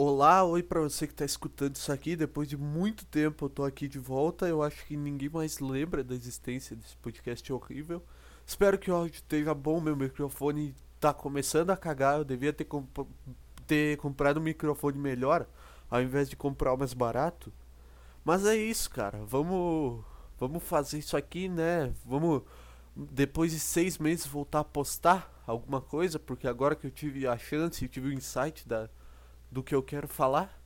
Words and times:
Olá, 0.00 0.44
oi 0.44 0.62
pra 0.62 0.80
você 0.80 1.08
que 1.08 1.12
tá 1.12 1.24
escutando 1.24 1.74
isso 1.74 1.90
aqui. 1.90 2.14
Depois 2.14 2.48
de 2.48 2.56
muito 2.56 3.04
tempo 3.04 3.46
eu 3.46 3.50
tô 3.50 3.64
aqui 3.64 3.88
de 3.88 3.98
volta. 3.98 4.46
Eu 4.46 4.62
acho 4.62 4.86
que 4.86 4.96
ninguém 4.96 5.28
mais 5.28 5.58
lembra 5.58 6.04
da 6.04 6.14
existência 6.14 6.76
desse 6.76 6.96
podcast 6.98 7.52
horrível. 7.52 8.00
Espero 8.46 8.78
que 8.78 8.92
o 8.92 8.94
áudio 8.94 9.16
esteja 9.16 9.52
bom. 9.52 9.80
Meu 9.80 9.96
microfone 9.96 10.72
tá 11.00 11.12
começando 11.12 11.70
a 11.70 11.76
cagar. 11.76 12.18
Eu 12.18 12.24
devia 12.24 12.52
ter, 12.52 12.64
comp 12.64 12.96
ter 13.66 13.96
comprado 13.96 14.38
um 14.38 14.42
microfone 14.44 14.96
melhor 14.96 15.48
ao 15.90 16.00
invés 16.00 16.30
de 16.30 16.36
comprar 16.36 16.72
o 16.72 16.78
mais 16.78 16.94
barato. 16.94 17.52
Mas 18.24 18.46
é 18.46 18.54
isso, 18.54 18.88
cara. 18.90 19.18
Vamos, 19.24 20.04
vamos 20.38 20.62
fazer 20.62 20.98
isso 20.98 21.16
aqui, 21.16 21.48
né? 21.48 21.92
Vamos 22.06 22.42
depois 22.94 23.50
de 23.50 23.58
seis 23.58 23.98
meses 23.98 24.28
voltar 24.28 24.60
a 24.60 24.64
postar 24.64 25.42
alguma 25.44 25.80
coisa, 25.80 26.20
porque 26.20 26.46
agora 26.46 26.76
que 26.76 26.86
eu 26.86 26.90
tive 26.92 27.26
a 27.26 27.36
chance, 27.36 27.84
eu 27.84 27.88
tive 27.88 28.10
o 28.10 28.12
insight 28.12 28.68
da, 28.68 28.88
do 29.50 29.62
que 29.62 29.74
eu 29.74 29.82
quero 29.82 30.08
falar. 30.08 30.60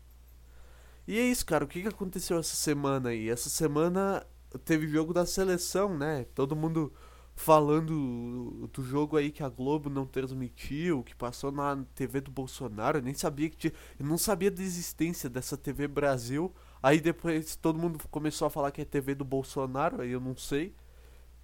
E 1.06 1.18
é 1.18 1.22
isso, 1.22 1.44
cara. 1.44 1.64
O 1.64 1.68
que, 1.68 1.82
que 1.82 1.88
aconteceu 1.88 2.38
essa 2.38 2.54
semana 2.54 3.10
aí? 3.10 3.28
Essa 3.28 3.50
semana 3.50 4.26
teve 4.64 4.86
jogo 4.88 5.12
da 5.12 5.26
seleção, 5.26 5.96
né? 5.96 6.24
Todo 6.34 6.54
mundo 6.56 6.92
falando 7.34 8.68
do 8.72 8.84
jogo 8.84 9.16
aí 9.16 9.30
que 9.30 9.42
a 9.42 9.48
Globo 9.48 9.88
não 9.88 10.06
transmitiu, 10.06 11.02
que 11.02 11.14
passou 11.14 11.50
na 11.50 11.84
TV 11.94 12.20
do 12.20 12.30
Bolsonaro. 12.30 12.98
Eu 12.98 13.02
nem 13.02 13.14
sabia 13.14 13.50
que 13.50 13.56
tinha. 13.56 13.72
Eu 13.98 14.06
não 14.06 14.18
sabia 14.18 14.50
da 14.50 14.62
existência 14.62 15.28
dessa 15.28 15.56
TV 15.56 15.88
Brasil. 15.88 16.52
Aí 16.82 17.00
depois 17.00 17.56
todo 17.56 17.78
mundo 17.78 17.98
começou 18.10 18.46
a 18.46 18.50
falar 18.50 18.70
que 18.70 18.80
é 18.80 18.84
TV 18.84 19.14
do 19.14 19.24
Bolsonaro, 19.24 20.02
aí 20.02 20.10
eu 20.10 20.20
não 20.20 20.36
sei. 20.36 20.74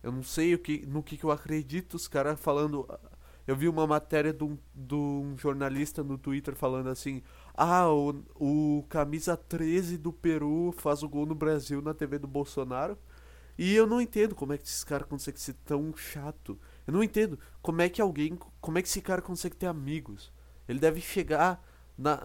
Eu 0.03 0.13
não 0.13 0.23
sei 0.23 0.55
o 0.55 0.59
que, 0.59 0.87
no 0.87 1.03
que, 1.03 1.17
que 1.17 1.25
eu 1.25 1.31
acredito. 1.31 1.95
Os 1.95 2.09
caras 2.09 2.39
falando. 2.41 2.87
Eu 3.49 3.57
vi 3.57 3.67
uma 3.67 3.87
matéria 3.87 4.31
de 4.31 4.45
um, 4.45 4.59
de 4.75 4.95
um 4.95 5.35
jornalista 5.39 6.05
no 6.05 6.19
Twitter 6.19 6.55
falando 6.55 6.91
assim: 6.91 7.23
Ah, 7.55 7.89
o, 7.91 8.23
o 8.39 8.85
camisa 8.91 9.39
13 9.39 9.97
do 9.97 10.13
Peru 10.13 10.71
faz 10.77 11.03
o 11.03 11.09
gol 11.09 11.25
no 11.25 11.35
Brasil 11.35 11.81
na 11.81 11.95
TV 11.95 12.19
do 12.19 12.27
Bolsonaro. 12.29 12.99
E 13.57 13.75
eu 13.75 13.87
não 13.87 14.03
entendo 14.03 14.35
como 14.35 14.53
é 14.53 14.59
que 14.59 14.65
esse 14.69 14.85
cara 14.85 15.03
consegue 15.03 15.41
ser 15.41 15.55
tão 15.65 15.97
chato. 15.97 16.59
Eu 16.87 16.93
não 16.93 17.03
entendo 17.03 17.39
como 17.63 17.81
é 17.81 17.89
que 17.89 18.03
alguém. 18.03 18.39
Como 18.61 18.77
é 18.77 18.83
que 18.83 18.89
esse 18.89 19.01
cara 19.01 19.23
consegue 19.23 19.57
ter 19.57 19.67
amigos. 19.67 20.31
Ele 20.69 20.79
deve 20.79 21.01
chegar 21.01 21.67
na, 21.97 22.21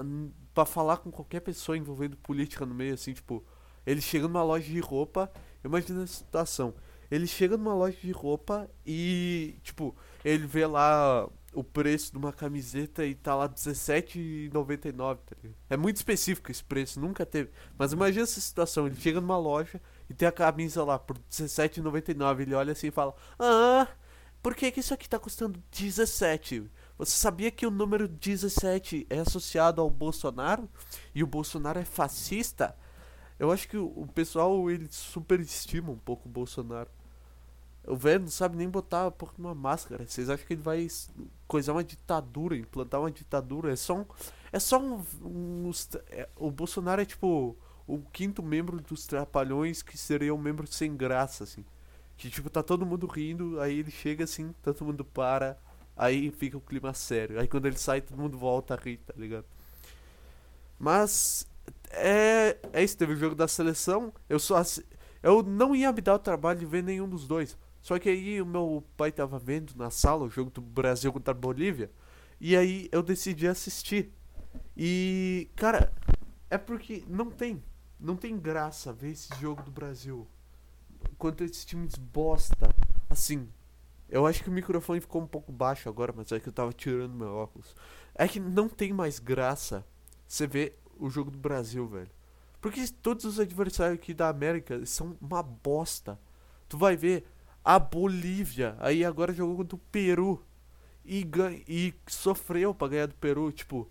para 0.54 0.66
falar 0.66 0.98
com 0.98 1.10
qualquer 1.10 1.40
pessoa 1.40 1.78
envolvendo 1.78 2.18
política 2.18 2.66
no 2.66 2.76
meio, 2.76 2.96
assim, 2.96 3.14
tipo. 3.14 3.42
Ele 3.86 4.02
chega 4.02 4.28
numa 4.28 4.44
loja 4.44 4.70
de 4.70 4.80
roupa. 4.82 5.32
Imagina 5.64 6.04
a 6.04 6.08
situação 6.08 6.74
ele 7.14 7.28
chega 7.28 7.56
numa 7.56 7.76
loja 7.76 7.98
de 8.02 8.12
roupa 8.12 8.68
e, 8.84 9.56
tipo, 9.62 9.96
ele 10.24 10.48
vê 10.48 10.66
lá 10.66 11.28
o 11.54 11.64
preço 11.64 12.12
de 12.12 12.18
uma 12.18 12.34
camiseta 12.34 13.06
e 13.06 13.14
tá 13.14 13.36
lá 13.36 13.46
R$17,99, 13.46 15.18
tá 15.18 15.36
É 15.70 15.78
muito 15.78 15.98
específico 15.98 16.52
esse 16.52 16.64
preço, 16.64 17.00
nunca 17.00 17.26
teve. 17.26 17.52
Mas 17.78 17.94
imagina 17.94 18.24
essa 18.24 18.42
situação, 18.42 18.88
ele 18.88 18.96
chega 18.96 19.22
numa 19.22 19.38
loja 19.38 19.80
e 20.10 20.14
tem 20.14 20.28
a 20.28 20.32
camisa 20.32 20.84
lá 20.84 20.98
por 20.98 21.18
R$17,99, 21.18 22.42
ele 22.42 22.56
olha 22.56 22.72
assim 22.72 22.88
e 22.88 22.92
fala: 22.92 23.14
"Ah, 23.40 23.88
por 24.42 24.56
que 24.56 24.72
que 24.72 24.80
isso 24.80 24.94
aqui 24.94 25.08
tá 25.08 25.20
custando 25.20 25.62
17? 25.72 26.70
Você 26.98 27.16
sabia 27.16 27.52
que 27.52 27.66
o 27.66 27.72
número 27.72 28.08
17 28.08 29.08
é 29.10 29.20
associado 29.20 29.82
ao 29.82 29.90
Bolsonaro 29.90 30.70
e 31.14 31.24
o 31.24 31.28
Bolsonaro 31.28 31.80
é 31.80 31.86
fascista?" 31.86 32.76
Eu 33.40 33.52
acho 33.52 33.68
que 33.68 33.78
o 33.78 34.08
pessoal 34.14 34.70
ele 34.70 34.88
superestima 34.90 35.92
um 35.92 35.98
pouco 35.98 36.30
o 36.30 36.32
Bolsonaro. 36.32 36.90
O 37.86 37.96
velho 37.96 38.22
não 38.22 38.30
sabe 38.30 38.56
nem 38.56 38.70
botar 38.70 39.12
porra 39.12 39.34
numa 39.38 39.54
máscara. 39.54 40.06
Vocês 40.08 40.30
acham 40.30 40.46
que 40.46 40.54
ele 40.54 40.62
vai 40.62 40.88
coisar 41.48 41.74
uma 41.74 41.84
ditadura, 41.84 42.56
implantar 42.56 43.02
uma 43.02 43.12
ditadura? 43.12 43.74
É 43.74 43.76
só 43.76 43.98
um. 43.98 44.06
É 44.52 44.60
só 44.60 44.80
um. 44.80 45.04
um 45.22 45.72
é, 46.10 46.30
o 46.36 46.50
Bolsonaro 46.50 47.02
é 47.02 47.06
tipo 47.06 47.58
o 47.86 48.00
quinto 48.00 48.42
membro 48.42 48.80
dos 48.80 49.06
Trapalhões 49.06 49.82
que 49.82 49.98
seria 49.98 50.34
um 50.34 50.38
membro 50.38 50.66
sem 50.68 50.96
graça, 50.96 51.44
assim. 51.44 51.66
Que 52.16 52.30
tipo, 52.30 52.50
tá 52.50 52.64
todo 52.64 52.86
mundo 52.86 53.06
rindo, 53.08 53.60
aí 53.60 53.80
ele 53.80 53.92
chega 53.92 54.24
assim, 54.24 54.54
todo 54.62 54.86
mundo 54.86 55.04
para, 55.04 55.58
aí 55.96 56.32
fica 56.32 56.58
o 56.58 56.62
clima 56.62 56.94
sério. 56.94 57.40
Aí 57.40 57.48
quando 57.48 57.66
ele 57.66 57.78
sai, 57.78 58.02
todo 58.02 58.18
mundo 58.18 58.38
volta 58.38 58.76
a 58.76 58.78
rir, 58.78 58.98
tá 58.98 59.14
ligado? 59.18 59.46
Mas. 60.80 61.48
É. 61.92 62.58
É 62.72 62.84
isso, 62.84 62.98
teve 62.98 63.14
o 63.14 63.16
jogo 63.18 63.36
da 63.36 63.48
seleção. 63.48 64.14
Eu 64.30 64.40
só. 64.40 64.62
Eu 65.22 65.44
não 65.44 65.76
ia 65.76 65.92
me 65.92 66.02
dar 66.02 66.16
o 66.16 66.20
trabalho 66.20 66.60
de 66.60 66.66
ver 66.66 66.84
nenhum 66.84 67.08
dos 67.08 67.28
dois. 67.28 67.58
Só 67.84 68.00
que 68.00 68.08
aí 68.08 68.42
o 68.42 68.46
meu 68.46 68.82
pai 68.96 69.12
tava 69.12 69.38
vendo 69.38 69.74
na 69.76 69.90
sala 69.90 70.24
o 70.24 70.30
jogo 70.30 70.50
do 70.50 70.62
Brasil 70.62 71.12
contra 71.12 71.32
a 71.32 71.38
Bolívia. 71.38 71.92
E 72.40 72.56
aí 72.56 72.88
eu 72.94 73.04
decidi 73.04 73.46
assistir. 73.46 74.10
E, 74.76 75.50
cara, 75.54 75.92
é 76.50 76.58
porque 76.58 77.04
não 77.10 77.30
tem. 77.30 77.62
Não 78.00 78.16
tem 78.16 78.40
graça 78.40 78.94
ver 78.94 79.12
esse 79.12 79.30
jogo 79.38 79.62
do 79.64 79.70
Brasil. 79.70 80.26
Quanto 81.18 81.44
esses 81.44 81.66
times 81.66 81.96
bosta. 81.96 82.74
Assim, 83.10 83.50
eu 84.08 84.26
acho 84.26 84.42
que 84.42 84.50
o 84.50 84.54
microfone 84.54 85.02
ficou 85.02 85.22
um 85.22 85.28
pouco 85.28 85.52
baixo 85.52 85.90
agora, 85.90 86.14
mas 86.16 86.32
é 86.32 86.40
que 86.40 86.48
eu 86.48 86.54
tava 86.54 86.72
tirando 86.72 87.14
meu 87.14 87.36
óculos. 87.36 87.76
É 88.16 88.30
que 88.30 88.40
não 88.40 88.70
tem 88.70 88.94
mais 88.94 89.20
graça 89.20 89.86
você 90.26 90.48
ver 90.48 90.80
o 90.98 91.10
jogo 91.10 91.30
do 91.30 91.38
Brasil, 91.38 91.86
velho. 91.86 92.10
Porque 92.62 92.88
todos 93.02 93.26
os 93.26 93.42
adversários 93.42 94.00
aqui 94.00 94.14
da 94.14 94.30
América 94.30 94.86
são 94.86 95.18
uma 95.20 95.44
bosta. 95.44 96.18
Tu 96.70 96.78
vai 96.78 96.96
ver, 96.96 97.26
a 97.64 97.80
Bolívia. 97.80 98.76
Aí 98.80 99.06
agora 99.06 99.34
jogou 99.34 99.58
contra 99.58 99.76
o 99.76 99.80
Peru. 99.80 100.44
E, 101.06 101.28
e 101.68 101.94
sofreu 102.08 102.74
pra 102.74 102.88
ganhar 102.88 103.08
do 103.08 103.16
Peru. 103.16 103.52
Tipo, 103.52 103.90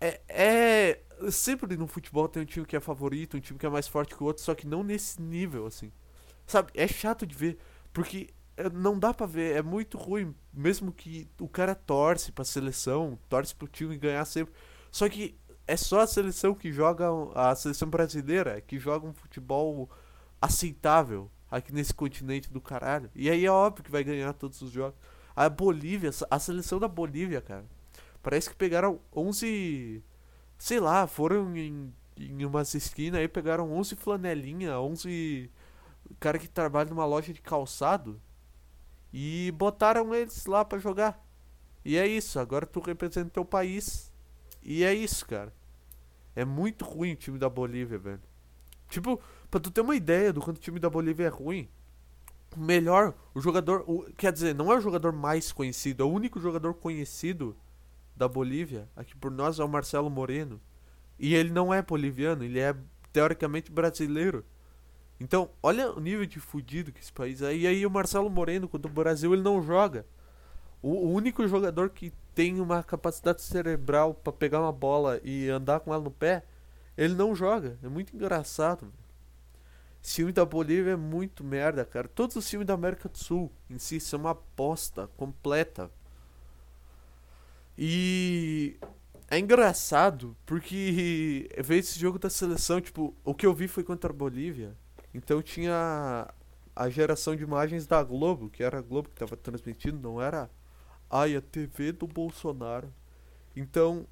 é, 0.00 0.20
é. 0.28 1.00
Sempre 1.30 1.76
no 1.76 1.88
futebol 1.88 2.28
tem 2.28 2.42
um 2.42 2.46
time 2.46 2.64
que 2.64 2.76
é 2.76 2.80
favorito, 2.80 3.36
um 3.36 3.40
time 3.40 3.58
que 3.58 3.66
é 3.66 3.68
mais 3.68 3.88
forte 3.88 4.14
que 4.14 4.22
o 4.22 4.26
outro, 4.26 4.42
só 4.42 4.54
que 4.54 4.66
não 4.68 4.84
nesse 4.84 5.20
nível, 5.20 5.66
assim. 5.66 5.90
Sabe? 6.46 6.70
É 6.74 6.86
chato 6.86 7.26
de 7.26 7.34
ver. 7.34 7.58
Porque 7.92 8.30
é, 8.56 8.70
não 8.70 8.98
dá 8.98 9.12
pra 9.12 9.26
ver, 9.26 9.56
é 9.56 9.62
muito 9.62 9.98
ruim. 9.98 10.34
Mesmo 10.52 10.92
que 10.92 11.28
o 11.40 11.48
cara 11.48 11.74
torce 11.74 12.32
pra 12.32 12.44
seleção, 12.44 13.18
torce 13.28 13.54
pro 13.54 13.66
time 13.68 13.96
ganhar 13.98 14.24
sempre. 14.24 14.54
Só 14.90 15.08
que 15.08 15.36
é 15.66 15.76
só 15.76 16.00
a 16.00 16.06
seleção 16.06 16.54
que 16.54 16.72
joga. 16.72 17.06
A 17.34 17.54
seleção 17.54 17.88
brasileira 17.88 18.60
que 18.60 18.78
joga 18.78 19.06
um 19.06 19.12
futebol 19.12 19.90
aceitável 20.40 21.30
aqui 21.50 21.72
nesse 21.72 21.94
continente 21.94 22.50
do 22.50 22.60
caralho. 22.60 23.10
E 23.14 23.30
aí 23.30 23.44
é 23.44 23.50
óbvio 23.50 23.84
que 23.84 23.90
vai 23.90 24.04
ganhar 24.04 24.32
todos 24.32 24.60
os 24.62 24.70
jogos. 24.70 24.98
A 25.34 25.48
Bolívia, 25.48 26.10
a 26.30 26.38
seleção 26.38 26.78
da 26.78 26.88
Bolívia, 26.88 27.40
cara. 27.40 27.64
Parece 28.22 28.50
que 28.50 28.56
pegaram 28.56 29.00
11. 29.14 30.02
Sei 30.58 30.80
lá, 30.80 31.06
foram 31.06 31.56
em, 31.56 31.94
em 32.16 32.44
umas 32.44 32.74
esquinas 32.74 33.20
aí, 33.20 33.28
pegaram 33.28 33.72
11 33.72 33.94
flanelinha, 33.96 34.78
11 34.80 35.50
cara 36.18 36.38
que 36.38 36.48
trabalha 36.48 36.90
numa 36.90 37.04
loja 37.04 37.32
de 37.32 37.40
calçado 37.40 38.20
e 39.12 39.52
botaram 39.56 40.14
eles 40.14 40.46
lá 40.46 40.64
para 40.64 40.78
jogar. 40.78 41.24
E 41.84 41.96
é 41.96 42.06
isso, 42.06 42.38
agora 42.38 42.66
tu 42.66 42.80
representa 42.80 43.30
teu 43.30 43.44
país. 43.44 44.12
E 44.62 44.84
é 44.84 44.92
isso, 44.92 45.24
cara. 45.26 45.52
É 46.34 46.44
muito 46.44 46.84
ruim 46.84 47.12
o 47.12 47.16
time 47.16 47.38
da 47.38 47.48
Bolívia, 47.48 47.98
velho. 47.98 48.22
Tipo, 48.88 49.20
Pra 49.50 49.58
tu 49.60 49.70
ter 49.70 49.80
uma 49.80 49.96
ideia 49.96 50.32
do 50.32 50.40
quanto 50.40 50.58
o 50.58 50.60
time 50.60 50.78
da 50.78 50.90
Bolívia 50.90 51.26
é 51.26 51.28
ruim, 51.28 51.68
o 52.56 52.60
melhor, 52.60 53.14
o 53.34 53.40
jogador. 53.40 53.84
O, 53.86 54.02
quer 54.16 54.32
dizer, 54.32 54.54
não 54.54 54.72
é 54.72 54.76
o 54.76 54.80
jogador 54.80 55.12
mais 55.12 55.52
conhecido, 55.52 56.02
é 56.02 56.06
o 56.06 56.10
único 56.10 56.38
jogador 56.40 56.74
conhecido 56.74 57.56
da 58.16 58.28
Bolívia, 58.28 58.88
aqui 58.96 59.16
por 59.16 59.30
nós, 59.30 59.58
é 59.58 59.64
o 59.64 59.68
Marcelo 59.68 60.10
Moreno. 60.10 60.60
E 61.18 61.34
ele 61.34 61.50
não 61.50 61.72
é 61.72 61.82
boliviano, 61.82 62.44
ele 62.44 62.58
é 62.58 62.74
teoricamente 63.12 63.72
brasileiro. 63.72 64.44
Então, 65.20 65.50
olha 65.62 65.90
o 65.90 66.00
nível 66.00 66.26
de 66.26 66.38
fudido 66.38 66.92
que 66.92 67.00
esse 67.00 67.12
país 67.12 67.42
é. 67.42 67.54
E 67.54 67.66
aí 67.66 67.84
o 67.84 67.90
Marcelo 67.90 68.30
Moreno, 68.30 68.68
contra 68.68 68.90
o 68.90 68.94
Brasil, 68.94 69.32
ele 69.32 69.42
não 69.42 69.60
joga. 69.62 70.06
O, 70.80 70.90
o 70.90 71.12
único 71.12 71.46
jogador 71.48 71.90
que 71.90 72.12
tem 72.34 72.60
uma 72.60 72.82
capacidade 72.84 73.42
cerebral 73.42 74.14
para 74.14 74.32
pegar 74.32 74.60
uma 74.60 74.70
bola 74.70 75.20
e 75.24 75.48
andar 75.48 75.80
com 75.80 75.92
ela 75.92 76.02
no 76.02 76.10
pé, 76.10 76.44
ele 76.96 77.14
não 77.14 77.34
joga. 77.34 77.76
É 77.82 77.88
muito 77.88 78.14
engraçado. 78.14 78.92
Esse 80.02 80.16
filme 80.16 80.32
da 80.32 80.44
Bolívia 80.44 80.92
é 80.92 80.96
muito 80.96 81.44
merda, 81.44 81.84
cara. 81.84 82.08
Todos 82.08 82.36
os 82.36 82.48
filmes 82.48 82.66
da 82.66 82.74
América 82.74 83.08
do 83.08 83.18
Sul 83.18 83.52
em 83.68 83.78
si 83.78 84.00
são 84.00 84.20
uma 84.20 84.30
aposta 84.30 85.06
completa. 85.16 85.90
E 87.76 88.78
é 89.30 89.38
engraçado 89.38 90.36
porque 90.46 91.48
ver 91.62 91.78
esse 91.78 91.98
jogo 91.98 92.18
da 92.18 92.30
seleção, 92.30 92.80
tipo, 92.80 93.14
o 93.24 93.34
que 93.34 93.46
eu 93.46 93.54
vi 93.54 93.68
foi 93.68 93.84
contra 93.84 94.10
a 94.10 94.16
Bolívia. 94.16 94.76
Então 95.12 95.42
tinha 95.42 96.28
a 96.74 96.88
geração 96.88 97.34
de 97.34 97.42
imagens 97.42 97.86
da 97.86 98.02
Globo, 98.02 98.48
que 98.48 98.62
era 98.62 98.78
a 98.78 98.82
Globo 98.82 99.08
que 99.08 99.14
estava 99.14 99.36
transmitindo, 99.36 99.98
não 100.00 100.22
era 100.22 100.50
ai, 101.10 101.36
a 101.36 101.40
TV 101.40 101.92
do 101.92 102.06
Bolsonaro. 102.06 102.92
Então 103.56 104.06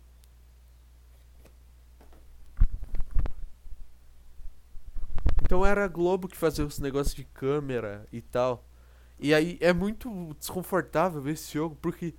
Então 5.46 5.64
era 5.64 5.84
a 5.84 5.88
Globo 5.88 6.26
que 6.26 6.36
fazia 6.36 6.66
os 6.66 6.80
negócios 6.80 7.14
de 7.14 7.22
câmera 7.22 8.04
e 8.12 8.20
tal. 8.20 8.68
E 9.16 9.32
aí 9.32 9.56
é 9.60 9.72
muito 9.72 10.34
desconfortável 10.36 11.22
ver 11.22 11.34
esse 11.34 11.54
jogo, 11.54 11.78
porque 11.80 12.14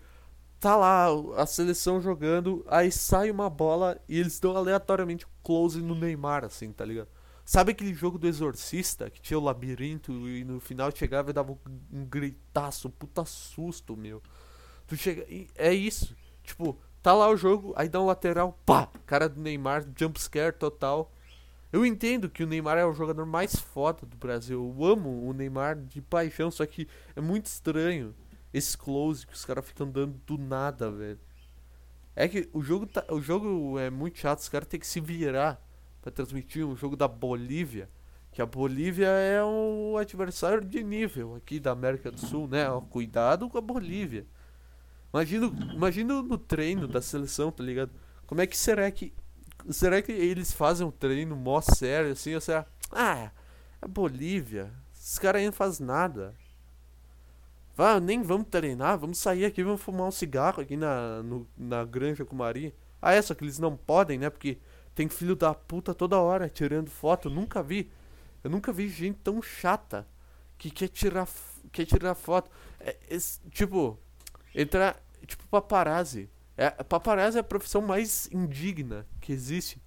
tá 0.62 0.78
lá 0.78 1.08
a 1.36 1.46
seleção 1.46 2.02
jogando, 2.02 2.66
aí 2.70 2.90
sai 2.90 3.30
uma 3.30 3.50
bola 3.50 4.00
e 4.08 4.18
eles 4.18 4.40
dão 4.40 4.56
aleatoriamente 4.56 5.28
close 5.44 5.82
no 5.82 5.94
Neymar, 5.94 6.46
assim, 6.46 6.72
tá 6.72 6.86
ligado? 6.86 7.10
Sabe 7.44 7.72
aquele 7.72 7.94
jogo 7.94 8.18
do 8.18 8.28
Exorcista, 8.28 9.10
que 9.10 9.22
tinha 9.22 9.38
o 9.38 9.44
labirinto 9.44 10.12
e 10.30 10.46
no 10.46 10.62
final 10.62 10.90
chegava 10.96 11.30
e 11.30 11.34
dava 11.34 11.52
um 11.92 12.06
gritaço, 12.06 12.88
um 12.88 12.92
puta 12.92 13.26
susto, 13.26 13.96
meu. 13.96 14.24
Tu 14.88 14.96
chega. 14.96 15.26
É 15.56 15.74
isso. 15.74 16.16
Tipo, 16.44 16.80
tá 17.04 17.14
lá 17.14 17.30
o 17.30 17.36
jogo, 17.36 17.74
aí 17.76 17.90
dá 17.90 18.02
um 18.02 18.06
lateral, 18.06 18.58
pá! 18.66 18.90
Cara 19.06 19.28
do 19.28 19.40
Neymar, 19.42 19.86
jumpscare 19.98 20.54
total. 20.54 21.12
Eu 21.72 21.86
entendo 21.86 22.30
que 22.30 22.44
o 22.44 22.48
Neymar 22.48 22.78
é 22.78 22.86
o 22.86 22.94
jogador 22.94 23.26
mais 23.26 23.56
foda 23.56 24.06
do 24.06 24.16
Brasil. 24.16 24.74
Eu 24.78 24.86
amo 24.86 25.28
o 25.28 25.34
Neymar 25.34 25.76
de 25.76 26.02
paixão, 26.02 26.50
só 26.50 26.66
que 26.66 26.88
é 27.16 27.22
muito 27.22 27.48
estranho 27.48 28.16
esse 28.54 28.78
close 28.78 29.28
que 29.28 29.34
os 29.34 29.44
caras 29.44 29.66
ficam 29.66 29.90
dando 29.90 30.20
do 30.26 30.38
nada, 30.38 30.90
velho. 30.90 31.20
É 32.16 32.28
que 32.28 32.50
o 32.54 32.62
jogo, 32.62 32.88
tá, 32.88 33.06
o 33.10 33.22
jogo 33.22 33.78
é 33.78 33.90
muito 33.90 34.18
chato, 34.18 34.40
os 34.40 34.50
caras 34.50 34.68
têm 34.68 34.80
que 34.80 34.88
se 34.88 35.00
virar 35.00 35.62
para 36.02 36.12
transmitir 36.12 36.66
um 36.66 36.76
jogo 36.76 36.96
da 36.96 37.08
Bolívia. 37.08 37.90
Que 38.32 38.42
a 38.42 38.46
Bolívia 38.46 39.08
é 39.08 39.44
um 39.44 39.98
adversário 39.98 40.64
de 40.64 40.84
nível 40.84 41.36
aqui 41.36 41.60
da 41.60 41.72
América 41.72 42.10
do 42.10 42.20
Sul, 42.20 42.48
né? 42.48 42.66
Cuidado 42.90 43.50
com 43.50 43.58
a 43.58 43.62
Bolívia. 43.62 44.26
Imagina 45.76 46.22
no 46.22 46.38
treino 46.38 46.88
da 46.88 47.02
seleção, 47.02 47.52
tá 47.52 47.64
ligado? 47.64 47.92
Como 48.26 48.42
é 48.42 48.48
que 48.48 48.58
será 48.58 48.90
que. 48.92 49.14
Será 49.70 50.02
que 50.02 50.12
eles 50.12 50.52
fazem 50.52 50.86
um 50.86 50.92
treino 50.92 51.36
mó 51.36 51.62
sério 51.62 52.12
assim? 52.12 52.34
Ou 52.36 52.42
será. 52.42 52.66
Ah, 52.92 53.32
a 53.82 53.88
Bolívia. 53.88 54.72
Esses 54.96 55.20
caras 55.20 55.40
aí 55.40 55.46
não 55.46 55.54
fazem 55.54 55.86
nada. 55.86 56.34
Vá, 57.76 58.00
nem 58.00 58.24
vamos 58.24 58.48
treinar, 58.50 58.98
vamos 58.98 59.20
sair 59.20 59.46
aqui, 59.46 59.64
vamos 59.64 59.82
fumar 59.82 60.08
um 60.08 60.12
cigarro 60.12 60.62
aqui 60.62 60.76
na, 60.76 61.22
no, 61.22 61.48
na 61.56 61.86
granja 61.86 62.26
com 62.26 62.34
o 62.34 62.40
Mari. 62.40 62.74
Ah, 63.00 63.14
é, 63.14 63.22
só 63.22 63.36
que 63.36 63.44
eles 63.44 63.60
não 63.60 63.78
podem, 63.78 64.18
né? 64.18 64.32
Porque 64.32 64.58
tem 64.96 65.08
filho 65.08 65.36
da 65.36 65.54
puta 65.54 65.94
toda 65.94 66.20
hora 66.20 66.50
tirando 66.50 66.90
foto. 66.90 67.28
Eu 67.28 67.34
nunca 67.34 67.62
vi. 67.62 67.92
Eu 68.44 68.50
nunca 68.50 68.74
vi 68.74 68.90
gente 68.90 69.20
tão 69.24 69.42
chata 69.42 70.08
que 70.58 70.72
quer 70.72 70.88
tirar, 70.88 71.28
quer 71.72 71.86
tirar 71.86 72.16
foto. 72.16 72.50
É, 72.80 72.98
é, 73.10 73.18
tipo, 73.52 74.00
entrar. 74.56 75.00
Tipo, 75.26 75.46
paparazzi. 75.48 76.30
É, 76.58 76.72
paparazzi 76.72 77.38
é 77.38 77.42
a 77.42 77.44
profissão 77.44 77.82
mais 77.82 78.28
indigna 78.34 79.06
que 79.22 79.32
existe. 79.32 79.80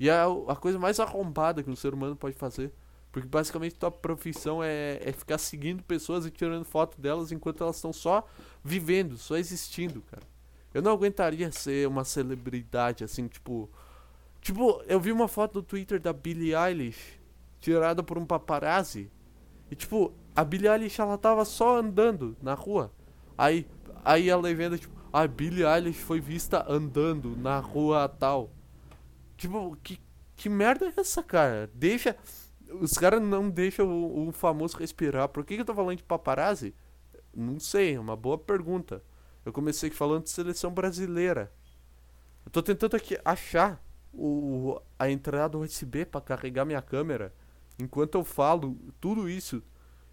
E 0.00 0.08
é 0.08 0.14
a, 0.14 0.56
coisa 0.56 0.78
mais 0.78 0.98
arrombada 0.98 1.62
que 1.62 1.70
um 1.70 1.76
ser 1.76 1.92
humano 1.92 2.16
pode 2.16 2.34
fazer. 2.36 2.72
Porque 3.12 3.28
basicamente 3.28 3.76
tua 3.76 3.90
profissão 3.90 4.62
é, 4.62 4.98
é 5.00 5.12
ficar 5.12 5.38
seguindo 5.38 5.82
pessoas 5.84 6.26
e 6.26 6.30
tirando 6.30 6.64
foto 6.64 7.00
delas 7.00 7.30
enquanto 7.30 7.62
elas 7.62 7.76
estão 7.76 7.92
só 7.92 8.26
vivendo, 8.64 9.16
só 9.16 9.36
existindo, 9.36 10.02
cara. 10.10 10.24
Eu 10.72 10.82
não 10.82 10.90
aguentaria 10.90 11.52
ser 11.52 11.86
uma 11.86 12.04
celebridade 12.04 13.04
assim, 13.04 13.28
tipo. 13.28 13.70
Tipo, 14.40 14.82
eu 14.88 14.98
vi 14.98 15.12
uma 15.12 15.28
foto 15.28 15.56
no 15.56 15.62
Twitter 15.62 16.00
da 16.00 16.12
Billie 16.12 16.54
Eilish 16.54 17.20
tirada 17.60 18.02
por 18.02 18.18
um 18.18 18.26
paparazzi. 18.26 19.10
E 19.70 19.76
tipo, 19.76 20.12
a 20.34 20.44
Billie 20.44 20.68
Eilish 20.68 21.00
ela 21.00 21.16
tava 21.16 21.44
só 21.44 21.78
andando 21.78 22.36
na 22.42 22.54
rua. 22.54 22.92
Aí, 23.38 23.66
aí 24.04 24.30
a 24.30 24.36
legenda, 24.36 24.76
tipo, 24.76 24.93
a 25.14 25.28
Billie 25.28 25.64
Eilish 25.64 26.00
foi 26.00 26.20
vista 26.20 26.66
andando 26.68 27.36
na 27.36 27.60
rua 27.60 28.08
tal. 28.08 28.50
Tipo, 29.36 29.76
que, 29.80 30.00
que 30.34 30.48
merda 30.48 30.86
é 30.86 30.92
essa, 31.00 31.22
cara? 31.22 31.70
Deixa 31.72 32.16
os 32.80 32.94
caras 32.94 33.22
não 33.22 33.48
deixam 33.48 33.86
o, 33.86 34.26
o, 34.26 34.32
famoso 34.32 34.76
respirar. 34.76 35.28
Por 35.28 35.44
que, 35.44 35.54
que 35.54 35.60
eu 35.60 35.64
tô 35.64 35.72
falando 35.72 35.98
de 35.98 36.02
paparazzi? 36.02 36.74
Não 37.32 37.60
sei, 37.60 37.94
é 37.94 38.00
uma 38.00 38.16
boa 38.16 38.36
pergunta. 38.36 39.04
Eu 39.44 39.52
comecei 39.52 39.88
falando 39.88 40.24
de 40.24 40.30
seleção 40.30 40.72
brasileira. 40.72 41.52
Eu 42.44 42.50
tô 42.50 42.60
tentando 42.60 42.96
aqui 42.96 43.16
achar 43.24 43.80
o, 44.12 44.80
a 44.98 45.08
entrada 45.08 45.56
USB 45.56 46.04
para 46.04 46.20
carregar 46.20 46.64
minha 46.64 46.82
câmera. 46.82 47.32
Enquanto 47.78 48.16
eu 48.16 48.24
falo 48.24 48.76
tudo 49.00 49.28
isso. 49.28 49.62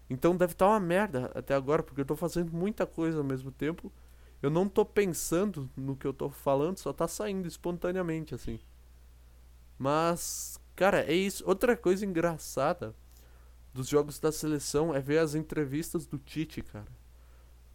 Então 0.08 0.36
deve 0.36 0.52
estar 0.52 0.66
tá 0.66 0.70
uma 0.70 0.78
merda 0.78 1.28
até 1.34 1.54
agora, 1.54 1.82
porque 1.82 2.02
eu 2.02 2.06
tô 2.06 2.14
fazendo 2.14 2.52
muita 2.52 2.86
coisa 2.86 3.18
ao 3.18 3.24
mesmo 3.24 3.50
tempo. 3.50 3.92
Eu 4.42 4.50
não 4.50 4.68
tô 4.68 4.84
pensando 4.84 5.70
no 5.76 5.96
que 5.96 6.06
eu 6.06 6.12
tô 6.12 6.28
falando, 6.28 6.78
só 6.78 6.92
tá 6.92 7.06
saindo 7.06 7.46
espontaneamente 7.46 8.34
assim. 8.34 8.58
Mas 9.78 10.60
Cara, 10.74 11.00
é 11.04 11.14
isso. 11.14 11.44
Outra 11.46 11.76
coisa 11.76 12.04
engraçada 12.04 12.94
dos 13.72 13.88
jogos 13.88 14.18
da 14.18 14.32
seleção 14.32 14.94
é 14.94 15.00
ver 15.00 15.18
as 15.18 15.34
entrevistas 15.34 16.06
do 16.06 16.18
Tite, 16.18 16.62
cara. 16.62 16.90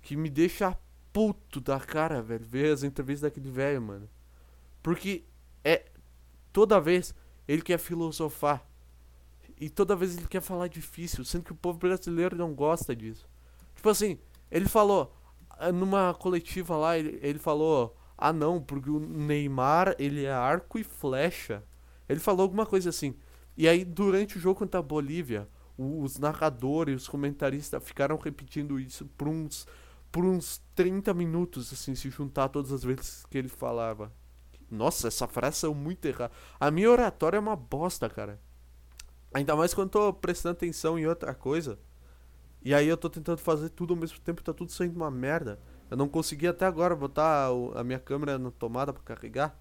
Que 0.01 0.15
me 0.15 0.29
deixa 0.29 0.77
puto 1.13 1.61
da 1.61 1.79
cara, 1.79 2.21
velho. 2.21 2.45
Ver 2.45 2.73
as 2.73 2.83
entrevistas 2.83 3.29
daquele 3.29 3.49
velho, 3.49 3.81
mano. 3.81 4.09
Porque 4.81 5.23
é. 5.63 5.85
Toda 6.51 6.81
vez 6.81 7.13
ele 7.47 7.61
quer 7.61 7.77
filosofar. 7.77 8.65
E 9.59 9.69
toda 9.69 9.95
vez 9.95 10.17
ele 10.17 10.27
quer 10.27 10.41
falar 10.41 10.67
difícil. 10.67 11.23
Sendo 11.23 11.43
que 11.43 11.51
o 11.51 11.55
povo 11.55 11.77
brasileiro 11.77 12.35
não 12.35 12.53
gosta 12.53 12.95
disso. 12.95 13.27
Tipo 13.75 13.89
assim, 13.89 14.19
ele 14.49 14.67
falou. 14.67 15.15
Ah, 15.59 15.71
numa 15.71 16.13
coletiva 16.13 16.75
lá, 16.77 16.97
ele, 16.97 17.19
ele 17.21 17.39
falou. 17.39 17.95
Ah 18.17 18.33
não, 18.33 18.61
porque 18.61 18.89
o 18.89 18.99
Neymar 18.99 19.95
ele 19.99 20.25
é 20.25 20.31
arco 20.31 20.79
e 20.79 20.83
flecha. 20.83 21.63
Ele 22.09 22.19
falou 22.19 22.43
alguma 22.43 22.65
coisa 22.65 22.89
assim. 22.89 23.15
E 23.55 23.67
aí, 23.67 23.83
durante 23.85 24.37
o 24.37 24.39
jogo 24.39 24.59
contra 24.59 24.79
a 24.79 24.83
Bolívia, 24.83 25.47
os 25.77 26.17
narradores, 26.17 27.03
os 27.03 27.07
comentaristas 27.07 27.83
ficaram 27.83 28.17
repetindo 28.17 28.79
isso 28.79 29.05
por 29.17 29.27
uns, 29.27 29.67
por 30.11 30.25
uns 30.25 30.61
30 30.75 31.13
minutos, 31.13 31.71
assim, 31.71 31.93
se 31.95 32.09
juntar 32.09 32.49
todas 32.49 32.71
as 32.71 32.83
vezes 32.83 33.25
que 33.29 33.37
ele 33.37 33.47
falava. 33.47 34.11
Nossa, 34.69 35.07
essa 35.07 35.27
frase 35.27 35.65
é 35.65 35.69
muito 35.69 36.05
errada. 36.05 36.31
A 36.59 36.71
minha 36.71 36.91
oratória 36.91 37.37
é 37.37 37.39
uma 37.39 37.55
bosta, 37.55 38.09
cara. 38.09 38.39
Ainda 39.33 39.55
mais 39.55 39.73
quando 39.73 39.87
eu 39.87 40.11
tô 40.11 40.13
prestando 40.13 40.53
atenção 40.53 40.97
em 40.97 41.05
outra 41.05 41.33
coisa. 41.33 41.79
E 42.61 42.73
aí 42.73 42.87
eu 42.87 42.97
tô 42.97 43.09
tentando 43.09 43.39
fazer 43.39 43.69
tudo 43.69 43.93
ao 43.93 43.99
mesmo 43.99 44.19
tempo 44.19 44.43
tá 44.43 44.53
tudo 44.53 44.71
saindo 44.71 44.95
uma 44.95 45.11
merda. 45.11 45.59
Eu 45.89 45.95
não 45.95 46.07
consegui 46.07 46.47
até 46.47 46.65
agora 46.65 46.95
botar 46.95 47.49
a 47.75 47.83
minha 47.83 47.99
câmera 47.99 48.37
na 48.37 48.51
tomada 48.51 48.91
para 48.91 49.03
carregar. 49.03 49.57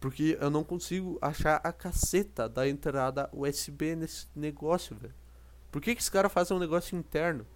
Porque 0.00 0.38
eu 0.40 0.50
não 0.50 0.62
consigo 0.62 1.18
achar 1.20 1.60
a 1.62 1.72
caceta 1.72 2.48
da 2.48 2.68
entrada 2.68 3.28
USB 3.32 3.96
nesse 3.96 4.26
negócio, 4.34 4.96
velho. 4.96 5.14
Por 5.70 5.82
que, 5.82 5.94
que 5.94 6.00
esse 6.00 6.10
cara 6.10 6.28
faz 6.28 6.50
um 6.50 6.58
negócio 6.58 6.96
interno? 6.96 7.46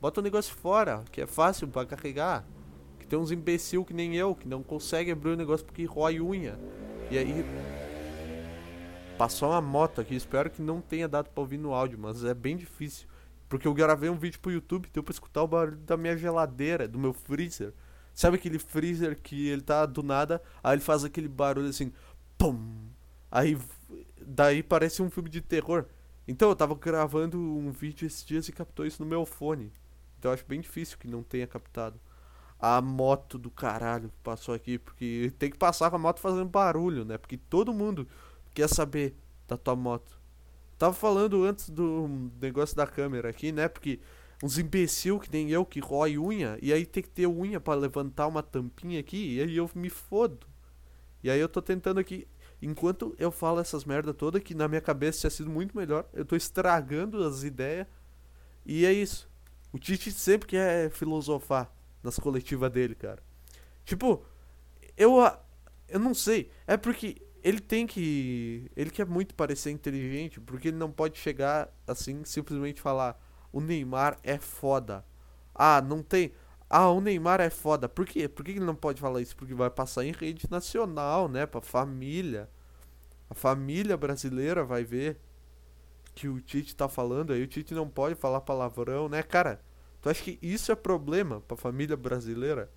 Bota 0.00 0.20
um 0.20 0.24
negócio 0.24 0.54
fora, 0.54 1.04
que 1.12 1.20
é 1.20 1.26
fácil 1.26 1.68
para 1.68 1.86
carregar. 1.86 2.44
Que 2.98 3.06
tem 3.06 3.18
uns 3.18 3.30
imbecil 3.30 3.84
que 3.84 3.94
nem 3.94 4.16
eu, 4.16 4.34
que 4.34 4.48
não 4.48 4.62
consegue 4.62 5.12
abrir 5.12 5.30
o 5.30 5.36
negócio 5.36 5.64
porque 5.64 5.84
rói 5.84 6.20
unha. 6.20 6.58
E 7.10 7.18
aí. 7.18 7.44
Passou 9.16 9.50
uma 9.50 9.60
moto 9.60 10.00
aqui, 10.00 10.16
espero 10.16 10.50
que 10.50 10.60
não 10.60 10.80
tenha 10.80 11.06
dado 11.06 11.30
pra 11.30 11.40
ouvir 11.40 11.58
no 11.58 11.72
áudio, 11.72 11.98
mas 11.98 12.24
é 12.24 12.34
bem 12.34 12.56
difícil. 12.56 13.06
Porque 13.52 13.68
eu 13.68 13.74
gravei 13.74 14.08
um 14.08 14.16
vídeo 14.16 14.40
pro 14.40 14.50
YouTube, 14.50 14.88
deu 14.94 15.02
pra 15.02 15.12
escutar 15.12 15.42
o 15.42 15.46
barulho 15.46 15.76
da 15.76 15.94
minha 15.94 16.16
geladeira, 16.16 16.88
do 16.88 16.98
meu 16.98 17.12
freezer. 17.12 17.74
Sabe 18.14 18.36
aquele 18.36 18.58
freezer 18.58 19.20
que 19.20 19.46
ele 19.46 19.60
tá 19.60 19.84
do 19.84 20.02
nada, 20.02 20.42
aí 20.64 20.76
ele 20.76 20.80
faz 20.80 21.04
aquele 21.04 21.28
barulho 21.28 21.68
assim, 21.68 21.92
pum. 22.38 22.88
Aí 23.30 23.58
daí 24.26 24.62
parece 24.62 25.02
um 25.02 25.10
filme 25.10 25.28
de 25.28 25.42
terror. 25.42 25.84
Então 26.26 26.48
eu 26.48 26.56
tava 26.56 26.74
gravando 26.74 27.38
um 27.38 27.70
vídeo 27.70 28.06
esses 28.06 28.24
dias 28.24 28.48
e 28.48 28.52
captou 28.52 28.86
isso 28.86 29.02
no 29.02 29.06
meu 29.06 29.26
fone. 29.26 29.70
Então 30.18 30.30
eu 30.30 30.34
acho 30.34 30.46
bem 30.46 30.62
difícil 30.62 30.96
que 30.96 31.06
não 31.06 31.22
tenha 31.22 31.46
captado. 31.46 32.00
A 32.58 32.80
moto 32.80 33.36
do 33.36 33.50
caralho 33.50 34.08
que 34.08 34.20
passou 34.22 34.54
aqui, 34.54 34.78
porque 34.78 35.30
tem 35.38 35.50
que 35.50 35.58
passar 35.58 35.90
com 35.90 35.96
a 35.96 35.98
moto 35.98 36.20
fazendo 36.20 36.48
barulho, 36.48 37.04
né? 37.04 37.18
Porque 37.18 37.36
todo 37.36 37.74
mundo 37.74 38.08
quer 38.54 38.70
saber 38.70 39.14
da 39.46 39.58
tua 39.58 39.76
moto. 39.76 40.21
Tava 40.82 40.94
falando 40.94 41.44
antes 41.44 41.70
do 41.70 42.28
negócio 42.40 42.74
da 42.74 42.84
câmera 42.84 43.28
aqui, 43.28 43.52
né? 43.52 43.68
Porque 43.68 44.00
uns 44.42 44.58
imbecil 44.58 45.20
que 45.20 45.30
nem 45.30 45.48
eu 45.48 45.64
que 45.64 45.78
rói 45.78 46.18
unha, 46.18 46.58
e 46.60 46.72
aí 46.72 46.84
tem 46.84 47.04
que 47.04 47.08
ter 47.08 47.28
unha 47.28 47.60
para 47.60 47.78
levantar 47.78 48.26
uma 48.26 48.42
tampinha 48.42 48.98
aqui, 48.98 49.36
e 49.36 49.40
aí 49.40 49.56
eu 49.56 49.70
me 49.76 49.88
fodo. 49.88 50.44
E 51.22 51.30
aí 51.30 51.38
eu 51.38 51.48
tô 51.48 51.62
tentando 51.62 52.00
aqui, 52.00 52.26
enquanto 52.60 53.14
eu 53.16 53.30
falo 53.30 53.60
essas 53.60 53.84
merda 53.84 54.12
toda, 54.12 54.40
que 54.40 54.56
na 54.56 54.66
minha 54.66 54.80
cabeça 54.80 55.20
tinha 55.20 55.30
sido 55.30 55.48
muito 55.48 55.76
melhor, 55.76 56.04
eu 56.12 56.24
tô 56.24 56.34
estragando 56.34 57.22
as 57.22 57.44
ideias. 57.44 57.86
E 58.66 58.84
é 58.84 58.92
isso. 58.92 59.30
O 59.72 59.78
Tite 59.78 60.10
sempre 60.10 60.48
quer 60.48 60.90
filosofar 60.90 61.72
nas 62.02 62.18
coletivas 62.18 62.72
dele, 62.72 62.96
cara. 62.96 63.22
Tipo, 63.84 64.26
eu 64.96 65.14
eu 65.86 66.00
não 66.00 66.12
sei, 66.12 66.50
é 66.66 66.76
porque 66.76 67.22
ele 67.42 67.60
tem 67.60 67.86
que 67.86 68.70
ele 68.76 68.90
quer 68.90 69.06
muito 69.06 69.34
parecer 69.34 69.70
inteligente, 69.70 70.40
porque 70.40 70.68
ele 70.68 70.76
não 70.76 70.90
pode 70.90 71.18
chegar 71.18 71.68
assim 71.86 72.24
simplesmente 72.24 72.80
falar 72.80 73.20
o 73.52 73.60
Neymar 73.60 74.18
é 74.22 74.38
foda. 74.38 75.04
Ah, 75.54 75.82
não 75.82 76.02
tem. 76.02 76.32
Ah, 76.70 76.88
o 76.90 77.00
Neymar 77.00 77.40
é 77.40 77.50
foda. 77.50 77.88
Por 77.88 78.06
quê? 78.06 78.28
Por 78.28 78.44
que 78.44 78.52
ele 78.52 78.60
não 78.60 78.74
pode 78.74 79.00
falar 79.00 79.20
isso? 79.20 79.36
Porque 79.36 79.54
vai 79.54 79.70
passar 79.70 80.04
em 80.04 80.12
rede 80.12 80.46
nacional, 80.50 81.28
né? 81.28 81.44
Pra 81.46 81.60
família. 81.60 82.48
A 83.28 83.34
família 83.34 83.96
brasileira 83.96 84.64
vai 84.64 84.84
ver 84.84 85.20
que 86.14 86.28
o 86.28 86.40
Tite 86.40 86.74
tá 86.74 86.88
falando. 86.88 87.32
Aí 87.32 87.42
o 87.42 87.46
Tite 87.46 87.74
não 87.74 87.88
pode 87.88 88.14
falar 88.14 88.40
palavrão, 88.40 89.08
né, 89.08 89.22
cara? 89.22 89.60
Tu 90.00 90.08
acha 90.08 90.22
que 90.22 90.38
isso 90.42 90.72
é 90.72 90.74
problema 90.74 91.40
pra 91.42 91.56
família 91.56 91.96
brasileira? 91.96 92.70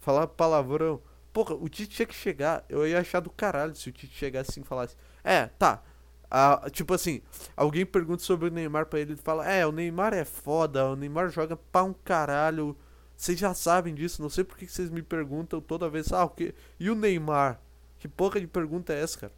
falar 0.00 0.26
palavrão. 0.26 1.00
Porra, 1.32 1.54
o 1.54 1.68
Tite 1.68 1.96
tinha 1.96 2.06
que 2.06 2.14
chegar. 2.14 2.64
Eu 2.68 2.86
ia 2.86 3.00
achar 3.00 3.20
do 3.20 3.30
caralho 3.30 3.74
se 3.74 3.88
o 3.88 3.92
Tite 3.92 4.14
chegasse 4.14 4.50
assim 4.50 4.60
e 4.62 4.64
falasse: 4.64 4.96
É, 5.22 5.46
tá. 5.46 5.82
Ah, 6.30 6.68
tipo 6.70 6.94
assim, 6.94 7.20
alguém 7.56 7.84
pergunta 7.84 8.22
sobre 8.22 8.48
o 8.48 8.52
Neymar 8.52 8.86
pra 8.86 9.00
ele 9.00 9.14
e 9.14 9.16
fala: 9.16 9.48
É, 9.48 9.66
o 9.66 9.72
Neymar 9.72 10.14
é 10.14 10.24
foda, 10.24 10.86
o 10.86 10.96
Neymar 10.96 11.30
joga 11.30 11.56
pra 11.56 11.82
um 11.84 11.92
caralho. 11.92 12.76
Vocês 13.16 13.38
já 13.38 13.52
sabem 13.52 13.94
disso, 13.94 14.22
não 14.22 14.30
sei 14.30 14.44
por 14.44 14.56
que 14.56 14.66
vocês 14.66 14.90
me 14.90 15.02
perguntam 15.02 15.60
toda 15.60 15.90
vez: 15.90 16.12
Ah, 16.12 16.24
o 16.24 16.30
que? 16.30 16.54
E 16.78 16.90
o 16.90 16.94
Neymar? 16.94 17.60
Que 17.98 18.08
porra 18.08 18.40
de 18.40 18.46
pergunta 18.46 18.92
é 18.92 19.02
essa, 19.02 19.18
cara? 19.18 19.32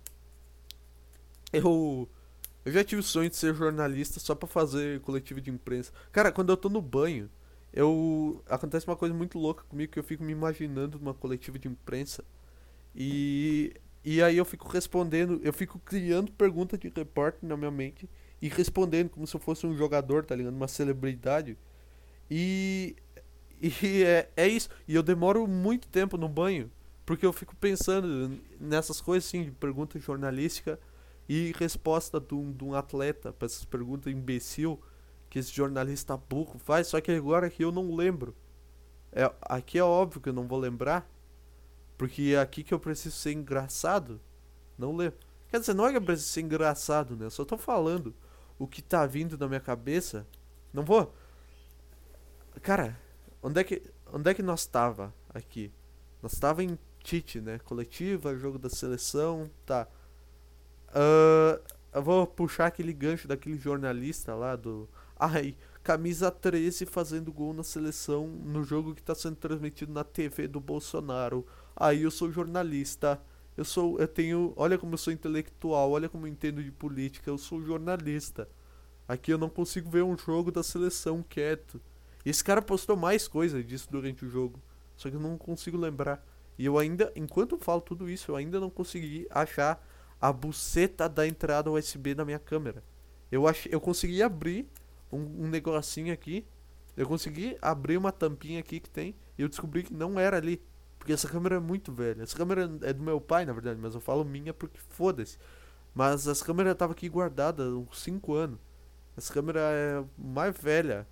Eu. 1.53 2.09
Eu 2.65 2.71
já 2.73 2.85
tive 2.85 3.01
o 3.01 3.05
sonho 3.05 3.29
de 3.29 3.37
ser 3.37 3.55
jornalista 3.55 4.21
só 4.21 4.37
pra 4.37 4.47
fazer 4.47 5.01
coletivo 5.01 5.41
de 5.41 5.51
imprensa. 5.51 5.93
Cara, 6.13 6.31
quando 6.31 6.51
eu 6.51 6.57
tô 6.57 6.69
no 6.69 6.81
banho, 6.81 7.29
eu. 7.73 8.43
Acontece 8.49 8.87
uma 8.87 8.97
coisa 8.97 9.15
muito 9.15 9.39
louca 9.39 9.65
comigo 9.65 9.93
que 9.93 9.99
eu 9.99 10.05
fico 10.05 10.23
me 10.23 10.33
imaginando 10.33 10.99
numa 10.99 11.15
coletiva 11.15 11.59
de 11.59 11.69
imprensa. 11.69 12.25
E. 12.95 13.73
E 14.05 14.21
aí 14.21 14.37
eu 14.37 14.45
fico 14.45 14.67
respondendo, 14.69 15.41
eu 15.45 15.53
fico 15.53 15.79
criando 15.79 16.33
perguntas 16.33 16.79
de 16.81 16.93
repórter 16.95 17.49
na 17.49 17.57
minha 17.57 17.71
mente 17.71 18.11
e 18.41 18.49
respondendo 18.49 19.11
como 19.11 19.25
se 19.29 19.37
eu 19.37 19.39
fosse 19.39 19.65
um 19.65 19.77
jogador, 19.77 20.25
tá 20.25 20.35
ligado? 20.35 20.55
Uma 20.55 20.69
celebridade. 20.69 21.57
E. 22.31 22.97
E 23.61 24.03
é, 24.03 24.29
é 24.37 24.49
isso. 24.49 24.69
E 24.89 24.95
eu 24.97 25.05
demoro 25.05 25.47
muito 25.47 25.87
tempo 25.89 26.17
no 26.17 26.29
banho. 26.29 26.69
Porque 27.07 27.25
eu 27.25 27.33
fico 27.33 27.55
pensando 27.57 28.41
nessas 28.61 29.01
coisas 29.01 29.29
assim, 29.29 29.45
de 29.45 29.51
pergunta 29.53 29.99
jornalística 29.99 30.79
e 31.29 31.53
resposta 31.59 32.21
de 32.21 32.35
um, 32.35 32.53
de 32.53 32.65
um 32.65 32.75
atleta 32.75 33.33
para 33.33 33.47
essas 33.47 33.65
perguntas 33.65 34.13
imbecil 34.13 34.81
que 35.33 35.39
esse 35.39 35.51
jornalista 35.51 36.15
burro 36.15 36.59
faz, 36.59 36.89
só 36.89 37.01
que 37.01 37.11
agora 37.11 37.47
aqui 37.47 37.65
eu 37.65 37.73
não 37.73 37.97
lembro. 37.97 38.37
É, 39.11 39.33
aqui 39.41 39.79
é 39.79 39.83
óbvio 39.83 40.21
que 40.21 40.29
eu 40.29 40.33
não 40.35 40.47
vou 40.47 40.59
lembrar, 40.59 41.11
porque 41.97 42.35
é 42.37 42.39
aqui 42.39 42.63
que 42.63 42.75
eu 42.75 42.79
preciso 42.79 43.17
ser 43.17 43.33
engraçado. 43.33 44.21
Não 44.77 44.95
lembro. 44.95 45.19
Quer 45.49 45.59
dizer, 45.59 45.73
não 45.73 45.87
é 45.87 45.91
que 45.91 45.97
eu 45.97 46.03
preciso 46.03 46.29
ser 46.29 46.43
engraçado, 46.43 47.17
né? 47.17 47.25
Eu 47.25 47.31
só 47.31 47.47
tô 47.47 47.57
falando 47.57 48.15
o 48.59 48.67
que 48.67 48.83
tá 48.83 49.07
vindo 49.07 49.39
na 49.39 49.49
minha 49.49 49.59
cabeça. 49.59 50.27
Não 50.71 50.85
vou. 50.85 51.15
Cara, 52.61 53.01
onde 53.43 53.59
é 53.59 53.65
que, 53.65 53.83
onde 54.13 54.31
é 54.31 54.35
que 54.35 54.43
nós 54.43 54.67
tava 54.67 55.15
aqui? 55.33 55.73
Nós 56.23 56.35
tava 56.35 56.63
em 56.63 56.79
Tite, 57.03 57.41
né? 57.41 57.59
Coletiva, 57.61 58.37
jogo 58.37 58.59
da 58.59 58.69
seleção, 58.69 59.51
tá. 59.65 59.89
Uh, 60.89 61.59
eu 61.91 62.03
vou 62.03 62.27
puxar 62.27 62.67
aquele 62.67 62.93
gancho 62.93 63.27
daquele 63.27 63.57
jornalista 63.57 64.35
lá 64.35 64.57
do. 64.57 64.87
Ai, 65.25 65.55
camisa 65.85 66.33
13 66.33 66.85
fazendo 66.85 67.33
gol 67.33 67.55
na 67.55 67.63
seleção 67.63 68.27
no 68.27 68.65
jogo 68.65 68.93
que 68.93 69.01
está 69.01 69.15
sendo 69.15 69.37
transmitido 69.37 69.93
na 69.93 70.03
TV 70.03 70.49
do 70.49 70.59
Bolsonaro. 70.59 71.47
Aí 71.77 72.03
eu 72.03 72.11
sou 72.11 72.33
jornalista. 72.33 73.23
Eu 73.57 73.65
sou. 73.65 74.01
Eu 74.01 74.09
tenho. 74.09 74.53
Olha 74.57 74.77
como 74.77 74.95
eu 74.95 74.99
sou 74.99 75.13
intelectual, 75.13 75.93
olha 75.93 76.09
como 76.09 76.27
eu 76.27 76.33
entendo 76.33 76.61
de 76.61 76.73
política. 76.73 77.31
Eu 77.31 77.39
sou 77.39 77.63
jornalista. 77.63 78.49
Aqui 79.07 79.33
eu 79.33 79.39
não 79.39 79.49
consigo 79.49 79.89
ver 79.89 80.03
um 80.03 80.19
jogo 80.19 80.51
da 80.51 80.61
seleção 80.61 81.23
quieto. 81.23 81.81
Esse 82.27 82.43
cara 82.43 82.61
postou 82.61 82.97
mais 82.97 83.29
coisa 83.29 83.63
disso 83.63 83.87
durante 83.89 84.25
o 84.25 84.29
jogo. 84.29 84.61
Só 84.97 85.09
que 85.09 85.15
eu 85.15 85.21
não 85.21 85.39
consigo 85.39 85.79
lembrar. 85.79 86.27
E 86.59 86.65
eu 86.65 86.77
ainda, 86.77 87.13
enquanto 87.15 87.53
eu 87.55 87.61
falo 87.61 87.81
tudo 87.81 88.11
isso, 88.11 88.33
eu 88.33 88.35
ainda 88.35 88.59
não 88.59 88.69
consegui 88.69 89.29
achar 89.31 89.81
a 90.21 90.33
buceta 90.33 91.09
da 91.09 91.25
entrada 91.25 91.71
USB 91.71 92.13
da 92.13 92.25
minha 92.25 92.41
câmera. 92.41 92.83
Eu, 93.31 93.47
ach, 93.47 93.69
eu 93.71 93.81
consegui 93.81 94.21
abrir 94.21 94.69
um, 95.13 95.45
um 95.45 95.49
negocinho 95.49 96.13
aqui. 96.13 96.47
Eu 96.97 97.07
consegui 97.07 97.57
abrir 97.61 97.97
uma 97.97 98.11
tampinha 98.11 98.61
aqui 98.61 98.81
que 98.81 98.91
tem. 98.91 99.15
E 99.39 99.43
eu 99.43 99.49
descobri 99.49 99.83
que 99.83 99.95
não 99.95 100.19
era 100.19 100.37
ali. 100.37 100.63
Porque 100.99 101.13
essa 101.13 101.29
câmera 101.29 101.57
é 101.57 101.61
muito 101.61 101.93
velha. 101.93 102.23
Essa 102.23 102.37
câmera 102.37 102.71
é 102.83 102.93
do 102.93 103.03
meu 103.03 103.21
pai, 103.21 103.45
na 103.45 103.53
verdade, 103.53 103.79
mas 103.81 103.95
eu 103.95 104.01
falo 104.01 104.25
minha 104.25 104.55
porque 104.55 104.79
foda-se. 104.91 105.37
Mas 105.95 106.27
essa 106.27 106.45
câmera 106.45 106.75
tava 106.75 106.93
aqui 106.93 107.09
guardada 107.09 107.65
há 107.65 107.77
uns 107.77 108.01
5 108.01 108.35
anos. 108.35 108.59
Essa 109.17 109.33
câmera 109.33 109.61
é 109.61 110.05
mais 110.17 110.57
velha 110.57 111.07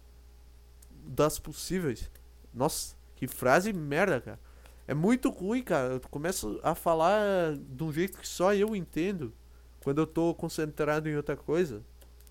das 1.04 1.38
possíveis. 1.38 2.10
Nossa, 2.54 2.96
que 3.14 3.26
frase 3.26 3.72
merda, 3.72 4.20
cara. 4.20 4.40
É 4.86 4.94
muito 4.94 5.28
ruim, 5.28 5.62
cara. 5.62 5.94
Eu 5.94 6.00
começo 6.08 6.58
a 6.62 6.74
falar 6.74 7.56
de 7.56 7.84
um 7.84 7.92
jeito 7.92 8.18
que 8.18 8.26
só 8.26 8.54
eu 8.54 8.74
entendo. 8.74 9.32
Quando 9.82 9.98
eu 9.98 10.06
tô 10.06 10.34
concentrado 10.34 11.08
em 11.08 11.16
outra 11.16 11.36
coisa. 11.36 11.82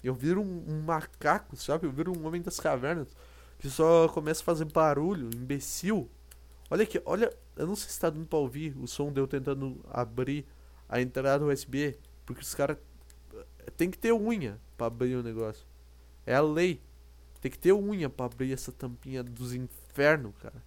Eu 0.03 0.13
viro 0.13 0.41
um, 0.41 0.63
um 0.67 0.81
macaco, 0.81 1.55
sabe? 1.55 1.85
Eu 1.85 1.91
viro 1.91 2.17
um 2.17 2.25
homem 2.25 2.41
das 2.41 2.59
cavernas. 2.59 3.07
Que 3.57 3.69
só 3.69 4.07
começa 4.07 4.41
a 4.41 4.45
fazer 4.45 4.65
barulho, 4.65 5.29
imbecil. 5.35 6.09
Olha 6.69 6.83
aqui, 6.83 7.01
olha. 7.05 7.31
Eu 7.55 7.67
não 7.67 7.75
sei 7.75 7.89
se 7.89 7.99
tá 7.99 8.09
dando 8.09 8.25
pra 8.25 8.39
ouvir 8.39 8.75
o 8.77 8.87
som 8.87 9.11
de 9.11 9.19
eu 9.19 9.27
tentando 9.27 9.83
abrir 9.89 10.45
a 10.87 11.01
entrada 11.01 11.45
USB. 11.45 11.97
Porque 12.25 12.41
os 12.41 12.55
caras. 12.55 12.77
Tem 13.75 13.91
que 13.91 13.97
ter 13.97 14.13
unha 14.13 14.59
pra 14.77 14.87
abrir 14.87 15.15
o 15.15 15.23
negócio. 15.23 15.65
É 16.25 16.35
a 16.35 16.41
lei. 16.41 16.81
Tem 17.41 17.51
que 17.51 17.59
ter 17.59 17.73
unha 17.73 18.09
pra 18.09 18.25
abrir 18.25 18.53
essa 18.53 18.71
tampinha 18.71 19.23
dos 19.23 19.53
infernos, 19.53 20.33
cara. 20.41 20.63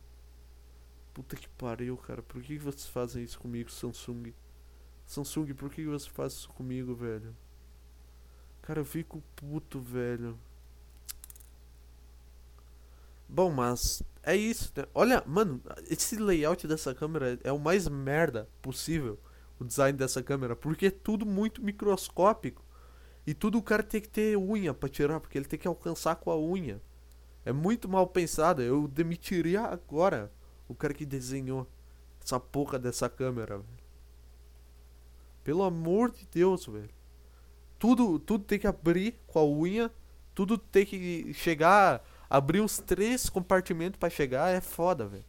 Puta 1.15 1.37
que 1.37 1.49
pariu, 1.49 1.97
cara. 1.97 2.23
Por 2.23 2.43
que 2.43 2.59
vocês 2.59 2.87
fazem 2.87 3.23
isso 3.23 3.39
comigo, 3.39 3.71
Samsung? 3.71 4.33
Samsung, 5.07 5.53
por 5.55 5.71
que 5.71 5.85
você 5.85 6.09
faz 6.09 6.33
isso 6.33 6.49
comigo, 6.51 6.95
velho? 6.95 7.35
Cara, 8.63 8.81
eu 8.81 8.85
fico 8.85 9.23
puto, 9.35 9.81
velho. 9.81 10.39
Bom, 13.29 13.51
mas 13.51 14.03
é 14.23 14.37
isso. 14.37 14.73
Né? 14.77 14.85
Olha, 14.95 15.23
mano, 15.27 15.61
esse 15.91 16.17
layout 16.17 16.67
dessa 16.69 16.95
câmera 16.95 17.39
é 17.43 17.51
o 17.51 17.59
mais 17.59 17.89
merda 17.89 18.49
possível. 18.61 19.19
O 19.59 19.65
design 19.65 19.99
dessa 19.99 20.23
câmera. 20.23 20.55
Porque 20.55 20.87
é 20.87 20.91
tudo 20.91 21.27
muito 21.27 21.63
microscópico. 21.63 22.65
E 23.27 23.35
tudo 23.35 23.59
o 23.59 23.63
cara 23.63 23.83
tem 23.83 24.01
que 24.01 24.09
ter 24.09 24.37
unha 24.37 24.73
pra 24.73 24.89
tirar. 24.89 25.19
Porque 25.19 25.39
ele 25.39 25.47
tem 25.47 25.59
que 25.59 25.69
alcançar 25.69 26.17
com 26.17 26.31
a 26.31 26.39
unha. 26.39 26.81
É 27.45 27.53
muito 27.53 27.89
mal 27.89 28.07
pensado. 28.07 28.63
Eu 28.63 28.87
demitiria 28.87 29.63
agora 29.63 30.33
o 30.69 30.75
cara 30.75 30.95
que 30.95 31.05
desenhou 31.05 31.67
essa 32.25 32.39
porra 32.39 32.79
dessa 32.79 33.09
câmera, 33.09 33.59
velho. 33.59 33.83
Pelo 35.43 35.65
amor 35.65 36.13
de 36.13 36.27
Deus, 36.31 36.67
velho. 36.67 37.02
Tudo, 37.83 38.21
tudo 38.21 38.45
tem 38.45 38.61
que 38.61 38.67
abrir 38.69 39.17
com 39.27 39.41
a 39.41 39.45
unha. 39.45 39.91
Tudo 40.37 40.57
tem 40.57 40.87
que 40.87 41.35
chegar. 41.35 42.01
Abrir 42.31 42.61
os 42.61 42.79
três 42.79 43.29
compartimentos 43.29 43.99
para 43.99 44.09
chegar 44.09 44.55
é 44.55 44.61
foda, 44.61 45.05
velho. 45.05 45.25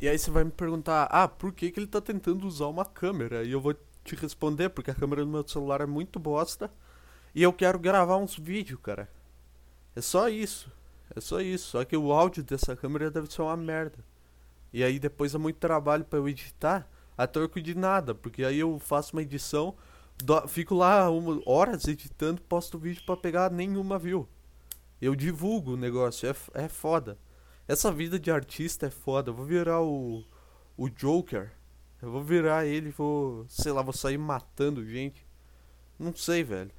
E 0.00 0.08
aí 0.08 0.16
você 0.16 0.30
vai 0.30 0.44
me 0.44 0.52
perguntar, 0.52 1.08
ah, 1.10 1.26
por 1.26 1.52
que, 1.52 1.72
que 1.72 1.80
ele 1.80 1.88
tá 1.88 2.00
tentando 2.00 2.46
usar 2.46 2.66
uma 2.66 2.84
câmera? 2.84 3.42
E 3.42 3.50
eu 3.50 3.60
vou 3.60 3.74
te 4.04 4.14
responder, 4.14 4.68
porque 4.68 4.92
a 4.92 4.94
câmera 4.94 5.24
do 5.24 5.30
meu 5.30 5.46
celular 5.48 5.80
é 5.80 5.86
muito 5.86 6.20
bosta. 6.20 6.70
E 7.34 7.42
eu 7.42 7.52
quero 7.52 7.80
gravar 7.80 8.16
uns 8.16 8.38
vídeos, 8.38 8.78
cara. 8.80 9.10
É 9.96 10.00
só 10.00 10.28
isso. 10.28 10.70
É 11.14 11.20
só 11.20 11.40
isso. 11.40 11.70
Só 11.70 11.84
que 11.84 11.96
o 11.96 12.12
áudio 12.12 12.42
dessa 12.42 12.76
câmera 12.76 13.10
deve 13.10 13.32
ser 13.32 13.42
uma 13.42 13.56
merda. 13.56 13.98
E 14.72 14.84
aí 14.84 14.98
depois 14.98 15.34
é 15.34 15.38
muito 15.38 15.56
trabalho 15.56 16.04
para 16.04 16.18
eu 16.18 16.28
editar 16.28 16.88
a 17.16 17.26
troco 17.26 17.60
de 17.60 17.74
nada. 17.74 18.14
Porque 18.14 18.44
aí 18.44 18.58
eu 18.58 18.78
faço 18.78 19.14
uma 19.14 19.22
edição, 19.22 19.74
do, 20.22 20.46
fico 20.48 20.74
lá 20.74 21.10
uma, 21.10 21.40
horas 21.46 21.86
editando, 21.88 22.40
posto 22.42 22.78
vídeo 22.78 23.02
para 23.04 23.16
pegar 23.16 23.50
nenhuma 23.50 23.98
view. 23.98 24.28
Eu 25.00 25.14
divulgo 25.14 25.72
o 25.72 25.76
negócio, 25.76 26.28
é, 26.28 26.64
é 26.64 26.68
foda. 26.68 27.18
Essa 27.66 27.90
vida 27.90 28.18
de 28.18 28.30
artista 28.30 28.86
é 28.86 28.90
foda. 28.90 29.30
Eu 29.30 29.34
vou 29.34 29.46
virar 29.46 29.80
o, 29.80 30.24
o 30.76 30.88
Joker 30.88 31.50
eu 32.02 32.10
vou 32.10 32.22
virar 32.22 32.64
ele 32.64 32.90
vou, 32.90 33.44
sei 33.48 33.72
lá, 33.72 33.82
vou 33.82 33.92
sair 33.92 34.16
matando 34.16 34.86
gente. 34.86 35.26
Não 35.98 36.14
sei, 36.14 36.42
velho. 36.42 36.70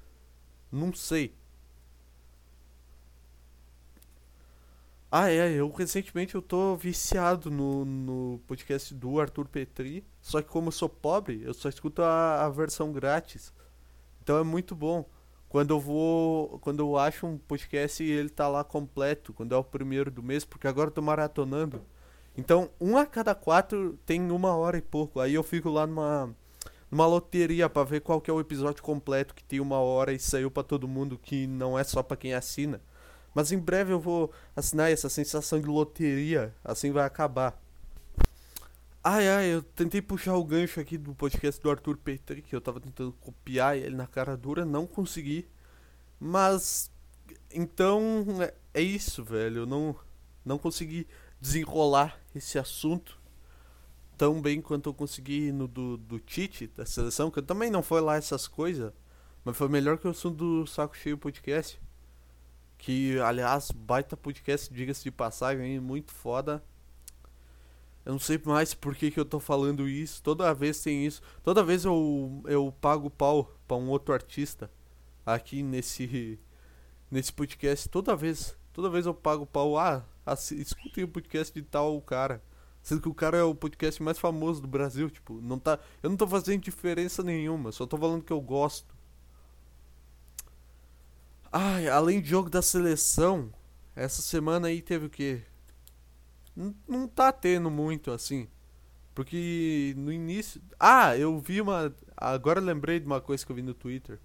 Não 0.71 0.91
sei. 0.93 1.35
Ah, 5.13 5.29
é, 5.29 5.51
eu 5.51 5.69
recentemente 5.69 6.35
eu 6.35 6.41
tô 6.41 6.77
viciado 6.77 7.51
no, 7.51 7.83
no 7.83 8.39
podcast 8.47 8.93
do 8.93 9.19
Arthur 9.19 9.45
Petri. 9.45 10.05
Só 10.21 10.41
que 10.41 10.47
como 10.47 10.69
eu 10.69 10.71
sou 10.71 10.87
pobre, 10.87 11.41
eu 11.43 11.53
só 11.53 11.67
escuto 11.67 12.01
a, 12.01 12.45
a 12.45 12.49
versão 12.49 12.93
grátis. 12.93 13.53
Então 14.23 14.37
é 14.37 14.43
muito 14.43 14.73
bom. 14.73 15.05
Quando 15.49 15.71
eu 15.71 15.79
vou. 15.81 16.59
Quando 16.59 16.79
eu 16.79 16.97
acho 16.97 17.27
um 17.27 17.37
podcast 17.37 18.01
e 18.01 18.09
ele 18.09 18.29
tá 18.29 18.47
lá 18.47 18.63
completo, 18.63 19.33
quando 19.33 19.53
é 19.53 19.57
o 19.57 19.63
primeiro 19.63 20.09
do 20.09 20.23
mês, 20.23 20.45
porque 20.45 20.65
agora 20.65 20.87
eu 20.89 20.93
tô 20.93 21.01
maratonando. 21.01 21.81
Então, 22.37 22.69
um 22.79 22.95
a 22.97 23.05
cada 23.05 23.35
quatro 23.35 23.99
tem 24.05 24.31
uma 24.31 24.55
hora 24.55 24.77
e 24.77 24.81
pouco. 24.81 25.19
Aí 25.19 25.33
eu 25.33 25.43
fico 25.43 25.69
lá 25.69 25.85
numa, 25.85 26.33
numa 26.89 27.05
loteria 27.05 27.69
para 27.69 27.83
ver 27.83 27.99
qual 27.99 28.21
que 28.21 28.31
é 28.31 28.33
o 28.33 28.39
episódio 28.39 28.81
completo 28.81 29.35
que 29.35 29.43
tem 29.43 29.59
uma 29.59 29.79
hora 29.79 30.13
e 30.13 30.19
saiu 30.19 30.49
para 30.49 30.63
todo 30.63 30.87
mundo, 30.87 31.19
que 31.21 31.47
não 31.47 31.77
é 31.77 31.83
só 31.83 32.01
para 32.01 32.15
quem 32.15 32.33
assina. 32.33 32.81
Mas 33.33 33.51
em 33.51 33.57
breve 33.57 33.93
eu 33.93 33.99
vou 33.99 34.31
assinar 34.55 34.91
essa 34.91 35.09
sensação 35.09 35.59
de 35.59 35.67
loteria, 35.67 36.53
assim 36.63 36.91
vai 36.91 37.05
acabar. 37.05 37.59
Ai, 39.03 39.27
ai, 39.27 39.45
eu 39.47 39.63
tentei 39.63 40.01
puxar 40.01 40.35
o 40.35 40.43
gancho 40.43 40.79
aqui 40.79 40.97
do 40.97 41.15
podcast 41.15 41.59
do 41.61 41.71
Arthur 41.71 41.97
Petri, 41.97 42.41
que 42.41 42.55
eu 42.55 42.61
tava 42.61 42.79
tentando 42.79 43.11
copiar 43.13 43.75
ele 43.75 43.95
na 43.95 44.05
cara 44.05 44.37
dura, 44.37 44.63
não 44.63 44.85
consegui. 44.85 45.47
Mas. 46.19 46.91
Então. 47.51 48.25
É, 48.41 48.53
é 48.75 48.81
isso, 48.81 49.23
velho. 49.23 49.61
Eu 49.61 49.65
não, 49.65 49.95
não 50.45 50.57
consegui 50.59 51.07
desenrolar 51.39 52.19
esse 52.35 52.59
assunto 52.59 53.19
tão 54.21 54.39
bem 54.39 54.61
quanto 54.61 54.87
eu 54.87 54.93
consegui 54.93 55.51
no 55.51 55.67
do, 55.67 55.97
do 55.97 56.19
Tite, 56.19 56.67
da 56.67 56.85
seleção, 56.85 57.31
que 57.31 57.41
também 57.41 57.71
não 57.71 57.81
foi 57.81 58.01
lá 58.01 58.17
essas 58.17 58.47
coisas, 58.47 58.93
mas 59.43 59.57
foi 59.57 59.67
melhor 59.67 59.97
que 59.97 60.07
o 60.07 60.11
assunto 60.11 60.37
do 60.37 60.67
Saco 60.67 60.95
Cheio 60.95 61.17
Podcast. 61.17 61.81
Que, 62.81 63.19
aliás, 63.19 63.69
baita 63.69 64.17
podcast, 64.17 64.73
diga-se 64.73 65.03
de 65.03 65.11
passagem, 65.11 65.79
muito 65.79 66.11
foda. 66.11 66.63
Eu 68.03 68.13
não 68.13 68.19
sei 68.19 68.41
mais 68.43 68.73
por 68.73 68.95
que, 68.95 69.11
que 69.11 69.19
eu 69.19 69.23
tô 69.23 69.39
falando 69.39 69.87
isso. 69.87 70.19
Toda 70.23 70.51
vez 70.51 70.81
tem 70.81 71.05
isso. 71.05 71.21
Toda 71.43 71.63
vez 71.63 71.85
eu, 71.85 72.41
eu 72.47 72.73
pago 72.81 73.07
pau 73.07 73.55
pra 73.67 73.77
um 73.77 73.87
outro 73.87 74.15
artista 74.15 74.67
aqui 75.23 75.61
nesse, 75.61 76.39
nesse 77.11 77.31
podcast. 77.31 77.87
Toda 77.87 78.15
vez. 78.15 78.57
Toda 78.73 78.89
vez 78.89 79.05
eu 79.05 79.13
pago 79.13 79.45
pau. 79.45 79.77
Ah, 79.77 80.03
escutem 80.51 81.03
o 81.03 81.07
podcast 81.07 81.53
de 81.53 81.61
tal 81.61 82.01
cara. 82.01 82.41
Sendo 82.81 82.99
que 82.99 83.09
o 83.09 83.13
cara 83.13 83.37
é 83.37 83.43
o 83.43 83.53
podcast 83.53 84.01
mais 84.01 84.17
famoso 84.17 84.59
do 84.59 84.67
Brasil, 84.67 85.07
tipo, 85.07 85.39
não 85.39 85.59
tá. 85.59 85.77
Eu 86.01 86.09
não 86.09 86.17
tô 86.17 86.27
fazendo 86.27 86.63
diferença 86.63 87.21
nenhuma, 87.21 87.71
só 87.71 87.85
tô 87.85 87.95
falando 87.95 88.23
que 88.23 88.33
eu 88.33 88.41
gosto. 88.41 88.90
Ai, 91.51 91.87
além 91.87 92.21
de 92.21 92.29
jogo 92.29 92.49
da 92.49 92.61
seleção, 92.61 93.53
essa 93.95 94.21
semana 94.21 94.67
aí 94.67 94.81
teve 94.81 95.05
o 95.07 95.09
quê? 95.09 95.41
Não, 96.87 97.07
tá 97.07 97.31
tendo 97.31 97.69
muito 97.69 98.11
assim. 98.11 98.47
Porque 99.13 99.93
no 99.97 100.11
início. 100.11 100.61
Ah, 100.79 101.17
eu 101.17 101.37
vi 101.39 101.61
uma. 101.61 101.93
Agora 102.15 102.59
lembrei 102.59 102.99
de 102.99 103.05
uma 103.05 103.21
coisa 103.21 103.45
que 103.45 103.51
eu 103.51 103.55
vi 103.55 103.61
no 103.61 103.73
Twitter. 103.73 104.19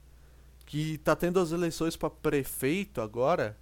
Que 0.64 0.98
tá 0.98 1.16
tendo 1.16 1.40
as 1.40 1.52
eleições 1.52 1.96
para 1.96 2.10
prefeito 2.10 3.00
agora. 3.00 3.56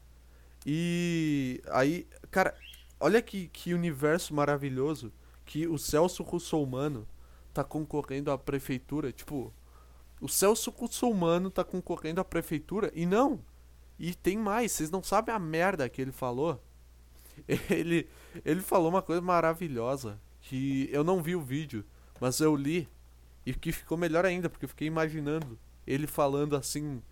E 0.67 1.63
aí, 1.71 2.07
cara, 2.31 2.55
Olha 3.05 3.21
que, 3.21 3.49
que 3.49 3.75
universo 3.75 4.35
maravilhoso 4.35 5.13
que 5.45 5.67
o 5.67 5.77
Celso 5.77 6.23
Russomano 6.23 7.07
tá 7.53 7.63
concorrendo 7.63 8.31
à 8.31 8.39
prefeitura. 8.39 9.13
Tipo, 9.13 9.53
o 10.23 10.27
Celso 10.27 10.71
Russomano 10.71 11.51
tá 11.51 11.63
concorrendo 11.63 12.19
à 12.19 12.25
prefeitura 12.25 12.91
e 12.95 13.05
não. 13.05 13.41
E 13.99 14.15
tem 14.15 14.37
mais, 14.37 14.73
vocês 14.73 14.91
não 14.91 15.03
sabem 15.03 15.35
a 15.35 15.39
merda 15.39 15.89
que 15.89 16.01
ele 16.03 16.13
falou. 16.13 16.63
Ele, 17.69 18.09
ele 18.45 18.61
falou 18.61 18.89
uma 18.89 19.03
coisa 19.03 19.21
maravilhosa 19.21 20.21
que 20.41 20.89
eu 20.93 21.03
não 21.03 21.21
vi 21.21 21.35
o 21.35 21.41
vídeo, 21.41 21.85
mas 22.21 22.39
eu 22.39 22.55
li 22.55 22.89
e 23.45 23.53
que 23.53 23.73
ficou 23.73 23.99
melhor 23.99 24.25
ainda 24.25 24.49
porque 24.49 24.65
eu 24.65 24.69
fiquei 24.69 24.87
imaginando 24.87 25.59
ele 25.87 26.07
falando 26.07 26.57
assim. 26.57 27.03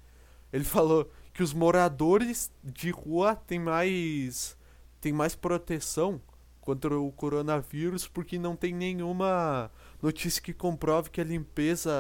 Ele 0.53 0.65
falou 0.65 1.11
que 1.33 1.43
os 1.43 1.53
moradores 1.53 2.53
de 2.63 2.91
rua 2.91 3.35
têm 3.35 3.59
mais 3.59 4.57
tem 5.01 5.13
mais 5.13 5.35
proteção 5.35 6.21
contra 6.61 6.97
o 6.97 7.11
coronavírus 7.11 8.07
porque 8.07 8.39
não 8.39 8.55
tem 8.55 8.73
nenhuma 8.73 9.71
notícia 10.01 10.41
que 10.41 10.53
comprove 10.53 11.11
que 11.11 11.21
a 11.21 11.25
limpeza, 11.25 11.91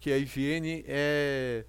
que 0.00 0.12
a 0.12 0.18
higiene 0.18 0.84
é 0.86 1.64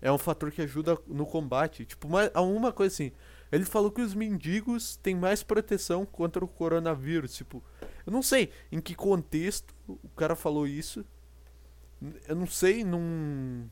é 0.00 0.10
um 0.10 0.18
fator 0.18 0.50
que 0.50 0.62
ajuda 0.62 0.98
no 1.06 1.26
combate. 1.26 1.84
Tipo, 1.84 2.08
uma, 2.08 2.30
uma 2.40 2.72
coisa 2.72 2.94
assim. 2.94 3.12
Ele 3.52 3.64
falou 3.64 3.90
que 3.90 4.00
os 4.00 4.14
mendigos 4.14 4.96
têm 4.96 5.14
mais 5.14 5.42
proteção 5.42 6.06
contra 6.06 6.44
o 6.44 6.48
coronavírus. 6.48 7.34
Tipo, 7.34 7.62
eu 8.06 8.12
não 8.12 8.22
sei 8.22 8.50
em 8.70 8.80
que 8.80 8.94
contexto 8.94 9.74
o 9.86 10.08
cara 10.16 10.36
falou 10.36 10.66
isso. 10.66 11.04
Eu 12.28 12.36
não 12.36 12.46
sei 12.46 12.84
num, 12.84 13.68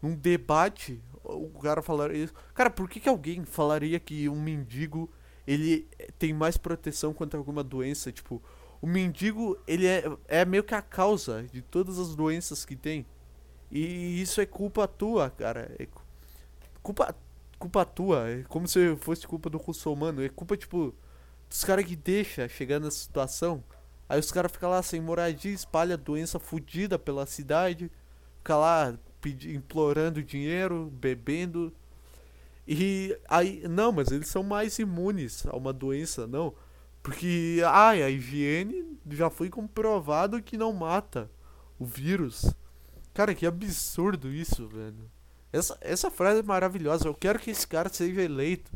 num 0.00 0.14
debate 0.14 1.02
o 1.22 1.50
cara 1.60 1.82
falaria 1.82 2.24
isso. 2.24 2.34
Cara, 2.54 2.70
por 2.70 2.88
que, 2.88 3.00
que 3.00 3.08
alguém 3.08 3.44
falaria 3.44 3.98
que 3.98 4.28
um 4.28 4.40
mendigo 4.40 5.10
ele 5.46 5.86
tem 6.18 6.32
mais 6.32 6.56
proteção 6.56 7.14
contra 7.14 7.38
alguma 7.38 7.62
doença. 7.62 8.10
Tipo, 8.10 8.42
o 8.82 8.86
mendigo, 8.86 9.56
ele 9.66 9.86
é, 9.86 10.04
é 10.26 10.44
meio 10.44 10.64
que 10.64 10.74
a 10.74 10.82
causa 10.82 11.44
de 11.44 11.62
todas 11.62 11.98
as 11.98 12.14
doenças 12.14 12.64
que 12.64 12.74
tem. 12.74 13.06
E 13.76 14.22
isso 14.22 14.40
é 14.40 14.46
culpa 14.46 14.88
tua, 14.88 15.28
cara. 15.28 15.70
É 15.78 15.86
culpa, 16.82 17.14
culpa 17.58 17.84
tua. 17.84 18.26
É 18.30 18.42
como 18.44 18.66
se 18.66 18.96
fosse 18.96 19.26
culpa 19.26 19.50
do 19.50 19.60
humano 19.92 20.24
É 20.24 20.30
culpa, 20.30 20.56
tipo, 20.56 20.94
dos 21.46 21.62
caras 21.62 21.84
que 21.84 21.94
deixa 21.94 22.48
chegar 22.48 22.80
nessa 22.80 22.96
situação. 22.96 23.62
Aí 24.08 24.18
os 24.18 24.32
caras 24.32 24.50
ficam 24.50 24.70
lá 24.70 24.82
sem 24.82 24.98
moradia, 24.98 25.52
espalha 25.52 25.94
doença 25.94 26.38
fodida 26.38 26.98
pela 26.98 27.26
cidade. 27.26 27.90
Fica 28.38 28.56
lá 28.56 28.98
pedi, 29.20 29.54
implorando 29.54 30.22
dinheiro, 30.22 30.90
bebendo. 30.94 31.70
E 32.66 33.14
aí, 33.28 33.62
não, 33.68 33.92
mas 33.92 34.10
eles 34.10 34.28
são 34.28 34.42
mais 34.42 34.78
imunes 34.78 35.46
a 35.46 35.54
uma 35.54 35.72
doença, 35.72 36.26
não. 36.26 36.54
Porque, 37.02 37.60
ai, 37.66 38.02
a 38.02 38.08
higiene 38.08 38.98
já 39.10 39.28
foi 39.28 39.50
comprovado 39.50 40.42
que 40.42 40.56
não 40.56 40.72
mata 40.72 41.30
o 41.78 41.84
vírus. 41.84 42.54
Cara, 43.16 43.34
que 43.34 43.46
absurdo 43.46 44.28
isso, 44.28 44.68
velho. 44.68 45.10
Essa, 45.50 45.78
essa 45.80 46.10
frase 46.10 46.40
é 46.40 46.42
maravilhosa. 46.42 47.08
Eu 47.08 47.14
quero 47.14 47.38
que 47.38 47.50
esse 47.50 47.66
cara 47.66 47.88
seja 47.88 48.20
eleito. 48.20 48.70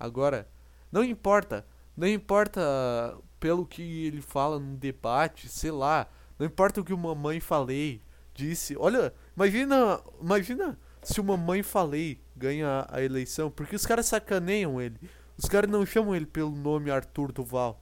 Agora, 0.00 0.48
não 0.90 1.04
importa. 1.04 1.66
Não 1.94 2.08
importa 2.08 3.18
pelo 3.38 3.66
que 3.66 4.06
ele 4.06 4.22
fala 4.22 4.58
num 4.58 4.76
debate, 4.76 5.46
sei 5.46 5.70
lá. 5.70 6.08
Não 6.38 6.46
importa 6.46 6.80
o 6.80 6.84
que 6.84 6.94
o 6.94 6.96
mamãe 6.96 7.38
falei, 7.38 8.00
disse. 8.32 8.74
Olha, 8.78 9.12
imagina, 9.36 10.00
imagina 10.18 10.78
se 11.02 11.20
o 11.20 11.24
mamãe 11.24 11.62
falei 11.62 12.18
ganha 12.34 12.86
a 12.88 13.02
eleição, 13.02 13.50
porque 13.50 13.76
os 13.76 13.84
caras 13.84 14.06
sacaneiam 14.06 14.80
ele. 14.80 14.98
Os 15.36 15.50
caras 15.50 15.70
não 15.70 15.84
chamam 15.84 16.16
ele 16.16 16.24
pelo 16.24 16.56
nome 16.56 16.90
Arthur 16.90 17.30
Duval. 17.30 17.78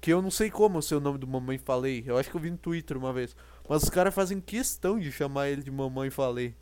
Que 0.00 0.12
eu 0.12 0.22
não 0.22 0.30
sei 0.30 0.50
como 0.50 0.76
é 0.76 0.78
o 0.78 0.82
seu 0.82 1.00
nome 1.00 1.18
do 1.18 1.26
Mamãe 1.26 1.58
Falei. 1.58 2.04
Eu 2.06 2.16
acho 2.16 2.30
que 2.30 2.36
eu 2.36 2.40
vi 2.40 2.50
no 2.50 2.56
Twitter 2.56 2.96
uma 2.96 3.12
vez. 3.12 3.36
Mas 3.68 3.82
os 3.82 3.90
caras 3.90 4.14
fazem 4.14 4.40
questão 4.40 4.98
de 4.98 5.10
chamar 5.10 5.48
ele 5.48 5.62
de 5.62 5.70
Mamãe 5.70 6.10
Falei. 6.10 6.54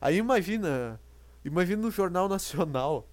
Aí 0.00 0.16
imagina. 0.16 1.00
Imagina 1.44 1.82
no 1.82 1.90
Jornal 1.90 2.28
Nacional. 2.28 3.06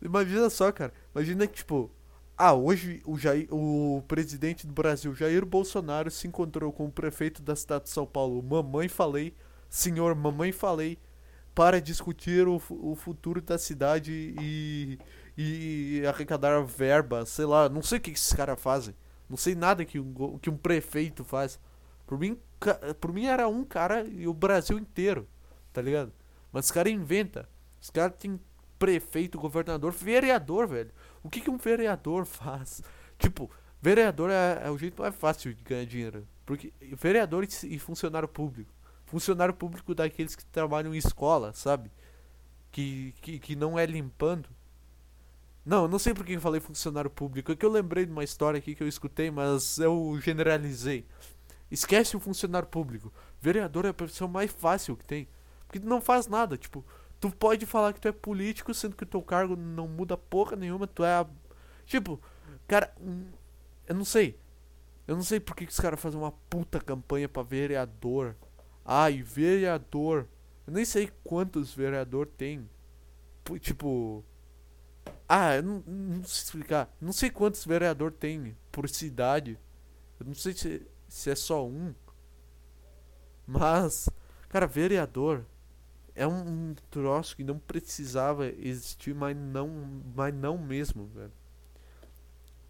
Imagina 0.00 0.48
só, 0.48 0.72
cara. 0.72 0.92
Imagina 1.14 1.46
que, 1.46 1.54
tipo. 1.54 1.90
Ah, 2.36 2.52
hoje 2.52 3.00
o, 3.06 3.16
Jair, 3.16 3.46
o 3.48 4.02
presidente 4.08 4.66
do 4.66 4.72
Brasil, 4.72 5.14
Jair 5.14 5.46
Bolsonaro, 5.46 6.10
se 6.10 6.26
encontrou 6.26 6.72
com 6.72 6.86
o 6.86 6.90
prefeito 6.90 7.40
da 7.40 7.54
cidade 7.54 7.84
de 7.84 7.90
São 7.90 8.04
Paulo, 8.04 8.42
Mamãe 8.42 8.88
Falei. 8.88 9.34
Senhor 9.68 10.14
Mamãe 10.14 10.50
Falei 10.50 10.98
para 11.54 11.80
discutir 11.80 12.48
o, 12.48 12.60
o 12.70 12.94
futuro 12.96 13.40
da 13.40 13.56
cidade 13.56 14.34
e, 14.40 14.98
e 15.36 16.02
arrecadar 16.06 16.60
verba, 16.62 17.26
sei 17.26 17.44
lá, 17.44 17.68
não 17.68 17.82
sei 17.82 17.98
o 17.98 18.00
que 18.00 18.10
esses 18.10 18.32
caras 18.32 18.60
fazem. 18.60 18.94
Não 19.28 19.36
sei 19.36 19.54
nada 19.54 19.84
que 19.84 19.98
um, 19.98 20.38
que 20.38 20.50
um 20.50 20.56
prefeito 20.56 21.24
faz. 21.24 21.58
Por 22.06 22.18
mim, 22.18 22.38
por 23.00 23.12
mim 23.12 23.26
era 23.26 23.48
um 23.48 23.64
cara 23.64 24.04
e 24.04 24.28
o 24.28 24.34
Brasil 24.34 24.78
inteiro, 24.78 25.26
tá 25.72 25.80
ligado? 25.80 26.12
Mas 26.52 26.66
os 26.66 26.70
caras 26.70 26.92
inventam. 26.92 27.44
Os 27.80 27.90
caras 27.90 28.16
têm 28.18 28.38
prefeito, 28.78 29.38
governador, 29.38 29.92
vereador, 29.92 30.66
velho. 30.66 30.90
O 31.22 31.30
que, 31.30 31.40
que 31.40 31.50
um 31.50 31.56
vereador 31.56 32.24
faz? 32.26 32.82
Tipo, 33.18 33.50
vereador 33.80 34.30
é, 34.30 34.62
é 34.64 34.70
o 34.70 34.78
jeito 34.78 35.00
mais 35.00 35.14
fácil 35.14 35.54
de 35.54 35.64
ganhar 35.64 35.86
dinheiro. 35.86 36.28
Porque 36.44 36.72
vereador 36.96 37.44
e 37.44 37.78
funcionário 37.78 38.28
público 38.28 38.74
funcionário 39.14 39.54
público 39.54 39.94
daqueles 39.94 40.34
que 40.34 40.44
trabalham 40.46 40.94
em 40.94 40.98
escola, 40.98 41.52
sabe? 41.54 41.90
Que, 42.72 43.14
que, 43.20 43.38
que 43.38 43.56
não 43.56 43.78
é 43.78 43.86
limpando. 43.86 44.48
Não, 45.64 45.88
não 45.88 45.98
sei 45.98 46.12
por 46.12 46.26
que 46.26 46.32
eu 46.32 46.40
falei 46.40 46.60
funcionário 46.60 47.10
público. 47.10 47.50
É 47.50 47.56
que 47.56 47.64
eu 47.64 47.70
lembrei 47.70 48.04
de 48.04 48.12
uma 48.12 48.22
história 48.22 48.58
aqui 48.58 48.74
que 48.74 48.82
eu 48.82 48.88
escutei, 48.88 49.30
mas 49.30 49.78
eu 49.78 50.18
generalizei. 50.20 51.06
Esquece 51.70 52.16
o 52.16 52.20
funcionário 52.20 52.68
público. 52.68 53.12
Vereador 53.40 53.86
é 53.86 53.88
a 53.88 53.94
profissão 53.94 54.28
mais 54.28 54.50
fácil 54.50 54.96
que 54.96 55.04
tem. 55.04 55.26
Porque 55.66 55.80
tu 55.80 55.88
não 55.88 56.00
faz 56.00 56.26
nada. 56.26 56.56
Tipo, 56.58 56.84
tu 57.18 57.30
pode 57.30 57.64
falar 57.64 57.92
que 57.94 58.00
tu 58.00 58.08
é 58.08 58.12
político, 58.12 58.74
sendo 58.74 58.94
que 58.94 59.04
o 59.04 59.06
teu 59.06 59.22
cargo 59.22 59.56
não 59.56 59.88
muda 59.88 60.16
porra 60.16 60.54
nenhuma. 60.54 60.86
Tu 60.86 61.02
é. 61.02 61.14
A... 61.14 61.26
Tipo, 61.86 62.20
cara, 62.68 62.94
hum, 63.00 63.26
eu 63.86 63.94
não 63.94 64.04
sei. 64.04 64.38
Eu 65.06 65.16
não 65.16 65.22
sei 65.22 65.40
por 65.40 65.56
que, 65.56 65.64
os 65.64 65.80
caras 65.80 66.00
fazem 66.00 66.18
uma 66.18 66.32
puta 66.32 66.80
campanha 66.80 67.28
pra 67.28 67.42
vereador. 67.42 68.36
Ai, 68.84 69.22
vereador. 69.22 70.28
Eu 70.66 70.72
nem 70.72 70.84
sei 70.84 71.10
quantos 71.22 71.74
vereador 71.74 72.26
tem. 72.26 72.68
Tipo. 73.60 74.24
Ah, 75.28 75.56
eu 75.56 75.62
não, 75.62 75.82
não 75.86 76.24
sei 76.24 76.44
explicar. 76.44 76.94
Não 77.00 77.12
sei 77.12 77.30
quantos 77.30 77.64
vereador 77.64 78.12
tem 78.12 78.56
por 78.70 78.88
cidade. 78.88 79.58
Eu 80.20 80.26
não 80.26 80.34
sei 80.34 80.52
se, 80.52 80.86
se 81.08 81.30
é 81.30 81.34
só 81.34 81.66
um. 81.66 81.94
Mas, 83.46 84.08
cara, 84.48 84.66
vereador 84.66 85.44
é 86.14 86.26
um, 86.26 86.70
um 86.70 86.74
troço 86.90 87.36
que 87.36 87.44
não 87.44 87.58
precisava 87.58 88.46
existir, 88.46 89.14
mas 89.14 89.36
não, 89.36 89.68
mas 90.14 90.32
não 90.34 90.56
mesmo, 90.56 91.06
velho. 91.06 91.32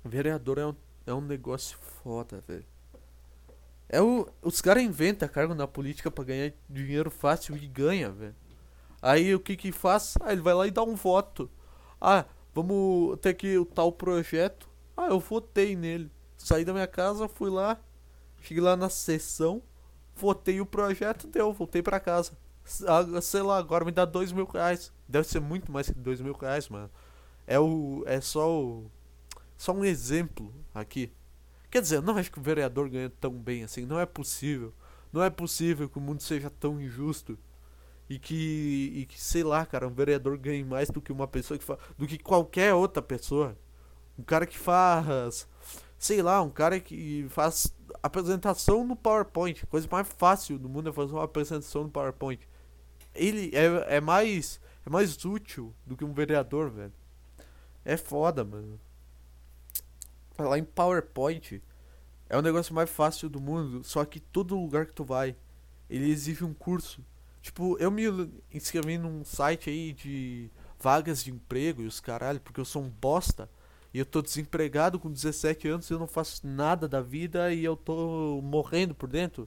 Vereador 0.04 0.58
é 0.58 0.66
um, 0.66 0.74
é 1.06 1.14
um 1.14 1.20
negócio 1.20 1.78
foda, 1.78 2.42
velho. 2.46 2.66
É 3.88 4.00
o, 4.00 4.28
os 4.42 4.60
caras 4.60 4.82
inventam 4.82 5.28
cargo 5.28 5.54
na 5.54 5.66
política 5.66 6.10
para 6.10 6.24
ganhar 6.24 6.52
dinheiro 6.68 7.10
fácil 7.10 7.56
e 7.56 7.66
ganha, 7.66 8.10
velho. 8.10 8.34
Aí 9.00 9.34
o 9.34 9.40
que 9.40 9.56
que 9.56 9.70
faz? 9.70 10.14
Ah, 10.20 10.32
ele 10.32 10.40
vai 10.40 10.54
lá 10.54 10.66
e 10.66 10.70
dá 10.70 10.82
um 10.82 10.94
voto. 10.94 11.50
Ah, 12.00 12.24
vamos 12.54 13.18
ter 13.20 13.30
aqui 13.30 13.58
o 13.58 13.64
tal 13.66 13.92
projeto. 13.92 14.68
Ah, 14.96 15.08
eu 15.08 15.18
votei 15.18 15.74
nele. 15.74 16.10
Saí 16.36 16.64
da 16.64 16.72
minha 16.72 16.86
casa, 16.86 17.28
fui 17.28 17.50
lá, 17.50 17.78
cheguei 18.40 18.62
lá 18.62 18.76
na 18.76 18.88
sessão, 18.88 19.62
votei 20.14 20.60
o 20.60 20.66
projeto, 20.66 21.26
deu, 21.26 21.52
voltei 21.52 21.82
pra 21.82 21.98
casa. 21.98 22.32
Ah, 22.86 23.20
sei 23.20 23.42
lá, 23.42 23.58
agora 23.58 23.84
me 23.84 23.92
dá 23.92 24.04
dois 24.04 24.32
mil 24.32 24.46
reais. 24.46 24.92
Deve 25.08 25.26
ser 25.28 25.40
muito 25.40 25.70
mais 25.70 25.88
que 25.88 25.98
dois 25.98 26.20
mil 26.20 26.32
reais, 26.34 26.68
mano. 26.68 26.90
É 27.46 27.58
o. 27.58 28.02
É 28.06 28.20
só 28.20 28.50
o. 28.50 28.90
Só 29.56 29.72
um 29.72 29.84
exemplo 29.84 30.52
aqui. 30.74 31.12
Quer 31.70 31.82
dizer, 31.82 32.00
não 32.02 32.16
acho 32.16 32.30
que 32.30 32.38
o 32.38 32.42
vereador 32.42 32.88
ganha 32.88 33.10
tão 33.20 33.32
bem 33.32 33.64
assim. 33.64 33.84
Não 33.84 33.98
é 33.98 34.06
possível. 34.06 34.72
Não 35.12 35.22
é 35.22 35.30
possível 35.30 35.88
que 35.88 35.98
o 35.98 36.00
mundo 36.00 36.22
seja 36.22 36.50
tão 36.50 36.80
injusto. 36.80 37.38
E 38.08 38.18
que, 38.18 38.92
e 38.94 39.06
que 39.06 39.20
sei 39.20 39.42
lá, 39.42 39.64
cara, 39.64 39.88
um 39.88 39.94
vereador 39.94 40.36
ganhe 40.36 40.62
mais 40.62 40.90
do 40.90 41.00
que 41.00 41.12
uma 41.12 41.26
pessoa 41.26 41.56
que 41.56 41.64
faz. 41.64 41.78
do 41.96 42.06
que 42.06 42.18
qualquer 42.18 42.74
outra 42.74 43.02
pessoa. 43.02 43.56
Um 44.18 44.22
cara 44.22 44.46
que 44.46 44.58
faz. 44.58 45.48
Sei 45.98 46.20
lá, 46.20 46.42
um 46.42 46.50
cara 46.50 46.78
que 46.80 47.26
faz 47.30 47.74
apresentação 48.02 48.84
no 48.84 48.94
PowerPoint. 48.94 49.66
Coisa 49.66 49.88
mais 49.90 50.06
fácil 50.08 50.58
do 50.58 50.68
mundo 50.68 50.90
é 50.90 50.92
fazer 50.92 51.12
uma 51.12 51.24
apresentação 51.24 51.84
no 51.84 51.90
PowerPoint. 51.90 52.46
Ele 53.14 53.50
é, 53.54 53.96
é 53.96 54.00
mais. 54.00 54.60
É 54.86 54.90
mais 54.90 55.24
útil 55.24 55.74
do 55.86 55.96
que 55.96 56.04
um 56.04 56.12
vereador, 56.12 56.70
velho. 56.70 56.92
É 57.84 57.96
foda, 57.96 58.44
mano. 58.44 58.78
Falar 60.32 60.58
em 60.58 60.64
PowerPoint 60.64 61.62
é 62.28 62.36
o 62.36 62.42
negócio 62.42 62.74
mais 62.74 62.90
fácil 62.90 63.28
do 63.28 63.40
mundo, 63.40 63.84
só 63.84 64.04
que 64.04 64.18
todo 64.18 64.58
lugar 64.58 64.86
que 64.86 64.92
tu 64.92 65.04
vai, 65.04 65.36
ele 65.88 66.10
exige 66.10 66.44
um 66.44 66.52
curso. 66.52 67.04
Tipo, 67.44 67.76
eu 67.78 67.90
me 67.90 68.04
inscrevi 68.50 68.96
num 68.96 69.22
site 69.22 69.68
aí 69.68 69.92
de 69.92 70.50
vagas 70.80 71.22
de 71.22 71.30
emprego 71.30 71.82
e 71.82 71.86
os 71.86 72.00
caralho, 72.00 72.40
porque 72.40 72.58
eu 72.58 72.64
sou 72.64 72.82
um 72.82 72.88
bosta. 72.88 73.50
E 73.92 73.98
eu 73.98 74.06
tô 74.06 74.22
desempregado 74.22 74.98
com 74.98 75.12
17 75.12 75.68
anos, 75.68 75.90
eu 75.90 75.98
não 75.98 76.06
faço 76.06 76.46
nada 76.46 76.88
da 76.88 77.02
vida 77.02 77.52
e 77.52 77.62
eu 77.62 77.76
tô 77.76 78.40
morrendo 78.42 78.94
por 78.94 79.10
dentro. 79.10 79.46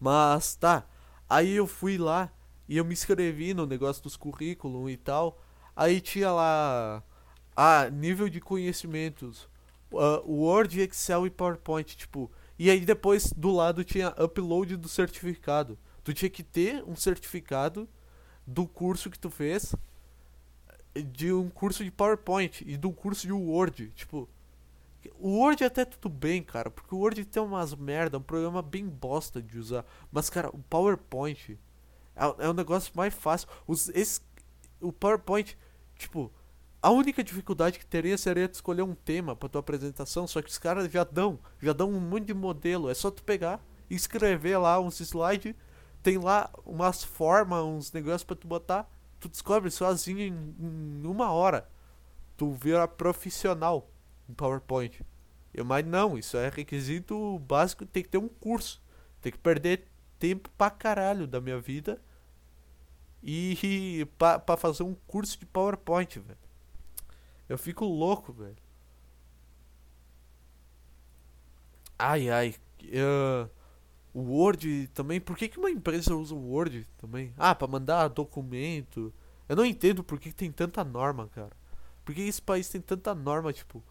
Mas 0.00 0.56
tá. 0.56 0.84
Aí 1.30 1.52
eu 1.52 1.64
fui 1.64 1.96
lá 1.96 2.28
e 2.68 2.76
eu 2.76 2.84
me 2.84 2.92
inscrevi 2.92 3.54
no 3.54 3.66
negócio 3.66 4.02
dos 4.02 4.16
currículos 4.16 4.90
e 4.90 4.96
tal. 4.96 5.40
Aí 5.76 6.00
tinha 6.00 6.32
lá 6.32 7.04
ah, 7.56 7.88
nível 7.88 8.28
de 8.28 8.40
conhecimentos. 8.40 9.48
Uh, 9.92 10.20
Word, 10.26 10.80
Excel 10.80 11.24
e 11.28 11.30
PowerPoint, 11.30 11.96
tipo. 11.96 12.32
E 12.58 12.68
aí 12.68 12.80
depois 12.80 13.32
do 13.32 13.52
lado 13.52 13.84
tinha 13.84 14.08
upload 14.20 14.76
do 14.76 14.88
certificado. 14.88 15.78
Tu 16.04 16.12
tinha 16.12 16.30
que 16.30 16.42
ter 16.42 16.82
um 16.84 16.96
certificado 16.96 17.88
do 18.46 18.66
curso 18.66 19.10
que 19.10 19.18
tu 19.18 19.30
fez, 19.30 19.74
de 20.94 21.32
um 21.32 21.48
curso 21.48 21.84
de 21.84 21.90
PowerPoint 21.90 22.64
e 22.66 22.76
do 22.76 22.92
curso 22.92 23.26
de 23.26 23.32
Word, 23.32 23.90
tipo. 23.94 24.28
O 25.18 25.38
Word 25.38 25.64
é 25.64 25.66
até 25.66 25.84
tudo 25.84 26.08
bem, 26.08 26.42
cara, 26.44 26.70
porque 26.70 26.94
o 26.94 26.98
Word 26.98 27.24
tem 27.24 27.42
umas 27.42 27.74
merda, 27.74 28.18
um 28.18 28.22
programa 28.22 28.62
bem 28.62 28.88
bosta 28.88 29.42
de 29.42 29.58
usar. 29.58 29.84
Mas, 30.12 30.30
cara, 30.30 30.48
o 30.50 30.58
PowerPoint 30.58 31.58
é, 32.14 32.44
é 32.44 32.48
um 32.48 32.52
negócio 32.52 32.92
mais 32.94 33.12
fácil. 33.12 33.48
Os, 33.66 33.88
esse, 33.88 34.20
o 34.80 34.92
PowerPoint, 34.92 35.58
tipo, 35.96 36.30
a 36.80 36.90
única 36.90 37.24
dificuldade 37.24 37.80
que 37.80 37.86
teria 37.86 38.16
seria 38.16 38.48
tu 38.48 38.54
escolher 38.54 38.82
um 38.82 38.94
tema 38.94 39.34
para 39.34 39.48
tua 39.48 39.60
apresentação, 39.60 40.26
só 40.28 40.40
que 40.40 40.48
os 40.48 40.58
caras 40.58 40.90
já 40.90 41.02
dão, 41.02 41.38
já 41.60 41.72
dão 41.72 41.90
um 41.90 42.00
monte 42.00 42.26
de 42.26 42.34
modelo, 42.34 42.88
é 42.88 42.94
só 42.94 43.10
tu 43.10 43.24
pegar 43.24 43.60
escrever 43.94 44.56
lá 44.58 44.80
uns 44.80 45.00
slides, 45.00 45.54
tem 46.02 46.18
lá 46.18 46.50
umas 46.64 47.04
formas, 47.04 47.62
uns 47.62 47.92
negócios 47.92 48.24
para 48.24 48.36
tu 48.36 48.46
botar, 48.46 48.90
tu 49.20 49.28
descobre 49.28 49.70
sozinho 49.70 50.20
em, 50.20 50.54
em, 50.58 51.06
uma 51.06 51.30
hora. 51.30 51.68
Tu 52.36 52.50
vira 52.52 52.88
profissional 52.88 53.88
em 54.28 54.34
PowerPoint. 54.34 55.04
Eu, 55.54 55.64
mas 55.64 55.84
não, 55.86 56.18
isso 56.18 56.36
é 56.36 56.48
requisito 56.48 57.38
básico, 57.40 57.86
tem 57.86 58.02
que 58.02 58.08
ter 58.08 58.18
um 58.18 58.28
curso. 58.28 58.82
Tem 59.20 59.30
que 59.30 59.38
perder 59.38 59.86
tempo 60.18 60.50
pra 60.56 60.70
caralho 60.70 61.26
da 61.26 61.40
minha 61.40 61.60
vida 61.60 62.00
e 63.22 64.06
pra, 64.18 64.38
pra 64.38 64.56
fazer 64.56 64.82
um 64.82 64.94
curso 65.06 65.38
de 65.38 65.46
PowerPoint, 65.46 66.18
velho. 66.18 66.38
Eu 67.48 67.58
fico 67.58 67.84
louco, 67.84 68.32
velho. 68.32 68.56
Ai, 71.98 72.28
ai. 72.30 72.54
Uh, 72.82 73.48
o 74.14 74.20
Word 74.20 74.88
também. 74.94 75.20
Por 75.20 75.36
que, 75.36 75.48
que 75.48 75.58
uma 75.58 75.70
empresa 75.70 76.14
usa 76.14 76.34
o 76.34 76.50
Word 76.50 76.86
também? 76.98 77.32
Ah, 77.36 77.54
pra 77.54 77.66
mandar 77.66 78.08
documento. 78.08 79.12
Eu 79.48 79.56
não 79.56 79.64
entendo 79.64 80.04
por 80.04 80.18
que, 80.18 80.30
que 80.30 80.34
tem 80.34 80.52
tanta 80.52 80.84
norma, 80.84 81.28
cara. 81.34 81.52
Por 82.04 82.14
que 82.14 82.22
esse 82.22 82.42
país 82.42 82.68
tem 82.68 82.80
tanta 82.80 83.14
norma, 83.14 83.52
tipo. 83.52 83.82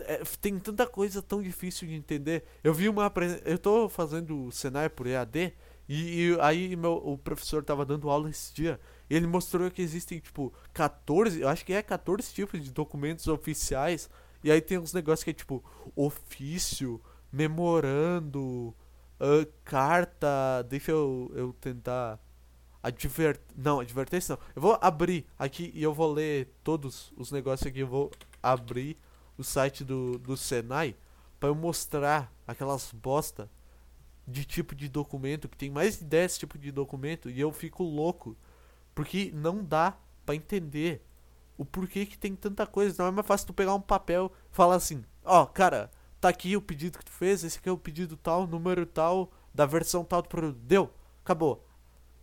É, 0.00 0.22
tem 0.40 0.58
tanta 0.58 0.86
coisa 0.86 1.22
tão 1.22 1.40
difícil 1.40 1.86
de 1.88 1.94
entender. 1.94 2.44
Eu 2.62 2.74
vi 2.74 2.88
uma. 2.88 3.12
Eu 3.44 3.58
tô 3.58 3.88
fazendo 3.88 4.46
o 4.46 4.52
Senai 4.52 4.88
por 4.88 5.06
EAD. 5.06 5.54
E, 5.88 6.26
e 6.32 6.40
aí 6.40 6.76
meu, 6.76 6.94
o 6.94 7.16
professor 7.16 7.64
tava 7.64 7.86
dando 7.86 8.10
aula 8.10 8.28
esse 8.28 8.52
dia. 8.52 8.78
E 9.08 9.14
ele 9.14 9.26
mostrou 9.26 9.70
que 9.70 9.80
existem, 9.80 10.18
tipo, 10.20 10.52
14, 10.74 11.40
eu 11.40 11.48
acho 11.48 11.64
que 11.64 11.72
é 11.72 11.82
14 11.82 12.32
tipos 12.34 12.62
de 12.62 12.70
documentos 12.70 13.26
oficiais. 13.26 14.10
E 14.44 14.50
aí 14.50 14.60
tem 14.60 14.78
uns 14.78 14.92
negócios 14.92 15.24
que 15.24 15.30
é 15.30 15.34
tipo 15.34 15.64
ofício, 15.96 17.00
memorando, 17.32 18.74
uh, 19.20 19.46
carta. 19.64 20.62
Deixa 20.68 20.92
eu, 20.92 21.30
eu 21.34 21.52
tentar. 21.60 22.18
Advert... 22.82 23.40
Não, 23.56 23.80
advertência 23.80 24.36
não. 24.36 24.42
Eu 24.54 24.62
vou 24.62 24.78
abrir 24.80 25.26
aqui 25.38 25.72
e 25.74 25.82
eu 25.82 25.92
vou 25.92 26.12
ler 26.12 26.54
todos 26.62 27.12
os 27.16 27.30
negócios 27.30 27.66
aqui. 27.66 27.80
Eu 27.80 27.88
vou 27.88 28.10
abrir 28.42 28.96
o 29.36 29.44
site 29.44 29.84
do, 29.84 30.18
do 30.18 30.36
Senai 30.36 30.96
para 31.38 31.48
eu 31.48 31.54
mostrar 31.54 32.32
aquelas 32.46 32.92
bosta 32.92 33.50
de 34.26 34.44
tipo 34.44 34.74
de 34.74 34.88
documento, 34.88 35.48
que 35.48 35.56
tem 35.56 35.70
mais 35.70 35.98
de 35.98 36.04
10 36.04 36.38
tipos 36.38 36.60
de 36.60 36.70
documento, 36.70 37.30
e 37.30 37.40
eu 37.40 37.50
fico 37.50 37.82
louco 37.82 38.36
porque 38.94 39.30
não 39.32 39.64
dá 39.64 39.96
para 40.26 40.34
entender 40.34 41.02
o 41.56 41.64
porquê 41.64 42.04
que 42.04 42.18
tem 42.18 42.34
tanta 42.34 42.66
coisa. 42.66 43.02
Não 43.02 43.08
é 43.08 43.12
mais 43.12 43.26
fácil 43.26 43.46
tu 43.46 43.54
pegar 43.54 43.74
um 43.74 43.80
papel 43.80 44.32
e 44.52 44.54
falar 44.54 44.74
assim: 44.74 45.04
Ó, 45.24 45.42
oh, 45.42 45.46
cara, 45.46 45.90
tá 46.20 46.28
aqui 46.28 46.56
o 46.56 46.62
pedido 46.62 46.98
que 46.98 47.04
tu 47.04 47.12
fez, 47.12 47.44
esse 47.44 47.58
aqui 47.58 47.68
é 47.68 47.72
o 47.72 47.78
pedido 47.78 48.16
tal, 48.16 48.46
número 48.46 48.84
tal, 48.86 49.30
da 49.54 49.66
versão 49.66 50.04
tal 50.04 50.22
do 50.22 50.28
produto. 50.28 50.58
Deu, 50.60 50.90
acabou. 51.24 51.64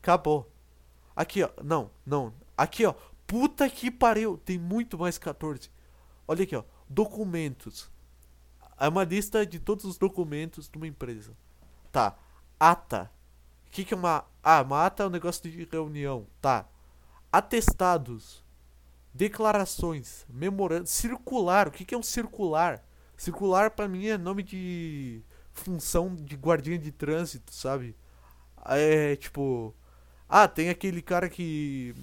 Acabou. 0.01 0.51
Aqui, 1.15 1.43
ó. 1.43 1.49
Não, 1.63 1.89
não. 2.05 2.33
Aqui, 2.57 2.85
ó. 2.85 2.93
Puta 3.25 3.69
que 3.69 3.89
pariu. 3.89 4.37
Tem 4.37 4.59
muito 4.59 4.97
mais 4.97 5.17
14. 5.17 5.69
Olha 6.27 6.43
aqui, 6.43 6.55
ó. 6.55 6.63
Documentos. 6.87 7.89
É 8.79 8.87
uma 8.87 9.03
lista 9.03 9.45
de 9.45 9.59
todos 9.59 9.85
os 9.85 9.97
documentos 9.97 10.67
de 10.69 10.77
uma 10.77 10.87
empresa. 10.87 11.31
Tá. 11.91 12.15
Ata 12.59 13.11
que, 13.75 13.83
que 13.83 13.93
é 13.93 13.97
uma. 13.97 14.23
Ah, 14.41 14.61
uma 14.61 14.85
ata 14.85 15.03
é 15.03 15.07
um 15.07 15.09
negócio 15.09 15.43
de 15.49 15.65
reunião. 15.65 16.25
Tá. 16.39 16.65
Atestados. 17.29 18.41
Declarações. 19.13 20.25
Memorando. 20.29 20.87
Circular. 20.87 21.67
O 21.67 21.71
que, 21.71 21.83
que 21.83 21.93
é 21.93 21.97
um 21.97 22.03
circular? 22.03 22.84
Circular 23.17 23.71
para 23.71 23.87
mim 23.87 24.07
é 24.07 24.17
nome 24.17 24.43
de 24.43 25.21
função 25.53 26.15
de 26.15 26.35
guardinha 26.35 26.77
de 26.77 26.91
trânsito, 26.91 27.53
sabe? 27.53 27.95
É 28.65 29.15
tipo. 29.15 29.73
Ah, 30.27 30.47
tem 30.47 30.69
aquele 30.69 31.01
cara 31.01 31.29
que. 31.29 31.95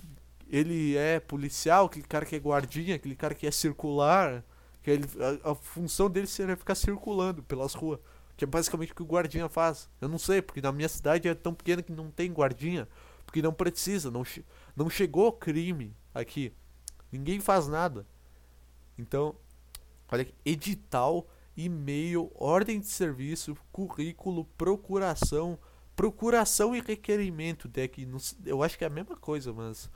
Ele 0.48 0.96
é 0.96 1.18
policial, 1.18 1.86
aquele 1.86 2.06
cara 2.06 2.26
que 2.26 2.36
é 2.36 2.38
guardinha, 2.38 2.96
aquele 2.96 3.16
cara 3.16 3.34
que 3.34 3.46
é 3.46 3.50
circular. 3.50 4.44
Que 4.82 4.90
ele, 4.90 5.06
a, 5.44 5.52
a 5.52 5.54
função 5.54 6.10
dele 6.10 6.26
seria 6.26 6.56
ficar 6.56 6.74
circulando 6.74 7.42
pelas 7.42 7.74
ruas. 7.74 8.00
Que 8.36 8.44
é 8.44 8.46
basicamente 8.46 8.92
o 8.92 8.94
que 8.94 9.02
o 9.02 9.06
guardinha 9.06 9.48
faz. 9.48 9.88
Eu 10.00 10.08
não 10.08 10.18
sei, 10.18 10.42
porque 10.42 10.60
na 10.60 10.72
minha 10.72 10.88
cidade 10.88 11.28
é 11.28 11.34
tão 11.34 11.54
pequena 11.54 11.82
que 11.82 11.92
não 11.92 12.10
tem 12.10 12.32
guardinha. 12.32 12.88
Porque 13.24 13.40
não 13.40 13.52
precisa, 13.52 14.10
não, 14.10 14.24
não 14.76 14.90
chegou 14.90 15.32
crime 15.32 15.96
aqui. 16.14 16.52
Ninguém 17.10 17.40
faz 17.40 17.66
nada. 17.68 18.06
Então, 18.98 19.34
olha 20.12 20.22
aqui, 20.22 20.34
edital, 20.44 21.26
e-mail, 21.56 22.30
ordem 22.34 22.78
de 22.80 22.86
serviço, 22.86 23.56
currículo, 23.70 24.44
procuração, 24.56 25.58
procuração 25.96 26.76
e 26.76 26.80
requerimento. 26.80 27.68
Deck, 27.68 28.06
eu 28.44 28.62
acho 28.62 28.76
que 28.76 28.84
é 28.84 28.86
a 28.86 28.90
mesma 28.90 29.16
coisa, 29.16 29.52
mas 29.52 29.90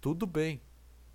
tudo 0.00 0.26
bem. 0.26 0.60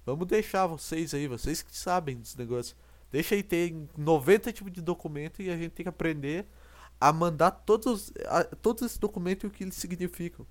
Vamos 0.05 0.27
deixar 0.27 0.65
vocês 0.67 1.13
aí, 1.13 1.27
vocês 1.27 1.61
que 1.61 1.75
sabem 1.75 2.17
dos 2.17 2.35
negócios. 2.35 2.75
Deixa 3.11 3.35
aí 3.35 3.43
ter 3.43 3.75
90 3.97 4.51
tipos 4.53 4.71
de 4.71 4.81
documento 4.81 5.41
e 5.41 5.49
a 5.49 5.57
gente 5.57 5.71
tem 5.71 5.83
que 5.83 5.89
aprender 5.89 6.47
a 6.99 7.11
mandar 7.13 7.51
todos, 7.51 8.11
a, 8.25 8.43
todos 8.43 8.83
esses 8.83 8.97
documentos 8.97 9.43
e 9.43 9.47
o 9.47 9.51
que 9.51 9.63
eles 9.63 9.75
significam. 9.75 10.45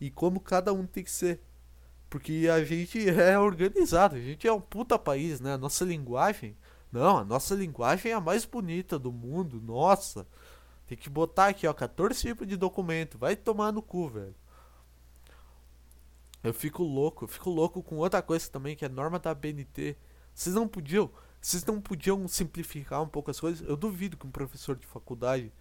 E 0.00 0.10
como 0.10 0.40
cada 0.40 0.72
um 0.72 0.86
tem 0.86 1.04
que 1.04 1.10
ser. 1.10 1.40
Porque 2.10 2.48
a 2.52 2.64
gente 2.64 3.08
é 3.08 3.38
organizado, 3.38 4.16
a 4.16 4.20
gente 4.20 4.46
é 4.46 4.52
um 4.52 4.60
puta 4.60 4.98
país, 4.98 5.40
né? 5.40 5.54
A 5.54 5.58
nossa 5.58 5.84
linguagem. 5.84 6.56
Não, 6.94 7.18
a 7.18 7.24
nossa 7.24 7.56
linguagem 7.56 8.12
é 8.12 8.14
a 8.14 8.20
mais 8.20 8.44
bonita 8.44 9.00
do 9.00 9.10
mundo, 9.10 9.60
nossa. 9.60 10.24
Tem 10.86 10.96
que 10.96 11.10
botar 11.10 11.48
aqui, 11.48 11.66
ó, 11.66 11.74
14 11.74 12.20
tipos 12.20 12.46
de 12.46 12.56
documento. 12.56 13.18
Vai 13.18 13.34
tomar 13.34 13.72
no 13.72 13.82
cu, 13.82 14.08
velho. 14.08 14.34
Eu 16.40 16.54
fico 16.54 16.84
louco, 16.84 17.24
eu 17.24 17.28
fico 17.28 17.50
louco 17.50 17.82
com 17.82 17.96
outra 17.96 18.22
coisa 18.22 18.48
também, 18.48 18.76
que 18.76 18.84
é 18.84 18.86
a 18.86 18.90
norma 18.90 19.18
da 19.18 19.34
BNT. 19.34 19.96
Vocês 20.32 20.54
não 20.54 20.68
podiam, 20.68 21.10
vocês 21.40 21.64
não 21.64 21.80
podiam 21.80 22.28
simplificar 22.28 23.02
um 23.02 23.08
pouco 23.08 23.28
as 23.28 23.40
coisas? 23.40 23.68
Eu 23.68 23.76
duvido 23.76 24.16
que 24.16 24.24
um 24.24 24.30
professor 24.30 24.76
de 24.76 24.86
faculdade, 24.86 25.52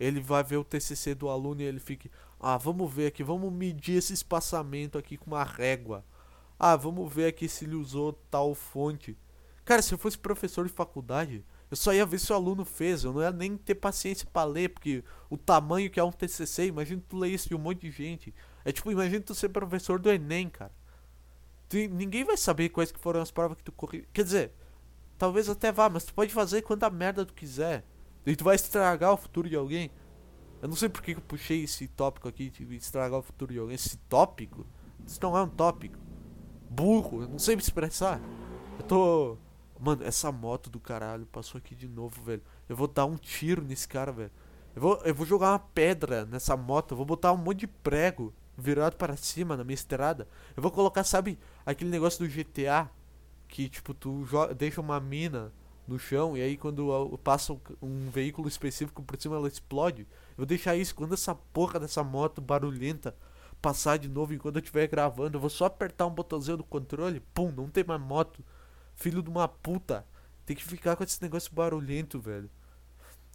ele 0.00 0.22
vai 0.22 0.42
ver 0.42 0.56
o 0.56 0.64
TCC 0.64 1.14
do 1.14 1.28
aluno 1.28 1.60
e 1.60 1.64
ele 1.64 1.80
fique, 1.80 2.10
ah, 2.40 2.56
vamos 2.56 2.90
ver 2.90 3.08
aqui, 3.08 3.22
vamos 3.22 3.52
medir 3.52 3.98
esse 3.98 4.14
espaçamento 4.14 4.96
aqui 4.96 5.18
com 5.18 5.26
uma 5.26 5.44
régua. 5.44 6.02
Ah, 6.58 6.76
vamos 6.76 7.12
ver 7.12 7.26
aqui 7.26 7.46
se 7.46 7.66
ele 7.66 7.74
usou 7.74 8.14
tal 8.30 8.54
fonte. 8.54 9.14
Cara, 9.68 9.82
se 9.82 9.92
eu 9.92 9.98
fosse 9.98 10.16
professor 10.16 10.66
de 10.66 10.72
faculdade, 10.72 11.44
eu 11.70 11.76
só 11.76 11.92
ia 11.92 12.06
ver 12.06 12.18
se 12.18 12.32
o 12.32 12.34
aluno 12.34 12.64
fez, 12.64 13.04
eu 13.04 13.12
não 13.12 13.20
ia 13.20 13.30
nem 13.30 13.54
ter 13.54 13.74
paciência 13.74 14.26
para 14.32 14.48
ler, 14.48 14.70
porque 14.70 15.04
o 15.28 15.36
tamanho 15.36 15.90
que 15.90 16.00
é 16.00 16.02
um 16.02 16.10
TCC, 16.10 16.68
imagina 16.68 17.02
tu 17.06 17.18
ler 17.18 17.28
isso 17.28 17.50
de 17.50 17.54
um 17.54 17.58
monte 17.58 17.82
de 17.82 17.90
gente. 17.90 18.34
É 18.64 18.72
tipo, 18.72 18.90
imagina 18.90 19.20
tu 19.20 19.34
ser 19.34 19.50
professor 19.50 19.98
do 19.98 20.10
Enem, 20.10 20.48
cara. 20.48 20.72
Tu, 21.68 21.86
ninguém 21.90 22.24
vai 22.24 22.38
saber 22.38 22.70
quais 22.70 22.90
que 22.90 22.98
foram 22.98 23.20
as 23.20 23.30
provas 23.30 23.58
que 23.58 23.62
tu 23.62 23.70
correu. 23.70 24.06
Quer 24.10 24.24
dizer, 24.24 24.52
talvez 25.18 25.50
até 25.50 25.70
vá, 25.70 25.90
mas 25.90 26.04
tu 26.04 26.14
pode 26.14 26.32
fazer 26.32 26.62
quanta 26.62 26.88
merda 26.88 27.26
tu 27.26 27.34
quiser. 27.34 27.84
E 28.24 28.34
tu 28.34 28.44
vai 28.44 28.54
estragar 28.54 29.12
o 29.12 29.18
futuro 29.18 29.50
de 29.50 29.56
alguém. 29.56 29.90
Eu 30.62 30.68
não 30.68 30.76
sei 30.76 30.88
por 30.88 31.02
que 31.02 31.10
eu 31.10 31.20
puxei 31.20 31.64
esse 31.64 31.86
tópico 31.88 32.26
aqui 32.26 32.48
de 32.48 32.74
estragar 32.74 33.18
o 33.18 33.22
futuro 33.22 33.52
de 33.52 33.58
alguém. 33.58 33.74
Esse 33.74 33.98
tópico? 34.08 34.66
Isso 35.06 35.18
não 35.20 35.36
é 35.36 35.42
um 35.42 35.48
tópico. 35.50 35.98
Burro, 36.70 37.24
eu 37.24 37.28
não 37.28 37.38
sei 37.38 37.54
me 37.54 37.60
expressar. 37.60 38.18
Eu 38.78 38.84
tô 38.86 39.38
Mano, 39.78 40.04
essa 40.04 40.32
moto 40.32 40.68
do 40.68 40.80
caralho 40.80 41.26
passou 41.26 41.58
aqui 41.58 41.74
de 41.74 41.86
novo, 41.88 42.22
velho. 42.22 42.42
Eu 42.68 42.76
vou 42.76 42.88
dar 42.88 43.06
um 43.06 43.16
tiro 43.16 43.62
nesse 43.62 43.86
cara, 43.86 44.10
velho. 44.10 44.30
Eu 44.74 44.82
vou, 44.82 45.00
eu 45.04 45.14
vou 45.14 45.26
jogar 45.26 45.52
uma 45.52 45.58
pedra 45.58 46.24
nessa 46.24 46.56
moto. 46.56 46.92
Eu 46.92 46.96
vou 46.96 47.06
botar 47.06 47.32
um 47.32 47.36
monte 47.36 47.60
de 47.60 47.66
prego 47.66 48.32
virado 48.56 48.96
para 48.96 49.16
cima 49.16 49.56
na 49.56 49.64
minha 49.64 49.74
estrada. 49.74 50.26
Eu 50.56 50.62
vou 50.62 50.72
colocar, 50.72 51.04
sabe, 51.04 51.38
aquele 51.64 51.90
negócio 51.90 52.26
do 52.26 52.32
GTA. 52.32 52.90
Que, 53.46 53.68
tipo, 53.68 53.94
tu 53.94 54.26
deixa 54.56 54.80
uma 54.80 55.00
mina 55.00 55.52
no 55.86 55.98
chão 55.98 56.36
e 56.36 56.42
aí 56.42 56.54
quando 56.56 57.18
passa 57.24 57.58
um 57.80 58.10
veículo 58.10 58.46
específico 58.46 59.02
por 59.02 59.18
cima 59.18 59.36
ela 59.36 59.48
explode. 59.48 60.02
Eu 60.02 60.38
vou 60.38 60.46
deixar 60.46 60.76
isso 60.76 60.94
quando 60.94 61.14
essa 61.14 61.34
porra 61.34 61.80
dessa 61.80 62.04
moto 62.04 62.42
barulhenta 62.42 63.16
passar 63.62 63.98
de 63.98 64.08
novo 64.08 64.34
enquanto 64.34 64.56
eu 64.56 64.60
estiver 64.60 64.86
gravando. 64.86 65.36
Eu 65.36 65.40
vou 65.40 65.50
só 65.50 65.64
apertar 65.64 66.06
um 66.06 66.10
botãozinho 66.10 66.58
do 66.58 66.64
controle, 66.64 67.20
pum, 67.32 67.50
não 67.50 67.68
tem 67.68 67.84
mais 67.84 68.00
moto. 68.00 68.44
Filho 68.98 69.22
de 69.22 69.30
uma 69.30 69.46
puta. 69.46 70.04
Tem 70.44 70.56
que 70.56 70.64
ficar 70.64 70.96
com 70.96 71.04
esse 71.04 71.22
negócio 71.22 71.54
barulhento, 71.54 72.20
velho. 72.20 72.50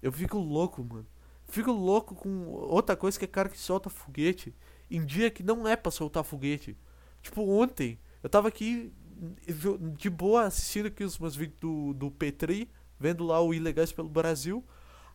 Eu 0.02 0.12
fico 0.12 0.38
louco, 0.38 0.84
mano. 0.84 1.08
Fico 1.48 1.72
louco 1.72 2.14
com 2.16 2.48
outra 2.50 2.98
coisa 2.98 3.18
que 3.18 3.24
é 3.24 3.28
cara 3.28 3.48
que 3.48 3.58
solta 3.58 3.90
foguete. 3.90 4.54
Em 4.92 5.06
dia 5.06 5.32
que 5.32 5.42
não 5.42 5.66
é 5.66 5.78
pra 5.78 5.90
soltar 5.90 6.24
foguete. 6.26 6.78
Tipo, 7.22 7.50
ontem, 7.50 7.98
eu 8.22 8.30
tava 8.30 8.50
aqui 8.50 8.92
de 9.98 10.10
boa 10.10 10.44
assistindo 10.44 10.88
aqui 10.88 11.04
os 11.06 11.18
meus 11.18 11.34
vídeos 11.34 11.60
do, 11.62 11.94
do 11.94 12.12
Petri, 12.12 12.70
vendo 13.00 13.24
lá 13.24 13.40
o 13.40 13.54
Ilegais 13.54 13.94
pelo 13.94 14.10
Brasil. 14.10 14.62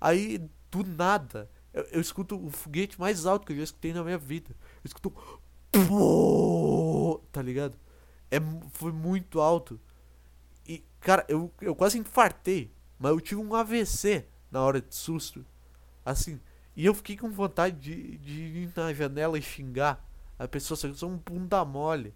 Aí, 0.00 0.38
do 0.70 0.82
nada, 0.82 1.50
eu, 1.74 1.82
eu 1.92 2.00
escuto 2.00 2.42
o 2.42 2.50
foguete 2.50 2.98
mais 2.98 3.26
alto 3.26 3.46
que 3.46 3.52
eu 3.52 3.58
já 3.58 3.64
escutei 3.64 3.92
na 3.92 4.02
minha 4.02 4.16
vida. 4.18 4.56
Eu 4.82 4.86
escuto. 4.86 5.12
Tá 7.30 7.42
ligado? 7.42 7.76
É, 8.30 8.38
foi 8.72 8.92
muito 8.92 9.40
alto. 9.40 9.78
E, 10.68 10.84
cara, 11.00 11.24
eu, 11.28 11.50
eu 11.60 11.74
quase 11.74 11.98
infartei. 11.98 12.70
Mas 12.98 13.12
eu 13.12 13.20
tive 13.20 13.40
um 13.40 13.54
AVC 13.54 14.26
na 14.50 14.60
hora 14.62 14.80
de 14.80 14.94
susto. 14.94 15.44
Assim. 16.04 16.40
E 16.76 16.84
eu 16.84 16.94
fiquei 16.94 17.16
com 17.16 17.30
vontade 17.30 17.76
de, 17.76 18.18
de 18.18 18.32
ir 18.32 18.72
na 18.76 18.92
janela 18.92 19.38
e 19.38 19.42
xingar. 19.42 20.04
A 20.38 20.46
pessoa 20.46 20.76
só 20.76 20.88
que 20.88 21.04
um 21.04 21.16
bunda 21.16 21.64
mole. 21.64 22.14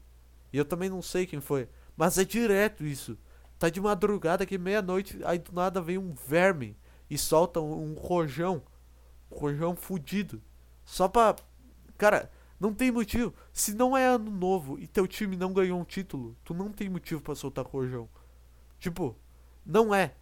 E 0.52 0.58
eu 0.58 0.64
também 0.64 0.90
não 0.90 1.02
sei 1.02 1.26
quem 1.26 1.40
foi. 1.40 1.68
Mas 1.96 2.18
é 2.18 2.24
direto 2.24 2.84
isso. 2.84 3.18
Tá 3.58 3.68
de 3.68 3.80
madrugada 3.80 4.44
aqui, 4.44 4.58
meia-noite. 4.58 5.20
Aí 5.24 5.38
do 5.38 5.52
nada 5.52 5.80
vem 5.80 5.98
um 5.98 6.14
verme. 6.14 6.76
E 7.08 7.16
solta 7.16 7.60
um, 7.60 7.92
um 7.92 7.94
rojão. 7.94 8.62
Um 9.30 9.36
rojão 9.36 9.74
fudido. 9.74 10.42
Só 10.84 11.08
pra. 11.08 11.36
Cara, 11.96 12.30
não 12.60 12.72
tem 12.72 12.92
motivo. 12.92 13.34
Se 13.52 13.74
não 13.74 13.96
é 13.96 14.06
ano 14.06 14.30
novo 14.30 14.78
e 14.78 14.86
teu 14.86 15.06
time 15.06 15.36
não 15.36 15.52
ganhou 15.52 15.80
um 15.80 15.84
título, 15.84 16.36
tu 16.44 16.54
não 16.54 16.70
tem 16.70 16.88
motivo 16.88 17.20
para 17.20 17.34
soltar 17.34 17.64
rojão. 17.64 18.08
Tipo, 18.82 19.16
não 19.64 19.94
é. 19.94 20.12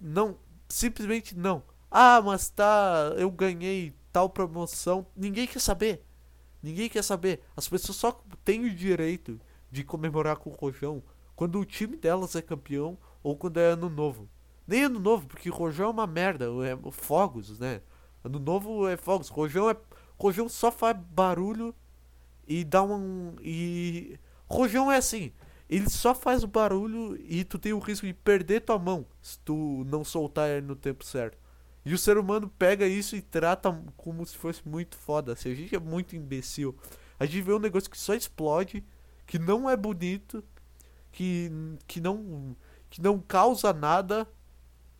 Não, 0.00 0.36
simplesmente 0.68 1.38
não. 1.38 1.62
Ah, 1.88 2.20
mas 2.20 2.50
tá, 2.50 3.14
eu 3.16 3.30
ganhei 3.30 3.94
tal 4.12 4.28
promoção. 4.28 5.06
Ninguém 5.14 5.46
quer 5.46 5.60
saber. 5.60 6.04
Ninguém 6.60 6.88
quer 6.88 7.04
saber. 7.04 7.40
As 7.56 7.68
pessoas 7.68 7.96
só 7.96 8.20
têm 8.44 8.64
o 8.64 8.74
direito 8.74 9.40
de 9.70 9.84
comemorar 9.84 10.38
com 10.38 10.50
o 10.50 10.54
Rojão 10.54 11.00
quando 11.36 11.60
o 11.60 11.64
time 11.64 11.96
delas 11.96 12.34
é 12.34 12.42
campeão 12.42 12.98
ou 13.22 13.36
quando 13.36 13.60
é 13.60 13.66
ano 13.66 13.88
novo. 13.88 14.28
Nem 14.66 14.82
ano 14.82 14.98
novo, 14.98 15.28
porque 15.28 15.48
Rojão 15.48 15.86
é 15.86 15.90
uma 15.92 16.06
merda, 16.06 16.46
é 16.66 16.90
fogos, 16.90 17.60
né? 17.60 17.80
Ano 18.24 18.40
novo 18.40 18.88
é 18.88 18.96
fogos. 18.96 19.28
Rojão 19.28 19.70
é 19.70 19.76
Rojão 20.18 20.48
só 20.48 20.72
faz 20.72 20.96
barulho 21.12 21.72
e 22.44 22.64
dá 22.64 22.82
um 22.82 23.36
e 23.40 24.18
Rojão 24.48 24.90
é 24.90 24.96
assim, 24.96 25.32
ele 25.68 25.90
só 25.90 26.14
faz 26.14 26.44
barulho 26.44 27.16
e 27.20 27.44
tu 27.44 27.58
tem 27.58 27.72
o 27.72 27.78
risco 27.78 28.06
de 28.06 28.14
perder 28.14 28.60
tua 28.62 28.78
mão 28.78 29.06
se 29.20 29.38
tu 29.40 29.84
não 29.86 30.02
soltar 30.02 30.48
ele 30.48 30.66
no 30.66 30.74
tempo 30.74 31.04
certo. 31.04 31.36
E 31.84 31.92
o 31.92 31.98
ser 31.98 32.18
humano 32.18 32.52
pega 32.58 32.86
isso 32.86 33.16
e 33.16 33.22
trata 33.22 33.72
como 33.96 34.24
se 34.24 34.36
fosse 34.36 34.66
muito 34.66 34.96
foda. 34.96 35.32
Assim, 35.32 35.52
a 35.52 35.54
gente 35.54 35.74
é 35.74 35.78
muito 35.78 36.16
imbecil. 36.16 36.76
A 37.18 37.26
gente 37.26 37.42
vê 37.42 37.52
um 37.52 37.58
negócio 37.58 37.90
que 37.90 37.98
só 37.98 38.14
explode, 38.14 38.84
que 39.26 39.38
não 39.38 39.68
é 39.68 39.76
bonito, 39.76 40.42
que, 41.12 41.50
que 41.86 42.00
não 42.00 42.56
que 42.90 43.02
não 43.02 43.18
causa 43.18 43.72
nada, 43.72 44.26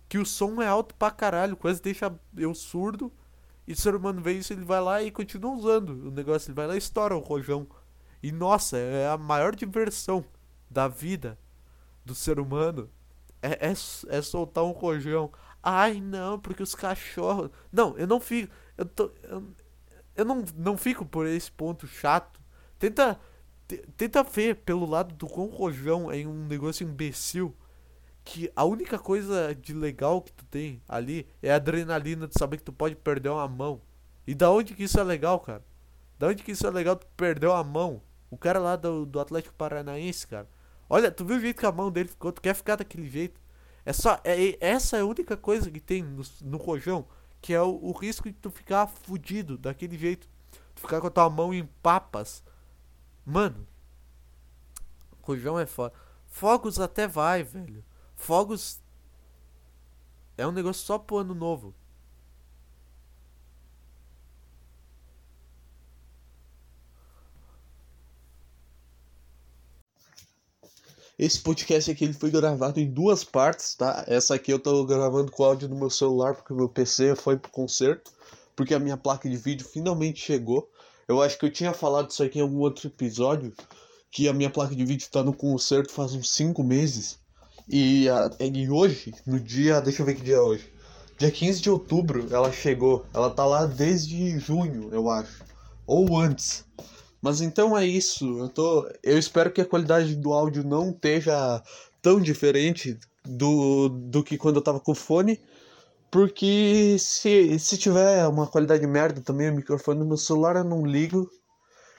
que 0.09 0.19
o 0.19 0.27
som 0.27 0.61
é 0.61 0.67
alto 0.67 0.95
pra 0.95 1.11
caralho, 1.11 1.57
quase 1.57 1.81
deixa 1.83 2.15
eu 2.37 2.55
surdo. 2.55 3.11
E 3.67 3.73
o 3.73 3.77
ser 3.77 3.95
humano 3.95 4.21
vê 4.21 4.33
isso, 4.33 4.53
ele 4.53 4.65
vai 4.65 4.81
lá 4.81 5.03
e 5.03 5.11
continua 5.11 5.53
usando 5.53 6.09
o 6.09 6.11
negócio, 6.11 6.49
ele 6.49 6.57
vai 6.57 6.67
lá 6.67 6.75
e 6.75 6.79
estoura 6.79 7.17
o 7.17 7.21
rojão. 7.21 7.67
E 8.23 8.33
nossa, 8.33 8.77
é 8.77 9.09
a 9.09 9.17
maior 9.17 9.55
diversão 9.55 10.25
da 10.71 10.89
vida 10.89 11.39
do 12.05 12.15
ser 12.15 12.39
humano 12.39 12.91
é, 13.43 13.69
é, 13.69 13.73
é 14.09 14.23
soltar 14.23 14.65
um 14.65 14.73
rojão. 14.73 15.31
Ai, 15.63 16.01
não, 16.01 16.39
porque 16.39 16.63
os 16.63 16.75
cachorros. 16.75 17.51
Não, 17.73 17.97
eu 17.99 18.07
não 18.07 18.21
fico. 18.21 18.53
Eu, 18.77 18.85
tô, 18.85 19.11
eu, 19.23 19.45
eu 20.17 20.25
não, 20.25 20.45
não 20.57 20.77
fico 20.77 21.05
por 21.05 21.27
esse 21.27 21.51
ponto 21.51 21.87
chato. 21.87 22.41
Tenta. 22.79 23.19
Tenta 23.99 24.23
ver 24.23 24.57
pelo 24.57 24.87
lado 24.87 25.15
do 25.15 25.27
quão 25.27 25.49
rojão 25.49 26.11
é 26.11 26.27
um 26.27 26.47
negócio 26.47 26.89
imbecil. 26.89 27.55
Que 28.25 28.51
a 28.57 28.65
única 28.65 28.99
coisa 28.99 29.55
de 29.55 29.75
legal 29.75 30.23
que 30.23 30.33
tu 30.33 30.45
tem 30.47 30.83
ali 30.89 31.27
é 31.43 31.53
a 31.53 31.57
adrenalina 31.57 32.27
de 32.27 32.35
saber 32.39 32.59
que 32.59 32.63
tu 32.63 32.73
pode 32.73 32.97
perder 32.97 33.29
uma 33.29 33.47
mão. 33.47 33.83
E 34.27 34.35
da 34.35 34.51
onde 34.51 34.75
que 34.75 34.85
isso 34.85 34.99
é 34.99 35.03
legal, 35.03 35.41
cara? 35.41 35.63
Da 36.19 36.29
onde 36.29 36.43
que 36.43 36.53
isso 36.53 36.67
é 36.67 36.71
legal 36.71 36.97
tu 36.97 37.07
perdeu 37.17 37.53
a 37.53 37.63
mão? 37.63 38.03
O 38.31 38.37
cara 38.37 38.59
lá 38.59 38.75
do, 38.77 39.05
do 39.05 39.21
Atlético 39.21 39.55
Paranaense, 39.55 40.27
cara. 40.27 40.49
Olha, 40.89 41.11
tu 41.11 41.25
viu 41.25 41.37
o 41.37 41.41
jeito 41.41 41.59
que 41.59 41.67
a 41.67 41.73
mão 41.73 41.91
dele 41.91 42.09
ficou? 42.09 42.33
Tu 42.33 42.41
quer 42.41 42.55
ficar 42.55 42.77
daquele 42.77 43.09
jeito? 43.09 43.41
É 43.85 43.93
só. 43.93 44.21
É, 44.25 44.57
essa 44.61 44.97
é 44.97 45.01
a 45.01 45.05
única 45.05 45.37
coisa 45.37 45.71
que 45.71 45.81
tem 45.81 46.03
no, 46.03 46.23
no 46.43 46.57
rojão. 46.57 47.07
Que 47.41 47.53
é 47.53 47.63
o, 47.63 47.79
o, 47.83 47.93
risco 47.93 48.29
de 48.29 48.35
tu 48.35 48.51
ficar 48.51 48.87
fudido 48.87 49.59
daquele 49.59 49.97
jeito. 49.97 50.29
Tu 50.75 50.81
ficar 50.81 51.01
com 51.01 51.07
a 51.07 51.11
tua 51.11 51.29
mão 51.31 51.53
em 51.53 51.67
papas. 51.83 52.43
Mano. 53.25 53.67
Rojão 55.23 55.59
é 55.59 55.67
foda. 55.67 55.95
Fogos 56.27 56.81
até 56.81 57.07
vai, 57.07 57.43
velho. 57.43 57.85
Fogos. 58.17 58.81
É 60.37 60.47
um 60.47 60.53
negócio 60.53 60.85
só 60.85 60.99
pro 60.99 61.19
ano 61.19 61.35
novo. 61.35 61.75
Esse 71.19 71.41
podcast 71.41 71.91
aqui 71.91 72.05
ele 72.05 72.13
foi 72.13 72.31
gravado 72.31 72.79
em 72.79 72.89
duas 72.89 73.25
partes, 73.25 73.75
tá? 73.75 74.05
Essa 74.07 74.37
aqui 74.37 74.53
eu 74.53 74.59
tô 74.61 74.85
gravando 74.85 75.33
com 75.33 75.43
áudio 75.43 75.69
no 75.69 75.75
meu 75.75 75.91
celular 75.91 76.33
porque 76.37 76.55
meu 76.55 76.69
PC 76.69 77.17
foi 77.17 77.37
pro 77.37 77.51
concerto, 77.51 78.13
porque 78.55 78.73
a 78.73 78.79
minha 78.79 78.97
placa 78.97 79.29
de 79.29 79.37
vídeo 79.37 79.67
finalmente 79.67 80.21
chegou. 80.21 80.71
Eu 81.09 81.21
acho 81.21 81.37
que 81.37 81.45
eu 81.45 81.51
tinha 81.51 81.73
falado 81.73 82.09
isso 82.09 82.23
aqui 82.23 82.39
em 82.39 82.43
algum 82.43 82.59
outro 82.59 82.87
episódio, 82.87 83.53
que 84.13 84.29
a 84.29 84.33
minha 84.33 84.49
placa 84.49 84.77
de 84.77 84.85
vídeo 84.85 85.09
tá 85.11 85.21
no 85.25 85.33
concerto 85.33 85.93
faz 85.93 86.15
uns 86.15 86.31
5 86.31 86.63
meses. 86.63 87.19
E, 87.69 88.09
a, 88.09 88.31
e 88.39 88.71
hoje, 88.71 89.13
no 89.27 89.41
dia. 89.41 89.81
Deixa 89.81 90.03
eu 90.03 90.07
ver 90.07 90.15
que 90.15 90.23
dia 90.23 90.37
é 90.37 90.41
hoje. 90.41 90.73
Dia 91.19 91.33
15 91.33 91.61
de 91.61 91.69
outubro 91.69 92.29
ela 92.31 92.53
chegou. 92.53 93.05
Ela 93.13 93.29
tá 93.29 93.45
lá 93.45 93.67
desde 93.67 94.39
junho, 94.39 94.89
eu 94.93 95.11
acho. 95.11 95.43
Ou 95.85 96.17
antes. 96.17 96.65
Mas 97.21 97.41
então 97.41 97.77
é 97.77 97.85
isso. 97.85 98.39
Eu, 98.39 98.49
tô, 98.49 98.89
eu 99.03 99.19
espero 99.19 99.51
que 99.51 99.61
a 99.61 99.67
qualidade 99.67 100.15
do 100.15 100.33
áudio 100.33 100.65
não 100.65 100.91
esteja 100.91 101.63
tão 102.01 102.21
diferente 102.21 102.99
do, 103.25 103.89
do 103.89 104.23
que 104.23 104.39
quando 104.39 104.57
eu 104.57 104.63
tava 104.63 104.81
com 104.81 104.95
fone. 104.95 105.41
Porque 106.11 106.97
se, 106.99 107.59
se 107.59 107.77
tiver 107.77 108.27
uma 108.27 108.47
qualidade 108.47 108.87
merda 108.87 109.21
também 109.21 109.51
o 109.51 109.55
microfone 109.55 110.01
do 110.01 110.07
meu 110.07 110.17
celular, 110.17 110.57
eu 110.57 110.65
não 110.65 110.87
ligo. 110.87 111.31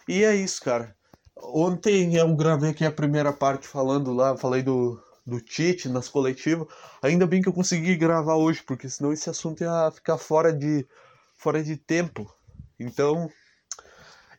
E 0.07 0.23
é 0.23 0.35
isso, 0.35 0.61
cara. 0.63 0.95
Ontem 1.37 2.15
eu 2.15 2.35
gravei 2.35 2.71
aqui 2.71 2.83
a 2.83 2.91
primeira 2.91 3.31
parte 3.31 3.67
falando 3.67 4.11
lá, 4.13 4.35
falei 4.35 4.63
do, 4.63 5.01
do 5.25 5.39
Tite 5.39 5.87
nas 5.87 6.09
coletivas. 6.09 6.67
Ainda 7.01 7.27
bem 7.27 7.41
que 7.41 7.47
eu 7.47 7.53
consegui 7.53 7.95
gravar 7.95 8.35
hoje, 8.35 8.63
porque 8.63 8.89
senão 8.89 9.13
esse 9.13 9.29
assunto 9.29 9.61
ia 9.63 9.91
ficar 9.91 10.17
fora 10.17 10.51
de, 10.51 10.87
fora 11.37 11.63
de 11.63 11.77
tempo. 11.77 12.29
Então, 12.79 13.29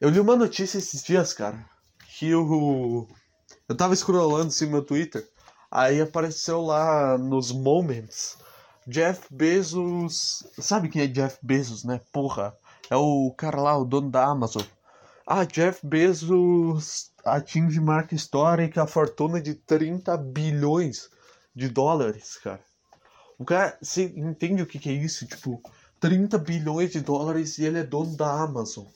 eu 0.00 0.08
li 0.08 0.18
uma 0.18 0.36
notícia 0.36 0.78
esses 0.78 1.02
dias, 1.02 1.32
cara, 1.32 1.64
que 2.16 2.28
eu, 2.28 3.08
eu 3.68 3.76
tava 3.76 3.94
scrollando 3.94 4.48
assim 4.48 4.66
meu 4.66 4.82
Twitter, 4.82 5.28
aí 5.70 6.00
apareceu 6.00 6.62
lá 6.62 7.18
nos 7.18 7.52
Moments 7.52 8.38
Jeff 8.86 9.26
Bezos. 9.30 10.42
Sabe 10.58 10.88
quem 10.88 11.02
é 11.02 11.06
Jeff 11.06 11.38
Bezos, 11.42 11.84
né? 11.84 12.00
Porra. 12.12 12.56
É 12.90 12.96
o 12.96 13.32
cara 13.36 13.60
lá, 13.60 13.78
o 13.78 13.84
dono 13.84 14.10
da 14.10 14.24
Amazon. 14.24 14.64
Ah, 15.24 15.44
Jeff 15.44 15.86
Bezos 15.86 17.12
atinge 17.24 17.78
marca 17.80 18.16
histórica 18.16 18.82
a 18.82 18.86
fortuna 18.86 19.40
de 19.40 19.54
30 19.54 20.16
bilhões 20.16 21.08
de 21.54 21.68
dólares, 21.68 22.36
cara. 22.38 22.60
O 23.38 23.44
cara, 23.44 23.78
você 23.80 24.12
entende 24.16 24.62
o 24.62 24.66
que, 24.66 24.78
que 24.78 24.88
é 24.88 24.92
isso? 24.92 25.24
Tipo, 25.24 25.62
30 26.00 26.36
bilhões 26.38 26.90
de 26.90 27.00
dólares 27.00 27.58
e 27.58 27.64
ele 27.64 27.78
é 27.78 27.84
dono 27.84 28.16
da 28.16 28.28
Amazon. 28.42 28.86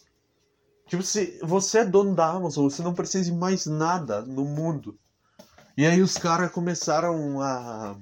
Tipo, 0.86 1.02
se 1.02 1.38
você 1.42 1.78
é 1.78 1.84
dono 1.84 2.14
da 2.14 2.30
Amazon, 2.30 2.68
você 2.68 2.82
não 2.82 2.94
precisa 2.94 3.24
de 3.24 3.32
mais 3.32 3.66
nada 3.66 4.22
no 4.22 4.44
mundo. 4.44 4.98
E 5.76 5.86
aí 5.86 6.00
os 6.02 6.16
caras 6.16 6.52
começaram 6.52 7.40
a 7.40 7.96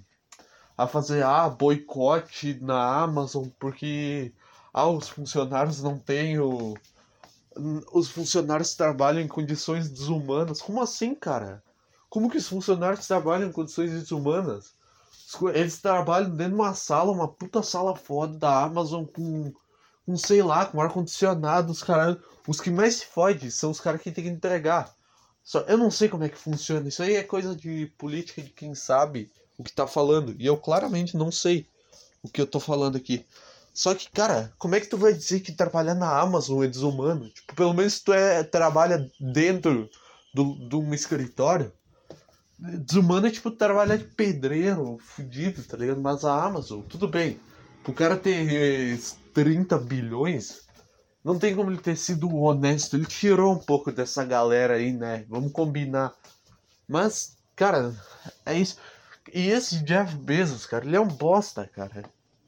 a 0.76 0.86
fazer 0.86 1.22
ah, 1.22 1.48
boicote 1.48 2.58
na 2.60 3.02
Amazon 3.02 3.46
porque 3.58 4.32
ah, 4.72 4.88
os 4.88 5.08
funcionários 5.08 5.82
não 5.82 5.98
têm 5.98 6.38
o. 6.38 6.74
Os 7.92 8.08
funcionários 8.08 8.74
trabalham 8.74 9.20
em 9.20 9.28
condições 9.28 9.88
desumanas. 9.88 10.62
Como 10.62 10.80
assim, 10.80 11.14
cara? 11.14 11.62
Como 12.08 12.30
que 12.30 12.38
os 12.38 12.48
funcionários 12.48 13.06
trabalham 13.06 13.48
em 13.48 13.52
condições 13.52 13.90
desumanas? 13.90 14.72
Eles 15.54 15.80
trabalham 15.80 16.30
dentro 16.30 16.54
de 16.54 16.60
uma 16.60 16.74
sala, 16.74 17.12
uma 17.12 17.28
puta 17.28 17.62
sala 17.62 17.94
foda 17.94 18.38
da 18.38 18.64
Amazon 18.64 19.04
com, 19.04 19.52
com 20.04 20.16
sei 20.16 20.42
lá, 20.42 20.66
com 20.66 20.80
ar-condicionado, 20.80 21.72
os 21.72 21.82
caras. 21.82 22.16
Os 22.46 22.60
que 22.60 22.70
mais 22.70 22.96
se 22.96 23.06
fodem 23.06 23.50
são 23.50 23.70
os 23.70 23.80
caras 23.80 24.00
que 24.00 24.10
tem 24.10 24.24
que 24.24 24.30
entregar. 24.30 24.92
Só, 25.44 25.60
eu 25.60 25.76
não 25.76 25.90
sei 25.90 26.08
como 26.08 26.24
é 26.24 26.28
que 26.28 26.38
funciona. 26.38 26.88
Isso 26.88 27.02
aí 27.02 27.16
é 27.16 27.22
coisa 27.22 27.54
de 27.54 27.86
política 27.98 28.42
de 28.42 28.50
quem 28.50 28.74
sabe 28.74 29.30
o 29.58 29.62
que 29.62 29.72
tá 29.72 29.86
falando. 29.86 30.34
E 30.38 30.46
eu 30.46 30.56
claramente 30.56 31.16
não 31.16 31.30
sei 31.30 31.66
o 32.22 32.28
que 32.28 32.40
eu 32.40 32.46
tô 32.46 32.60
falando 32.60 32.96
aqui. 32.96 33.24
Só 33.74 33.94
que, 33.94 34.10
cara, 34.10 34.52
como 34.58 34.74
é 34.74 34.80
que 34.80 34.86
tu 34.86 34.98
vai 34.98 35.12
dizer 35.12 35.40
que 35.40 35.52
trabalhar 35.52 35.94
na 35.94 36.20
Amazon 36.20 36.62
é 36.62 36.68
desumano? 36.68 37.28
Tipo, 37.30 37.54
pelo 37.54 37.72
menos 37.72 38.00
tu 38.00 38.12
é, 38.12 38.42
trabalha 38.42 39.10
dentro 39.18 39.88
do, 40.34 40.68
de 40.68 40.76
um 40.76 40.92
escritório. 40.92 41.72
Desumano 42.58 43.26
é 43.26 43.30
tipo 43.30 43.50
trabalhar 43.50 43.96
de 43.96 44.04
pedreiro, 44.04 44.98
fudido, 45.00 45.64
tá 45.64 45.76
ligado? 45.76 46.00
Mas 46.00 46.24
a 46.24 46.44
Amazon, 46.44 46.82
tudo 46.82 47.08
bem. 47.08 47.40
O 47.86 47.92
cara 47.92 48.16
ter 48.16 48.98
30 49.32 49.78
bilhões, 49.78 50.62
não 51.24 51.38
tem 51.38 51.54
como 51.54 51.70
ele 51.70 51.80
ter 51.80 51.96
sido 51.96 52.34
honesto. 52.34 52.96
Ele 52.96 53.06
tirou 53.06 53.52
um 53.52 53.58
pouco 53.58 53.92
dessa 53.92 54.24
galera 54.24 54.74
aí, 54.74 54.92
né? 54.92 55.24
Vamos 55.28 55.52
combinar. 55.52 56.12
Mas, 56.88 57.36
cara, 57.54 57.94
é 58.44 58.54
isso. 58.54 58.76
E 59.32 59.48
esse 59.48 59.78
Jeff 59.84 60.14
Bezos, 60.16 60.66
cara, 60.66 60.84
ele 60.84 60.96
é 60.96 61.00
um 61.00 61.06
bosta, 61.06 61.68
cara. 61.72 62.04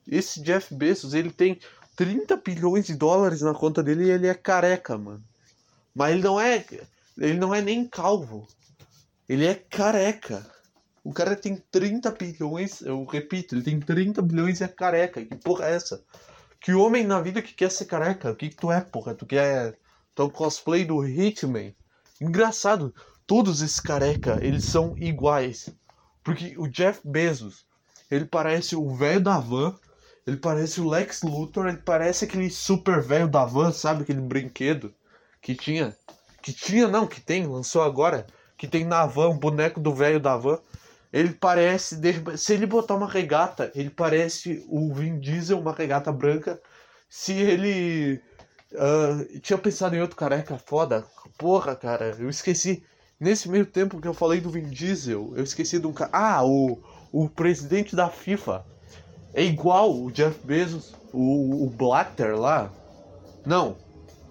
Esse 0.06 0.42
Jeff 0.42 0.74
Bezos, 0.74 1.14
ele 1.14 1.30
tem 1.30 1.58
30 1.96 2.36
bilhões 2.36 2.86
de 2.86 2.94
dólares 2.94 3.40
na 3.40 3.54
conta 3.54 3.82
dele 3.82 4.04
e 4.06 4.10
ele 4.10 4.26
é 4.26 4.34
careca, 4.34 4.98
mano. 4.98 5.22
Mas 5.94 6.12
ele 6.12 6.22
não 6.22 6.40
é. 6.40 6.64
Ele 7.16 7.38
não 7.38 7.54
é 7.54 7.62
nem 7.62 7.86
calvo. 7.86 8.46
Ele 9.28 9.46
é 9.46 9.54
careca. 9.54 10.44
O 11.04 11.12
cara 11.12 11.36
tem 11.36 11.62
30 11.70 12.10
bilhões, 12.12 12.80
eu 12.80 13.04
repito, 13.04 13.54
ele 13.54 13.62
tem 13.62 13.78
30 13.78 14.22
bilhões 14.22 14.60
e 14.60 14.64
é 14.64 14.68
careca. 14.68 15.24
Que 15.24 15.36
porra 15.36 15.66
é 15.66 15.74
essa? 15.74 16.02
Que 16.64 16.72
homem 16.72 17.04
na 17.04 17.20
vida 17.20 17.42
que 17.42 17.52
quer 17.52 17.70
ser 17.70 17.84
careca? 17.84 18.30
O 18.30 18.34
que, 18.34 18.48
que 18.48 18.56
tu 18.56 18.72
é, 18.72 18.80
porra? 18.80 19.14
Tu 19.14 19.26
quer. 19.26 19.76
Tu 20.14 20.22
é 20.22 20.24
um 20.24 20.30
cosplay 20.30 20.82
do 20.82 21.06
Hitman? 21.06 21.74
Engraçado, 22.18 22.94
todos 23.26 23.60
esses 23.60 23.78
careca, 23.78 24.38
eles 24.40 24.64
são 24.64 24.96
iguais. 24.96 25.68
Porque 26.22 26.54
o 26.56 26.66
Jeff 26.66 27.02
Bezos, 27.04 27.66
ele 28.10 28.24
parece 28.24 28.74
o 28.74 28.94
velho 28.94 29.20
da 29.20 29.38
van, 29.38 29.78
ele 30.26 30.38
parece 30.38 30.80
o 30.80 30.88
Lex 30.88 31.20
Luthor, 31.20 31.66
ele 31.66 31.76
parece 31.76 32.24
aquele 32.24 32.48
super 32.48 33.02
velho 33.02 33.28
da 33.28 33.44
van, 33.44 33.70
sabe? 33.70 34.04
Aquele 34.04 34.22
brinquedo 34.22 34.94
que 35.42 35.54
tinha. 35.54 35.94
Que 36.40 36.50
tinha, 36.50 36.88
não, 36.88 37.06
que 37.06 37.20
tem, 37.20 37.46
lançou 37.46 37.82
agora. 37.82 38.26
Que 38.56 38.66
tem 38.66 38.86
na 38.86 39.04
van, 39.04 39.28
o 39.28 39.38
boneco 39.38 39.80
do 39.80 39.94
velho 39.94 40.18
da 40.18 40.34
van. 40.34 40.58
Ele 41.14 41.32
parece. 41.32 41.96
Se 42.36 42.54
ele 42.54 42.66
botar 42.66 42.96
uma 42.96 43.08
regata, 43.08 43.70
ele 43.72 43.88
parece 43.88 44.66
o 44.68 44.92
Vin 44.92 45.20
Diesel, 45.20 45.60
uma 45.60 45.72
regata 45.72 46.10
branca. 46.10 46.60
Se 47.08 47.32
ele. 47.32 48.20
Uh, 48.72 49.38
tinha 49.38 49.56
pensado 49.56 49.94
em 49.94 50.00
outro 50.00 50.16
careca 50.16 50.58
foda. 50.58 51.06
Porra, 51.38 51.76
cara, 51.76 52.16
eu 52.18 52.28
esqueci. 52.28 52.84
Nesse 53.20 53.48
meio 53.48 53.64
tempo 53.64 54.00
que 54.00 54.08
eu 54.08 54.12
falei 54.12 54.40
do 54.40 54.50
Vin 54.50 54.68
Diesel, 54.68 55.32
eu 55.36 55.44
esqueci 55.44 55.78
de 55.78 55.86
um 55.86 55.92
cara. 55.92 56.10
Ah, 56.12 56.44
o, 56.44 56.82
o 57.12 57.28
presidente 57.28 57.94
da 57.94 58.08
FIFA. 58.08 58.66
É 59.32 59.44
igual 59.44 59.94
o 59.94 60.10
Jeff 60.10 60.36
Bezos, 60.44 60.96
o, 61.12 61.64
o 61.64 61.70
Blatter 61.70 62.36
lá. 62.36 62.72
Não, 63.46 63.76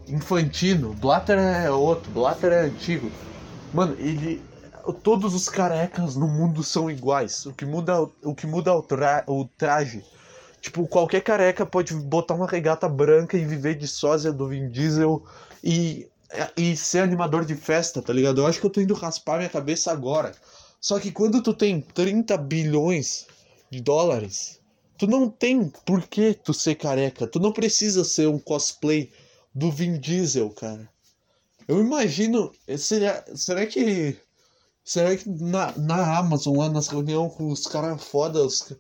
Infantino. 0.06 0.94
Blatter 0.96 1.40
é 1.40 1.72
outro, 1.72 2.12
Blatter 2.12 2.52
é 2.52 2.62
antigo. 2.64 3.10
Mano, 3.74 3.96
ele. 3.98 4.42
Todos 5.02 5.34
os 5.34 5.48
carecas 5.48 6.16
no 6.16 6.28
mundo 6.28 6.64
são 6.64 6.90
iguais. 6.90 7.46
O 7.46 7.54
que 7.54 7.66
muda, 7.66 8.02
o 8.24 8.36
que 8.36 8.46
muda 8.46 8.72
é 8.72 8.74
o, 8.74 8.82
tra, 8.82 9.24
o 9.28 9.46
traje. 9.58 10.04
Tipo, 10.62 10.88
qualquer 10.88 11.22
careca 11.22 11.66
pode 11.66 11.94
botar 11.94 12.34
uma 12.34 12.48
regata 12.48 12.88
branca 12.88 13.38
e 13.38 13.46
viver 13.46 13.76
de 13.76 13.88
sósia 13.88 14.32
do 14.32 14.48
Vin 14.48 14.70
Diesel 14.70 15.24
e 15.64 16.08
e 16.58 16.76
ser 16.76 17.00
animador 17.00 17.46
de 17.46 17.56
festa, 17.56 18.02
tá 18.02 18.12
ligado? 18.12 18.42
Eu 18.42 18.48
acho 18.48 18.60
que 18.60 18.66
eu 18.66 18.70
tô 18.70 18.82
indo 18.82 18.94
raspar 18.94 19.38
minha 19.38 19.50
cabeça 19.50 19.92
agora. 19.92 20.34
Só 20.82 21.00
que 21.00 21.12
quando 21.12 21.42
tu 21.42 21.54
tem 21.54 21.80
30 21.80 22.36
bilhões 22.38 23.28
de 23.70 23.80
dólares, 23.80 24.60
tu 24.98 25.08
não 25.08 25.30
tem 25.30 25.72
por 25.86 26.08
que 26.08 26.34
tu 26.34 26.54
ser 26.54 26.76
careca. 26.76 27.28
Tu 27.28 27.40
não 27.40 27.52
precisa 27.52 28.04
ser 28.04 28.28
um 28.28 28.40
cosplay 28.40 29.12
do 29.54 29.72
Vin 29.72 29.98
Diesel, 30.00 30.50
cara. 30.50 30.90
Eu 31.68 31.80
imagino. 31.80 32.52
Será, 32.78 33.24
será 33.36 33.66
que. 33.66 34.18
Será 34.84 35.16
que 35.16 35.30
na, 35.30 35.74
na 35.78 36.18
Amazon, 36.18 36.58
lá 36.58 36.70
nas 36.70 36.88
reuniões 36.88 37.34
com 37.34 37.50
os 37.50 37.66
caras 37.66 38.04
fodas. 38.04 38.74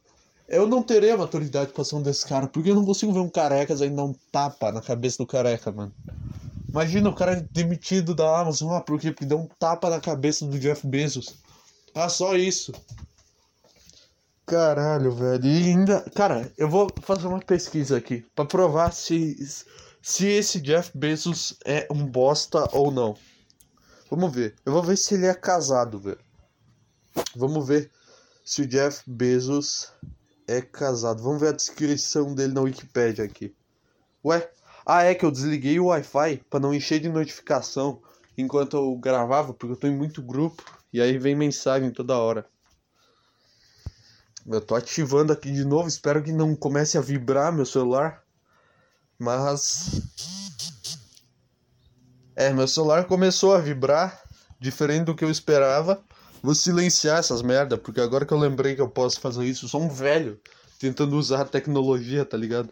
Eu 0.47 0.67
não 0.67 0.83
terei 0.83 1.11
a 1.11 1.17
maturidade 1.17 1.71
pra 1.71 1.85
ser 1.85 1.95
um 1.95 2.01
desses 2.01 2.23
caras. 2.23 2.49
Porque 2.51 2.69
eu 2.69 2.75
não 2.75 2.85
consigo 2.85 3.13
ver 3.13 3.19
um 3.19 3.29
carecas 3.29 3.81
aí 3.81 3.89
dar 3.89 4.03
um 4.03 4.13
tapa 4.31 4.71
na 4.71 4.81
cabeça 4.81 5.17
do 5.17 5.25
careca, 5.25 5.71
mano. 5.71 5.93
Imagina 6.69 7.09
o 7.09 7.15
cara 7.15 7.47
demitido 7.51 8.13
da 8.13 8.39
Amazon, 8.39 8.73
ah, 8.73 8.81
por 8.81 8.99
quê? 8.99 9.11
Porque 9.11 9.25
deu 9.25 9.37
um 9.37 9.47
tapa 9.59 9.89
na 9.89 10.01
cabeça 10.01 10.45
do 10.45 10.59
Jeff 10.59 10.85
Bezos. 10.85 11.35
Ah, 11.93 12.09
só 12.09 12.35
isso. 12.35 12.73
Caralho, 14.45 15.11
velho. 15.11 15.45
E 15.45 15.69
ainda. 15.69 16.01
Cara, 16.15 16.51
eu 16.57 16.67
vou 16.69 16.89
fazer 17.01 17.27
uma 17.27 17.39
pesquisa 17.39 17.95
aqui 17.95 18.25
para 18.35 18.45
provar 18.45 18.91
se, 18.91 19.37
se 20.01 20.27
esse 20.27 20.59
Jeff 20.59 20.91
Bezos 20.93 21.55
é 21.63 21.87
um 21.89 22.05
bosta 22.05 22.67
ou 22.73 22.91
não. 22.91 23.15
Vamos 24.15 24.31
ver. 24.31 24.53
Eu 24.63 24.71
vou 24.71 24.83
ver 24.83 24.95
se 24.95 25.15
ele 25.15 25.25
é 25.25 25.33
casado, 25.33 25.97
velho. 25.97 26.19
Vamos 27.35 27.67
ver 27.67 27.89
se 28.45 28.61
o 28.61 28.67
Jeff 28.67 29.01
Bezos 29.09 29.91
é 30.47 30.61
casado. 30.61 31.23
Vamos 31.23 31.41
ver 31.41 31.47
a 31.47 31.53
descrição 31.53 32.35
dele 32.35 32.53
na 32.53 32.61
Wikipedia 32.61 33.25
aqui. 33.25 33.55
Ué, 34.23 34.47
ah, 34.85 35.01
é 35.01 35.15
que 35.15 35.25
eu 35.25 35.31
desliguei 35.31 35.79
o 35.79 35.85
Wi-Fi 35.85 36.43
para 36.47 36.59
não 36.59 36.75
encher 36.75 36.99
de 36.99 37.09
notificação 37.09 38.03
enquanto 38.37 38.77
eu 38.77 38.95
gravava, 38.97 39.51
porque 39.51 39.73
eu 39.73 39.77
tô 39.77 39.87
em 39.87 39.97
muito 39.97 40.21
grupo 40.21 40.63
e 40.93 41.01
aí 41.01 41.17
vem 41.17 41.35
mensagem 41.35 41.89
toda 41.89 42.15
hora. 42.15 42.45
Eu 44.45 44.61
tô 44.61 44.75
ativando 44.75 45.33
aqui 45.33 45.51
de 45.51 45.65
novo, 45.65 45.87
espero 45.87 46.21
que 46.21 46.31
não 46.31 46.55
comece 46.55 46.99
a 46.99 47.01
vibrar 47.01 47.51
meu 47.51 47.65
celular. 47.65 48.23
Mas 49.17 50.03
É, 52.35 52.51
meu 52.51 52.67
celular 52.67 53.05
começou 53.05 53.53
a 53.53 53.59
vibrar, 53.59 54.21
diferente 54.59 55.05
do 55.05 55.15
que 55.15 55.23
eu 55.23 55.29
esperava. 55.29 56.03
Vou 56.41 56.55
silenciar 56.55 57.19
essas 57.19 57.41
merda, 57.41 57.77
porque 57.77 58.01
agora 58.01 58.25
que 58.25 58.33
eu 58.33 58.39
lembrei 58.39 58.75
que 58.75 58.81
eu 58.81 58.89
posso 58.89 59.19
fazer 59.19 59.45
isso, 59.45 59.65
eu 59.65 59.69
sou 59.69 59.81
um 59.81 59.89
velho 59.89 60.39
tentando 60.79 61.17
usar 61.17 61.41
a 61.41 61.45
tecnologia, 61.45 62.25
tá 62.25 62.35
ligado? 62.35 62.69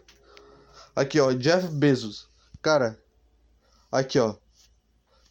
Aqui, 0.94 1.18
ó, 1.20 1.32
Jeff 1.32 1.68
Bezos. 1.68 2.28
Cara, 2.60 2.98
aqui, 3.90 4.18
ó. 4.18 4.34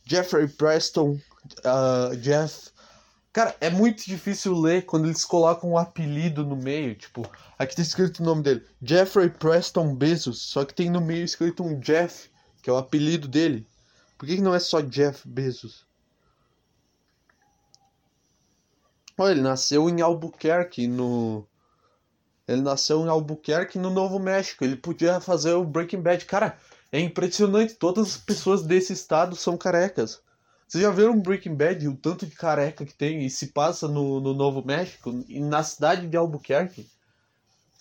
Jeffrey 0.03 0.47
Preston, 0.47 1.19
uh, 1.59 2.15
Jeff 2.17 2.71
Cara, 3.33 3.55
é 3.61 3.69
muito 3.69 4.03
difícil 4.05 4.53
ler 4.53 4.85
quando 4.85 5.05
eles 5.05 5.23
colocam 5.23 5.71
um 5.71 5.77
apelido 5.77 6.45
no 6.45 6.57
meio. 6.57 6.95
Tipo, 6.95 7.25
aqui 7.57 7.75
tá 7.75 7.81
escrito 7.81 8.19
o 8.19 8.25
nome 8.25 8.43
dele: 8.43 8.65
Jeffrey 8.83 9.29
Preston 9.29 9.95
Bezos. 9.95 10.41
Só 10.41 10.65
que 10.65 10.73
tem 10.73 10.89
no 10.89 10.99
meio 10.99 11.23
escrito 11.23 11.63
um 11.63 11.79
Jeff, 11.79 12.29
que 12.61 12.69
é 12.69 12.73
o 12.73 12.77
apelido 12.77 13.29
dele. 13.29 13.65
Por 14.21 14.27
que, 14.27 14.35
que 14.35 14.41
não 14.43 14.53
é 14.53 14.59
só 14.59 14.81
Jeff 14.81 15.27
Bezos? 15.27 15.83
Olha, 19.17 19.31
ele 19.31 19.41
nasceu 19.41 19.89
em 19.89 19.99
Albuquerque, 19.99 20.85
no. 20.85 21.43
Ele 22.47 22.61
nasceu 22.61 23.01
em 23.01 23.07
Albuquerque, 23.07 23.79
no 23.79 23.89
Novo 23.89 24.19
México. 24.19 24.63
Ele 24.63 24.75
podia 24.75 25.19
fazer 25.19 25.53
o 25.53 25.65
Breaking 25.65 26.03
Bad. 26.03 26.23
Cara, 26.25 26.55
é 26.91 26.99
impressionante. 26.99 27.73
Todas 27.73 28.09
as 28.09 28.17
pessoas 28.17 28.61
desse 28.61 28.93
estado 28.93 29.35
são 29.35 29.57
carecas. 29.57 30.21
Vocês 30.67 30.83
já 30.83 30.91
viram 30.91 31.19
Breaking 31.19 31.55
Bad, 31.55 31.87
o 31.87 31.97
tanto 31.97 32.27
de 32.27 32.35
careca 32.35 32.85
que 32.85 32.93
tem 32.93 33.25
e 33.25 33.29
se 33.31 33.47
passa 33.47 33.87
no, 33.87 34.19
no 34.19 34.35
Novo 34.35 34.63
México 34.63 35.25
e 35.27 35.39
na 35.39 35.63
cidade 35.63 36.05
de 36.05 36.15
Albuquerque? 36.15 36.87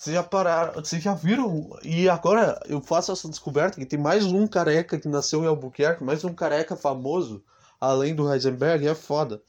Vocês 0.01 0.14
já 0.14 0.22
pararam, 0.22 0.82
vocês 0.82 1.03
já 1.03 1.12
viram? 1.12 1.78
E 1.82 2.09
agora 2.09 2.59
eu 2.66 2.80
faço 2.80 3.12
essa 3.12 3.28
descoberta 3.28 3.78
que 3.78 3.84
tem 3.84 3.98
mais 3.98 4.24
um 4.24 4.46
careca 4.46 4.98
que 4.98 5.07
nasceu 5.07 5.44
em 5.44 5.46
Albuquerque, 5.46 6.03
mais 6.03 6.24
um 6.24 6.32
careca 6.32 6.74
famoso, 6.74 7.44
além 7.78 8.14
do 8.14 8.32
Heisenberg, 8.32 8.88
é 8.88 8.94
foda. 8.94 9.42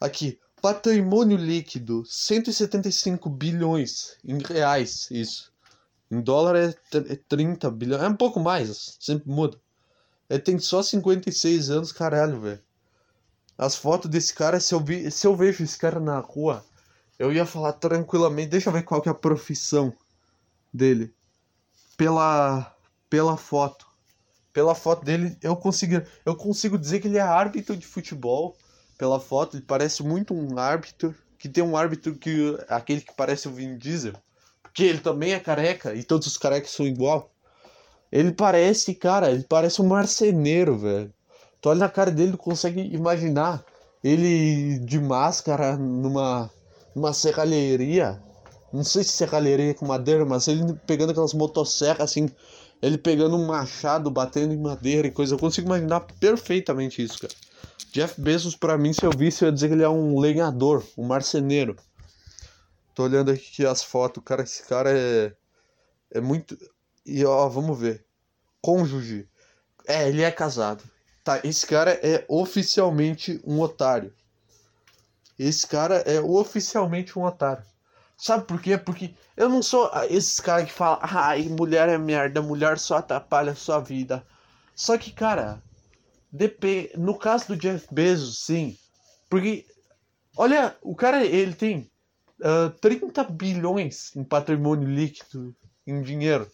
Aqui, 0.00 0.40
patrimônio 0.60 1.36
líquido, 1.36 2.04
175 2.04 3.30
bilhões 3.30 4.16
em 4.24 4.42
reais, 4.42 5.06
isso. 5.08 5.52
Em 6.10 6.20
dólar 6.20 6.56
é, 6.56 6.74
é 6.92 7.16
30 7.28 7.70
bilhões, 7.70 8.02
é 8.02 8.08
um 8.08 8.16
pouco 8.16 8.40
mais, 8.40 8.96
sempre 8.98 9.30
muda. 9.30 9.56
Ele 10.28 10.40
tem 10.40 10.58
só 10.58 10.82
56 10.82 11.70
anos, 11.70 11.92
caralho, 11.92 12.40
velho. 12.40 12.62
As 13.56 13.76
fotos 13.76 14.10
desse 14.10 14.34
cara, 14.34 14.58
se 14.58 14.74
eu, 14.74 14.80
vi, 14.80 15.08
se 15.12 15.28
eu 15.28 15.36
vejo 15.36 15.62
esse 15.62 15.78
cara 15.78 16.00
na 16.00 16.18
rua, 16.18 16.64
eu 17.18 17.32
ia 17.32 17.46
falar 17.46 17.72
tranquilamente. 17.74 18.50
Deixa 18.50 18.68
eu 18.68 18.72
ver 18.72 18.82
qual 18.82 19.00
que 19.00 19.08
é 19.08 19.12
a 19.12 19.14
profissão 19.14 19.92
dele. 20.72 21.12
Pela, 21.96 22.74
pela 23.08 23.36
foto. 23.36 23.86
Pela 24.52 24.74
foto 24.74 25.04
dele, 25.04 25.36
eu 25.42 25.54
consigo, 25.54 26.00
eu 26.24 26.34
consigo 26.34 26.78
dizer 26.78 27.00
que 27.00 27.08
ele 27.08 27.18
é 27.18 27.22
árbitro 27.22 27.76
de 27.76 27.86
futebol. 27.86 28.56
Pela 28.98 29.20
foto, 29.20 29.56
ele 29.56 29.64
parece 29.66 30.02
muito 30.02 30.34
um 30.34 30.58
árbitro. 30.58 31.14
Que 31.38 31.48
tem 31.48 31.62
um 31.62 31.76
árbitro 31.76 32.14
que. 32.14 32.56
aquele 32.68 33.00
que 33.00 33.14
parece 33.14 33.48
o 33.48 33.52
Vin 33.52 33.76
Diesel. 33.76 34.14
Porque 34.62 34.84
ele 34.84 35.00
também 35.00 35.32
é 35.32 35.40
careca 35.40 35.94
e 35.94 36.02
todos 36.02 36.26
os 36.26 36.38
carecas 36.38 36.70
são 36.70 36.86
igual. 36.86 37.30
Ele 38.10 38.32
parece, 38.32 38.94
cara, 38.94 39.30
ele 39.30 39.44
parece 39.44 39.82
um 39.82 39.86
marceneiro, 39.86 40.78
velho. 40.78 41.12
Tu 41.60 41.68
olha 41.68 41.80
na 41.80 41.88
cara 41.88 42.10
dele, 42.10 42.32
tu 42.32 42.38
consegue 42.38 42.80
imaginar 42.80 43.64
ele 44.02 44.78
de 44.80 45.00
máscara 45.00 45.76
numa, 45.76 46.50
numa 46.96 47.12
serralheria. 47.12 48.18
Não 48.72 48.82
sei 48.82 49.04
se 49.04 49.12
serralheria 49.12 49.74
com 49.74 49.86
madeira, 49.86 50.24
mas 50.24 50.48
ele 50.48 50.72
pegando 50.86 51.10
aquelas 51.10 51.34
motosserras 51.34 52.10
assim, 52.10 52.30
ele 52.80 52.96
pegando 52.96 53.36
um 53.36 53.46
machado, 53.46 54.10
batendo 54.10 54.54
em 54.54 54.58
madeira 54.58 55.06
e 55.06 55.10
coisa. 55.10 55.34
Eu 55.34 55.38
consigo 55.38 55.66
imaginar 55.66 56.00
perfeitamente 56.18 57.02
isso, 57.02 57.20
cara. 57.20 57.34
Jeff 57.92 58.18
Bezos, 58.18 58.56
pra 58.56 58.78
mim, 58.78 58.94
se 58.94 59.04
eu 59.04 59.10
visse, 59.10 59.44
eu 59.44 59.48
ia 59.48 59.52
dizer 59.52 59.68
que 59.68 59.74
ele 59.74 59.82
é 59.82 59.88
um 59.88 60.18
lenhador, 60.18 60.82
um 60.96 61.06
marceneiro. 61.06 61.76
Tô 62.94 63.04
olhando 63.04 63.30
aqui 63.30 63.64
as 63.66 63.82
fotos, 63.82 64.22
cara, 64.24 64.42
esse 64.42 64.62
cara 64.62 64.90
é. 64.90 65.32
É 66.10 66.20
muito. 66.20 66.56
E 67.04 67.24
ó, 67.24 67.46
vamos 67.48 67.78
ver. 67.78 68.06
Cônjuge. 68.62 69.28
É, 69.86 70.08
ele 70.08 70.22
é 70.22 70.30
casado. 70.30 70.82
Tá, 71.22 71.40
esse 71.44 71.66
cara 71.66 71.92
é 72.02 72.24
oficialmente 72.28 73.40
um 73.44 73.60
otário. 73.60 74.14
Esse 75.38 75.66
cara 75.66 75.96
é 75.98 76.20
oficialmente 76.20 77.18
um 77.18 77.24
otário. 77.24 77.64
Sabe 78.16 78.44
por 78.44 78.60
quê? 78.60 78.78
Porque 78.78 79.14
eu 79.36 79.48
não 79.48 79.62
sou 79.62 79.90
esses 80.08 80.40
caras 80.40 80.66
que 80.66 80.72
falam, 80.72 80.98
ai, 81.02 81.42
mulher 81.48 81.88
é 81.88 81.98
merda, 81.98 82.40
mulher 82.40 82.78
só 82.78 82.96
atrapalha 82.96 83.52
a 83.52 83.56
sua 83.56 83.78
vida. 83.78 84.26
Só 84.74 84.96
que, 84.96 85.12
cara, 85.12 85.62
depende. 86.32 86.92
No 86.96 87.18
caso 87.18 87.48
do 87.48 87.56
Jeff 87.56 87.86
Bezos, 87.92 88.38
sim. 88.44 88.78
Porque, 89.28 89.66
olha, 90.36 90.74
o 90.80 90.94
cara, 90.94 91.24
ele 91.24 91.54
tem 91.54 91.90
uh, 92.40 92.70
30 92.80 93.24
bilhões 93.24 94.14
em 94.16 94.24
patrimônio 94.24 94.88
líquido, 94.88 95.54
em 95.86 96.00
dinheiro. 96.02 96.50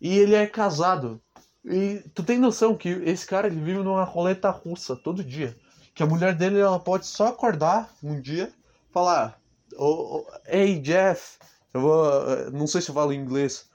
E 0.00 0.16
ele 0.16 0.36
é 0.36 0.46
casado. 0.46 1.20
E 1.64 2.04
tu 2.14 2.22
tem 2.22 2.38
noção 2.38 2.76
que 2.76 2.88
esse 2.88 3.26
cara 3.26 3.48
ele 3.48 3.60
vive 3.60 3.82
numa 3.82 4.04
roleta 4.04 4.48
russa 4.50 4.94
todo 4.94 5.24
dia. 5.24 5.56
Que 5.98 6.04
a 6.04 6.06
mulher 6.06 6.32
dele 6.32 6.60
ela 6.60 6.78
pode 6.78 7.06
só 7.06 7.26
acordar 7.26 7.92
um 8.00 8.20
dia, 8.20 8.52
falar: 8.92 9.36
oh, 9.76 10.22
oh, 10.22 10.26
Hey 10.46 10.78
Jeff, 10.78 11.38
eu 11.74 11.80
vou. 11.80 12.50
Não 12.52 12.68
sei 12.68 12.80
se 12.80 12.90
eu 12.90 12.94
falo 12.94 13.12
inglês. 13.12 13.68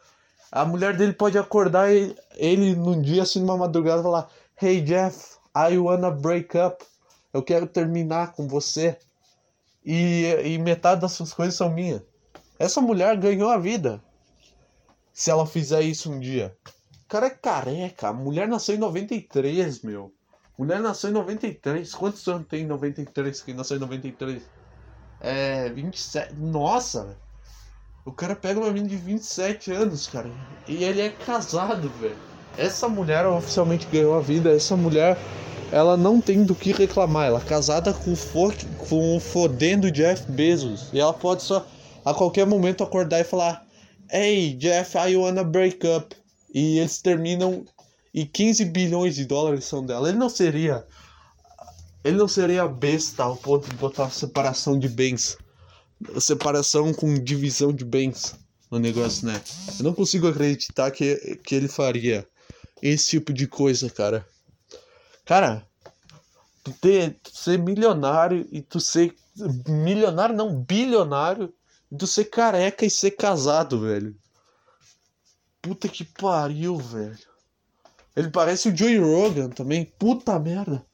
A 0.49 0.63
mulher 0.63 0.95
dele 0.95 1.11
pode 1.11 1.37
acordar 1.37 1.91
ele, 1.91 2.17
ele 2.35 2.75
num 2.77 3.01
dia 3.01 3.23
assim 3.23 3.41
numa 3.41 3.57
madrugada 3.57 4.01
falar: 4.01 4.29
Hey 4.55 4.79
Jeff, 4.79 5.35
I 5.53 5.77
wanna 5.77 6.09
break 6.09 6.57
up. 6.57 6.85
Eu 7.33 7.43
quero 7.43 7.67
terminar 7.67 8.31
com 8.31 8.47
você. 8.47 8.97
E, 9.83 10.23
e 10.45 10.57
metade 10.57 11.01
das 11.01 11.11
suas 11.11 11.33
coisas 11.33 11.55
são 11.55 11.69
minhas. 11.69 12.03
Essa 12.57 12.79
mulher 12.79 13.17
ganhou 13.17 13.49
a 13.49 13.57
vida 13.57 14.01
se 15.11 15.29
ela 15.29 15.45
fizer 15.45 15.81
isso 15.81 16.09
um 16.09 16.21
dia. 16.21 16.55
O 17.03 17.07
cara 17.09 17.25
é 17.25 17.31
careca. 17.31 18.07
A 18.07 18.13
mulher 18.13 18.47
nasceu 18.47 18.75
em 18.75 18.79
93, 18.79 19.81
meu. 19.81 20.13
Mulher 20.57 20.79
nasceu 20.81 21.09
em 21.09 21.13
93. 21.13 21.93
Quantos 21.95 22.27
anos 22.27 22.47
tem 22.47 22.63
em 22.63 22.67
93? 22.67 23.41
Quem 23.41 23.53
nasceu 23.55 23.77
em 23.77 23.79
93? 23.79 24.43
É. 25.19 25.69
27. 25.69 26.35
Nossa, 26.35 27.17
O 28.05 28.11
cara 28.11 28.35
pega 28.35 28.59
uma 28.59 28.67
menina 28.71 28.89
de 28.89 28.97
27 28.97 29.71
anos, 29.71 30.07
cara. 30.07 30.29
E 30.67 30.83
ele 30.83 31.01
é 31.01 31.09
casado, 31.09 31.89
velho. 31.89 32.17
Essa 32.57 32.87
mulher 32.89 33.25
oficialmente 33.25 33.87
ganhou 33.87 34.15
a 34.15 34.21
vida. 34.21 34.53
Essa 34.55 34.75
mulher, 34.75 35.17
ela 35.71 35.95
não 35.97 36.21
tem 36.21 36.43
do 36.45 36.55
que 36.55 36.71
reclamar. 36.73 37.27
Ela 37.27 37.39
é 37.39 37.43
casada 37.45 37.93
com, 37.93 38.15
fo 38.15 38.51
com 38.89 39.17
o 39.17 39.19
fodendo 39.19 39.91
Jeff 39.91 40.29
Bezos. 40.31 40.89
E 40.93 40.99
ela 40.99 41.13
pode 41.13 41.43
só 41.43 41.65
a 42.05 42.13
qualquer 42.13 42.45
momento 42.45 42.83
acordar 42.83 43.21
e 43.21 43.23
falar: 43.23 43.65
Hey, 44.11 44.55
Jeff, 44.55 44.97
I 44.97 45.15
wanna 45.15 45.43
break 45.43 45.85
up. 45.87 46.15
E 46.53 46.79
eles 46.79 47.01
terminam 47.01 47.65
e 48.13 48.25
15 48.25 48.65
bilhões 48.65 49.15
de 49.15 49.25
dólares 49.25 49.65
são 49.65 49.83
dela. 49.83 50.07
Ele 50.07 50.17
não 50.17 50.29
seria. 50.29 50.85
Ele 52.03 52.17
não 52.17 52.27
seria 52.27 52.67
besta 52.67 53.23
ao 53.23 53.35
ponto 53.35 53.67
de 53.67 53.75
botar 53.75 54.09
separação 54.11 54.77
de 54.77 54.87
bens. 54.87 55.37
Separação 56.19 56.93
com 56.93 57.13
divisão 57.13 57.71
de 57.73 57.85
bens 57.85 58.35
no 58.69 58.77
negócio, 58.77 59.25
né? 59.25 59.41
Eu 59.79 59.85
não 59.85 59.93
consigo 59.93 60.27
acreditar 60.27 60.91
que, 60.91 61.39
que 61.43 61.55
ele 61.55 61.67
faria 61.67 62.27
esse 62.81 63.11
tipo 63.11 63.31
de 63.31 63.47
coisa, 63.47 63.89
cara. 63.89 64.27
Cara, 65.25 65.65
tu, 66.63 66.71
ter, 66.73 67.17
tu 67.23 67.35
ser 67.35 67.57
milionário 67.57 68.45
e 68.51 68.61
tu 68.61 68.79
ser. 68.79 69.15
Milionário 69.67 70.35
não, 70.35 70.61
bilionário 70.61 71.51
do 71.89 72.05
ser 72.05 72.25
careca 72.25 72.85
e 72.85 72.89
ser 72.89 73.11
casado, 73.11 73.79
velho. 73.79 74.15
Puta 75.61 75.87
que 75.87 76.03
pariu, 76.03 76.77
velho. 76.77 77.32
Ele 78.15 78.29
parece 78.29 78.69
o 78.69 78.77
Joey 78.77 78.99
Rogan 78.99 79.49
também. 79.49 79.85
Puta 79.97 80.37
merda. 80.37 80.85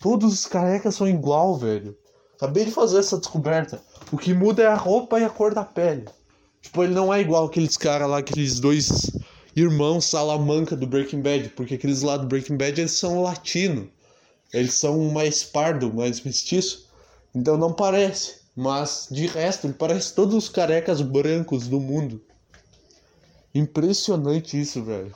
Todos 0.00 0.32
os 0.32 0.46
carecas 0.46 0.94
são 0.94 1.06
igual, 1.06 1.56
velho. 1.56 1.96
Acabei 2.36 2.64
de 2.64 2.70
fazer 2.70 2.98
essa 2.98 3.18
descoberta. 3.18 3.82
O 4.10 4.16
que 4.16 4.32
muda 4.32 4.62
é 4.62 4.66
a 4.66 4.74
roupa 4.74 5.20
e 5.20 5.24
a 5.24 5.28
cor 5.28 5.52
da 5.52 5.62
pele. 5.62 6.06
Tipo, 6.62 6.84
ele 6.84 6.94
não 6.94 7.12
é 7.12 7.20
igual 7.20 7.44
aqueles 7.44 7.76
caras 7.76 8.08
lá, 8.08 8.18
aqueles 8.18 8.58
dois 8.58 9.10
irmãos 9.54 10.06
Salamanca 10.06 10.74
do 10.74 10.86
Breaking 10.86 11.20
Bad. 11.20 11.50
Porque 11.50 11.74
aqueles 11.74 12.00
lá 12.00 12.16
do 12.16 12.26
Breaking 12.26 12.56
Bad, 12.56 12.80
eles 12.80 12.92
são 12.92 13.22
latino. 13.22 13.90
Eles 14.54 14.74
são 14.74 14.98
mais 15.10 15.44
pardo, 15.44 15.92
mais 15.92 16.22
mestiço. 16.22 16.88
Então 17.34 17.58
não 17.58 17.74
parece. 17.74 18.40
Mas 18.56 19.08
de 19.10 19.26
resto, 19.26 19.66
ele 19.66 19.74
parece 19.74 20.14
todos 20.14 20.34
os 20.34 20.48
carecas 20.48 21.02
brancos 21.02 21.68
do 21.68 21.78
mundo. 21.78 22.22
Impressionante 23.54 24.58
isso, 24.58 24.82
velho. 24.82 25.14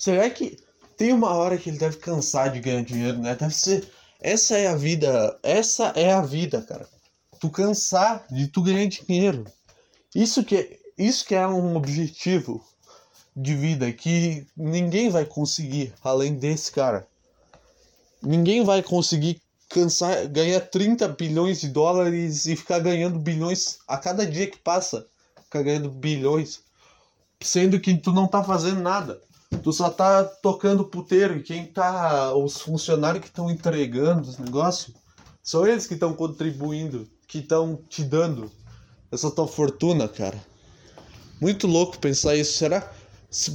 Será 0.00 0.30
que 0.30 0.56
tem 0.96 1.12
uma 1.12 1.34
hora 1.34 1.58
que 1.58 1.68
ele 1.68 1.76
deve 1.76 1.98
cansar 1.98 2.50
de 2.50 2.58
ganhar 2.58 2.82
dinheiro, 2.82 3.18
né? 3.18 3.36
Deve 3.36 3.54
ser. 3.54 3.86
Essa 4.18 4.56
é 4.56 4.66
a 4.66 4.74
vida. 4.74 5.38
Essa 5.42 5.92
é 5.94 6.10
a 6.10 6.22
vida, 6.22 6.62
cara. 6.62 6.88
Tu 7.38 7.50
cansar 7.50 8.24
de 8.30 8.48
tu 8.48 8.62
ganhar 8.62 8.86
dinheiro. 8.86 9.44
Isso 10.14 10.42
que, 10.42 10.80
isso 10.96 11.26
que 11.26 11.34
é 11.34 11.46
um 11.46 11.76
objetivo 11.76 12.64
de 13.36 13.54
vida 13.54 13.92
que 13.92 14.46
ninguém 14.56 15.10
vai 15.10 15.26
conseguir 15.26 15.92
além 16.02 16.34
desse 16.34 16.72
cara. 16.72 17.06
Ninguém 18.22 18.64
vai 18.64 18.82
conseguir 18.82 19.38
cansar, 19.68 20.26
ganhar 20.28 20.60
30 20.60 21.08
bilhões 21.08 21.60
de 21.60 21.68
dólares 21.68 22.46
e 22.46 22.56
ficar 22.56 22.78
ganhando 22.78 23.18
bilhões 23.18 23.80
a 23.86 23.98
cada 23.98 24.26
dia 24.26 24.46
que 24.46 24.58
passa. 24.58 25.06
Ficar 25.44 25.62
ganhando 25.62 25.90
bilhões. 25.90 26.60
Sendo 27.42 27.78
que 27.78 27.94
tu 27.98 28.12
não 28.12 28.26
tá 28.26 28.42
fazendo 28.42 28.80
nada. 28.80 29.20
Tu 29.62 29.72
só 29.72 29.90
tá 29.90 30.24
tocando 30.24 30.84
puteiro 30.84 31.36
e 31.36 31.42
quem 31.42 31.66
tá. 31.66 32.32
Os 32.34 32.60
funcionários 32.60 33.22
que 33.22 33.28
estão 33.28 33.50
entregando 33.50 34.22
os 34.22 34.38
negócios 34.38 34.94
são 35.42 35.66
eles 35.66 35.86
que 35.86 35.94
estão 35.94 36.14
contribuindo, 36.14 37.06
que 37.26 37.38
estão 37.38 37.78
te 37.88 38.02
dando 38.02 38.50
essa 39.10 39.30
tua 39.30 39.48
fortuna, 39.48 40.08
cara. 40.08 40.40
Muito 41.40 41.66
louco 41.66 41.98
pensar 41.98 42.36
isso. 42.36 42.56
Será? 42.56 42.92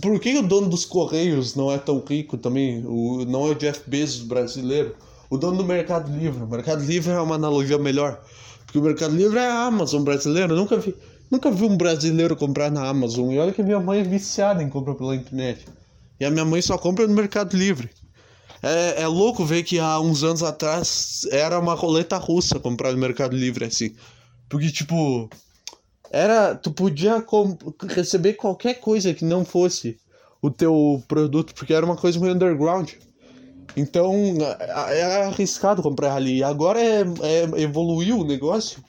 Por 0.02 0.20
que 0.20 0.38
o 0.38 0.44
dono 0.44 0.70
dos 0.70 0.86
Correios 0.86 1.56
não 1.56 1.72
é 1.72 1.78
tão 1.78 2.04
rico 2.06 2.38
também? 2.38 2.86
O, 2.86 3.26
não 3.26 3.48
é 3.48 3.52
o 3.52 3.56
Jeff 3.56 3.82
Bezos 3.90 4.28
brasileiro? 4.28 4.96
O 5.30 5.38
dono 5.38 5.58
do 5.58 5.64
Mercado 5.64 6.12
Livre. 6.12 6.44
O 6.44 6.48
Mercado 6.48 6.84
Livre 6.84 7.12
é 7.12 7.20
uma 7.20 7.36
analogia 7.36 7.78
melhor. 7.78 8.22
Porque 8.66 8.78
o 8.78 8.82
Mercado 8.82 9.16
Livre 9.16 9.40
é 9.40 9.48
a 9.48 9.66
Amazon 9.66 10.04
brasileira. 10.04 10.52
Eu 10.52 10.58
nunca 10.58 10.78
vi, 10.78 10.94
nunca 11.32 11.50
vi 11.50 11.64
um 11.64 11.78
brasileiro 11.78 12.36
comprar 12.36 12.70
na 12.70 12.86
Amazon. 12.86 13.32
E 13.32 13.40
olha 13.40 13.54
que 13.54 13.64
minha 13.64 13.80
mãe 13.80 14.02
é 14.02 14.04
viciada 14.04 14.62
em 14.62 14.70
comprar 14.70 14.96
pela 14.96 15.16
internet. 15.16 15.66
E 16.20 16.26
a 16.26 16.32
minha 16.32 16.46
mãe 16.46 16.62
só 16.62 16.78
compra 16.78 17.08
no 17.08 17.14
Mercado 17.14 17.56
Livre. 17.56 17.90
É, 18.62 19.04
é 19.04 19.08
louco 19.08 19.46
ver 19.46 19.64
que 19.64 19.80
há 19.80 20.00
uns 20.00 20.24
anos 20.24 20.42
atrás 20.42 21.28
era 21.32 21.60
uma 21.60 21.74
roleta 21.74 22.18
russa 22.18 22.60
comprar 22.60 22.92
no 22.92 22.98
Mercado 22.98 23.36
Livre 23.36 23.66
assim. 23.66 23.96
Porque, 24.50 24.72
tipo, 24.72 25.30
era. 26.12 26.56
Tu 26.56 26.72
podia 26.72 27.24
receber 27.90 28.34
qualquer 28.34 28.76
coisa 28.76 29.14
que 29.14 29.26
não 29.26 29.44
fosse 29.44 29.98
o 30.42 30.50
teu 30.50 31.04
produto, 31.08 31.54
porque 31.54 31.74
era 31.74 31.86
uma 31.86 31.96
coisa 31.96 32.20
meio 32.20 32.34
underground. 32.34 32.92
Então 33.76 34.14
era 34.90 35.28
arriscado 35.28 35.82
comprar 35.82 36.16
ali. 36.16 36.44
Agora 36.44 36.80
é, 36.80 37.02
é, 37.02 37.62
evoluiu 37.62 38.20
o 38.20 38.26
negócio. 38.26 38.84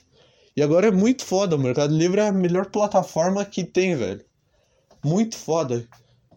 E 0.57 0.63
agora 0.63 0.89
é 0.89 0.91
muito 0.91 1.25
foda. 1.25 1.57
O 1.57 1.59
Mercado 1.59 1.95
Livre 1.95 2.21
é 2.21 2.29
a 2.29 2.33
melhor 2.33 2.67
plataforma 2.67 3.45
que 3.45 3.65
tem, 3.65 3.97
velho. 3.97 4.25
Muito 5.05 5.37
foda. 5.37 5.87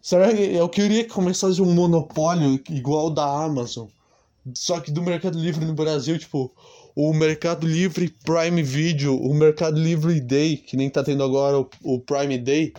Será 0.02 0.34
que 0.34 0.42
eu 0.42 0.70
queria 0.70 1.04
que 1.04 1.10
começasse 1.10 1.62
um 1.62 1.74
monopólio 1.74 2.60
igual 2.70 3.10
da 3.10 3.26
Amazon? 3.26 3.88
Só 4.54 4.80
que 4.80 4.92
do 4.92 5.02
Mercado 5.02 5.38
Livre 5.38 5.66
no 5.66 5.74
Brasil, 5.74 6.18
tipo, 6.18 6.52
o 6.96 7.14
Mercado 7.14 7.68
Livre 7.68 8.10
Prime 8.24 8.64
Video, 8.64 9.16
o 9.16 9.34
Mercado 9.34 9.80
Livre 9.80 10.20
Day, 10.20 10.58
que 10.58 10.78
nem 10.78 10.90
tá 10.90 11.04
tendo 11.04 11.24
agora 11.24 11.60
o, 11.60 11.70
o 11.84 12.00
Prime 12.00 12.38
Day. 12.38 12.74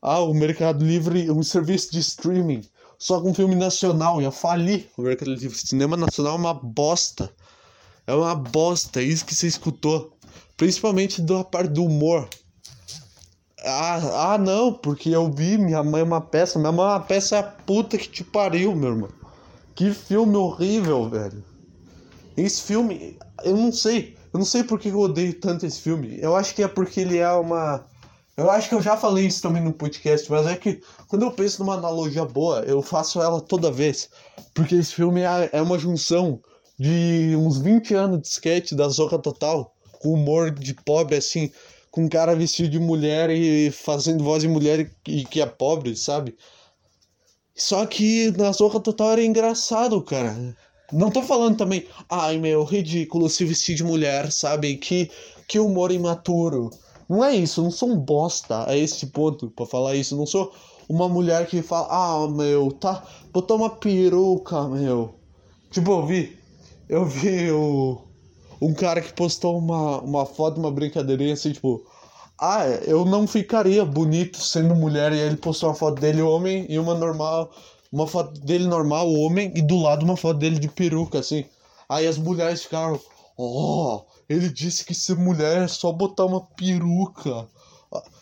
Ah, 0.00 0.20
o 0.20 0.34
Mercado 0.34 0.84
Livre, 0.84 1.30
um 1.30 1.42
serviço 1.42 1.92
de 1.92 2.00
streaming, 2.00 2.62
só 2.98 3.20
com 3.20 3.34
filme 3.34 3.54
nacional, 3.54 4.22
ia 4.22 4.30
falir 4.30 4.88
o 4.96 5.02
Mercado 5.02 5.34
Livre. 5.34 5.58
Cinema 5.58 5.96
nacional 5.96 6.34
é 6.34 6.38
uma 6.38 6.54
bosta. 6.54 7.30
É 8.06 8.14
uma 8.14 8.34
bosta, 8.34 9.00
é 9.00 9.04
isso 9.04 9.24
que 9.24 9.34
você 9.34 9.46
escutou. 9.46 10.12
Principalmente 10.56 11.20
da 11.20 11.42
parte 11.42 11.70
do 11.70 11.84
humor. 11.84 12.28
Ah, 13.64 14.32
ah, 14.34 14.38
não, 14.38 14.72
porque 14.72 15.10
eu 15.10 15.30
vi 15.30 15.56
Minha 15.56 15.82
Mãe 15.82 16.00
é 16.00 16.04
uma 16.04 16.20
peça. 16.20 16.58
Minha 16.58 16.72
Mãe 16.72 16.84
é 16.84 16.90
uma 16.90 17.00
peça 17.00 17.36
é 17.36 17.38
a 17.38 17.42
puta 17.42 17.96
que 17.96 18.08
te 18.08 18.24
pariu, 18.24 18.74
meu 18.74 18.90
irmão. 18.90 19.08
Que 19.74 19.92
filme 19.92 20.36
horrível, 20.36 21.08
velho. 21.08 21.44
Esse 22.36 22.62
filme, 22.62 23.18
eu 23.44 23.56
não 23.56 23.72
sei. 23.72 24.16
Eu 24.32 24.38
não 24.38 24.46
sei 24.46 24.64
porque 24.64 24.88
eu 24.88 24.98
odeio 24.98 25.38
tanto 25.38 25.66
esse 25.66 25.80
filme. 25.80 26.18
Eu 26.20 26.34
acho 26.34 26.54
que 26.54 26.62
é 26.62 26.68
porque 26.68 27.00
ele 27.00 27.18
é 27.18 27.30
uma. 27.32 27.84
Eu 28.36 28.50
acho 28.50 28.68
que 28.68 28.74
eu 28.74 28.80
já 28.80 28.96
falei 28.96 29.26
isso 29.26 29.42
também 29.42 29.62
no 29.62 29.72
podcast, 29.72 30.30
mas 30.30 30.46
é 30.46 30.56
que 30.56 30.80
quando 31.06 31.22
eu 31.22 31.30
penso 31.30 31.62
numa 31.62 31.74
analogia 31.74 32.24
boa, 32.24 32.60
eu 32.60 32.80
faço 32.80 33.20
ela 33.20 33.40
toda 33.40 33.70
vez. 33.70 34.08
Porque 34.54 34.74
esse 34.74 34.94
filme 34.94 35.20
é, 35.20 35.50
é 35.52 35.60
uma 35.60 35.78
junção 35.78 36.40
de 36.78 37.36
uns 37.36 37.58
20 37.58 37.94
anos 37.94 38.22
de 38.22 38.28
sketch 38.28 38.72
da 38.72 38.88
Zorra 38.88 39.18
Total, 39.18 39.74
com 40.00 40.14
humor 40.14 40.50
de 40.50 40.72
pobre, 40.72 41.16
assim, 41.16 41.52
com 41.92 42.04
um 42.04 42.08
cara 42.08 42.34
vestido 42.34 42.70
de 42.70 42.80
mulher 42.80 43.28
e 43.28 43.70
fazendo 43.70 44.24
voz 44.24 44.42
de 44.42 44.48
mulher 44.48 44.90
e 45.06 45.24
que 45.26 45.42
é 45.42 45.46
pobre, 45.46 45.94
sabe? 45.94 46.34
Só 47.54 47.84
que 47.84 48.32
na 48.32 48.50
Zorra 48.50 48.80
Total 48.80 49.12
era 49.12 49.22
engraçado, 49.22 50.00
cara. 50.02 50.56
Não 50.90 51.10
tô 51.10 51.22
falando 51.22 51.58
também, 51.58 51.86
ai 52.08 52.38
meu, 52.38 52.64
ridículo 52.64 53.28
se 53.28 53.44
vestir 53.44 53.76
de 53.76 53.84
mulher, 53.84 54.32
sabe? 54.32 54.74
Que, 54.76 55.10
que 55.46 55.58
humor 55.58 55.92
imaturo. 55.92 56.70
Não 57.06 57.22
é 57.22 57.36
isso, 57.36 57.62
não 57.62 57.70
sou 57.70 57.90
um 57.90 57.98
bosta 57.98 58.68
a 58.70 58.74
esse 58.74 59.08
ponto 59.08 59.50
pra 59.50 59.66
falar 59.66 59.94
isso. 59.94 60.16
Não 60.16 60.24
sou 60.24 60.50
uma 60.88 61.10
mulher 61.10 61.46
que 61.46 61.60
fala, 61.60 61.88
ah 61.90 62.26
meu, 62.26 62.72
tá, 62.72 63.06
botou 63.30 63.58
uma 63.58 63.68
peruca, 63.68 64.66
meu. 64.66 65.14
Tipo, 65.70 65.90
eu 65.90 66.06
vi, 66.06 66.38
eu 66.88 67.04
vi 67.04 67.50
o, 67.50 68.02
um 68.64 68.74
cara 68.74 69.00
que 69.00 69.12
postou 69.12 69.58
uma, 69.58 70.00
uma 70.00 70.26
foto, 70.26 70.58
uma 70.58 70.70
brincadeirinha 70.70 71.34
assim, 71.34 71.52
tipo, 71.52 71.84
ah, 72.40 72.66
eu 72.86 73.04
não 73.04 73.26
ficaria 73.26 73.84
bonito 73.84 74.38
sendo 74.40 74.74
mulher. 74.74 75.12
E 75.12 75.16
aí 75.20 75.26
ele 75.26 75.36
postou 75.36 75.68
uma 75.68 75.74
foto 75.74 76.00
dele 76.00 76.22
homem 76.22 76.66
e 76.68 76.78
uma 76.78 76.94
normal 76.94 77.50
uma 77.92 78.06
foto 78.06 78.40
dele 78.40 78.66
normal, 78.66 79.12
homem, 79.12 79.52
e 79.54 79.60
do 79.60 79.76
lado 79.76 80.02
uma 80.02 80.16
foto 80.16 80.38
dele 80.38 80.58
de 80.58 80.68
peruca, 80.68 81.18
assim. 81.18 81.44
Aí 81.88 82.06
as 82.06 82.16
mulheres 82.16 82.62
ficaram, 82.62 82.98
oh, 83.36 84.00
ele 84.28 84.48
disse 84.48 84.84
que 84.84 84.94
ser 84.94 85.14
mulher 85.16 85.62
é 85.62 85.68
só 85.68 85.92
botar 85.92 86.24
uma 86.24 86.40
peruca. 86.40 87.46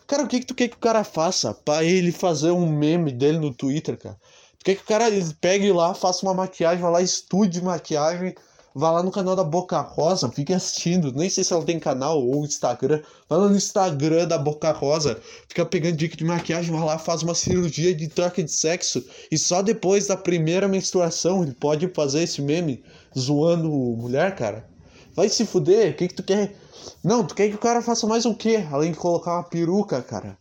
Cara, 0.09 0.24
o 0.24 0.26
que, 0.28 0.41
que 0.41 0.47
tu 0.47 0.55
quer 0.57 0.68
que 0.68 0.76
o 0.76 0.80
cara 0.80 1.05
faça 1.05 1.55
pra 1.55 1.84
ele 1.84 2.11
fazer 2.11 2.51
um 2.51 2.66
meme 2.66 3.12
dele 3.12 3.38
no 3.38 3.55
Twitter, 3.55 3.97
cara? 3.97 4.18
Tu 4.59 4.64
quer 4.64 4.74
que 4.74 4.82
o 4.82 4.86
cara 4.86 5.05
pegue 5.41 5.70
lá, 5.70 5.95
faça 5.95 6.26
uma 6.26 6.34
maquiagem, 6.34 6.82
vá 6.82 6.91
lá, 6.91 7.01
estude 7.01 7.62
maquiagem 7.62 8.34
Vá 8.75 8.93
lá 8.93 9.03
no 9.03 9.11
canal 9.11 9.35
da 9.35 9.43
Boca 9.43 9.81
Rosa, 9.81 10.31
fique 10.31 10.53
assistindo. 10.53 11.12
Nem 11.12 11.29
sei 11.29 11.43
se 11.43 11.53
ela 11.53 11.64
tem 11.64 11.79
canal 11.79 12.25
ou 12.25 12.45
Instagram. 12.45 13.03
Vai 13.29 13.39
lá 13.39 13.49
no 13.49 13.57
Instagram 13.57 14.29
da 14.29 14.39
Boca 14.39 14.71
Rosa, 14.71 15.21
fica 15.49 15.66
pegando 15.66 15.97
dica 15.97 16.16
de 16.16 16.25
maquiagem, 16.25 16.71
vai 16.71 16.85
lá, 16.85 16.97
faz 16.97 17.23
uma 17.23 17.35
cirurgia 17.35 17.95
de 17.95 18.09
troca 18.09 18.43
de 18.43 18.53
sexo. 18.53 19.05
E 19.31 19.37
só 19.37 19.61
depois 19.61 20.07
da 20.07 20.16
primeira 20.16 20.68
menstruação 20.68 21.43
ele 21.43 21.53
pode 21.53 21.89
fazer 21.89 22.23
esse 22.23 22.41
meme 22.41 22.85
zoando 23.18 23.68
mulher, 23.71 24.37
cara. 24.37 24.68
Vai 25.14 25.29
se 25.29 25.45
fuder, 25.45 25.93
o 25.93 25.97
que, 25.97 26.09
que 26.09 26.14
tu 26.14 26.23
quer? 26.23 26.55
Não, 27.03 27.25
tu 27.27 27.35
quer 27.35 27.49
que 27.49 27.57
o 27.57 27.59
cara 27.59 27.83
faça 27.83 28.07
mais 28.07 28.25
o 28.25 28.35
quê? 28.35 28.64
Além 28.71 28.93
de 28.93 28.99
colocar 28.99 29.35
uma 29.35 29.43
peruca, 29.43 30.01
cara. 30.01 30.39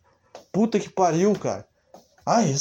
Puta 0.52 0.80
que 0.80 0.90
pariu, 0.90 1.34
cara. 1.34 1.66
Ai, 2.26 2.56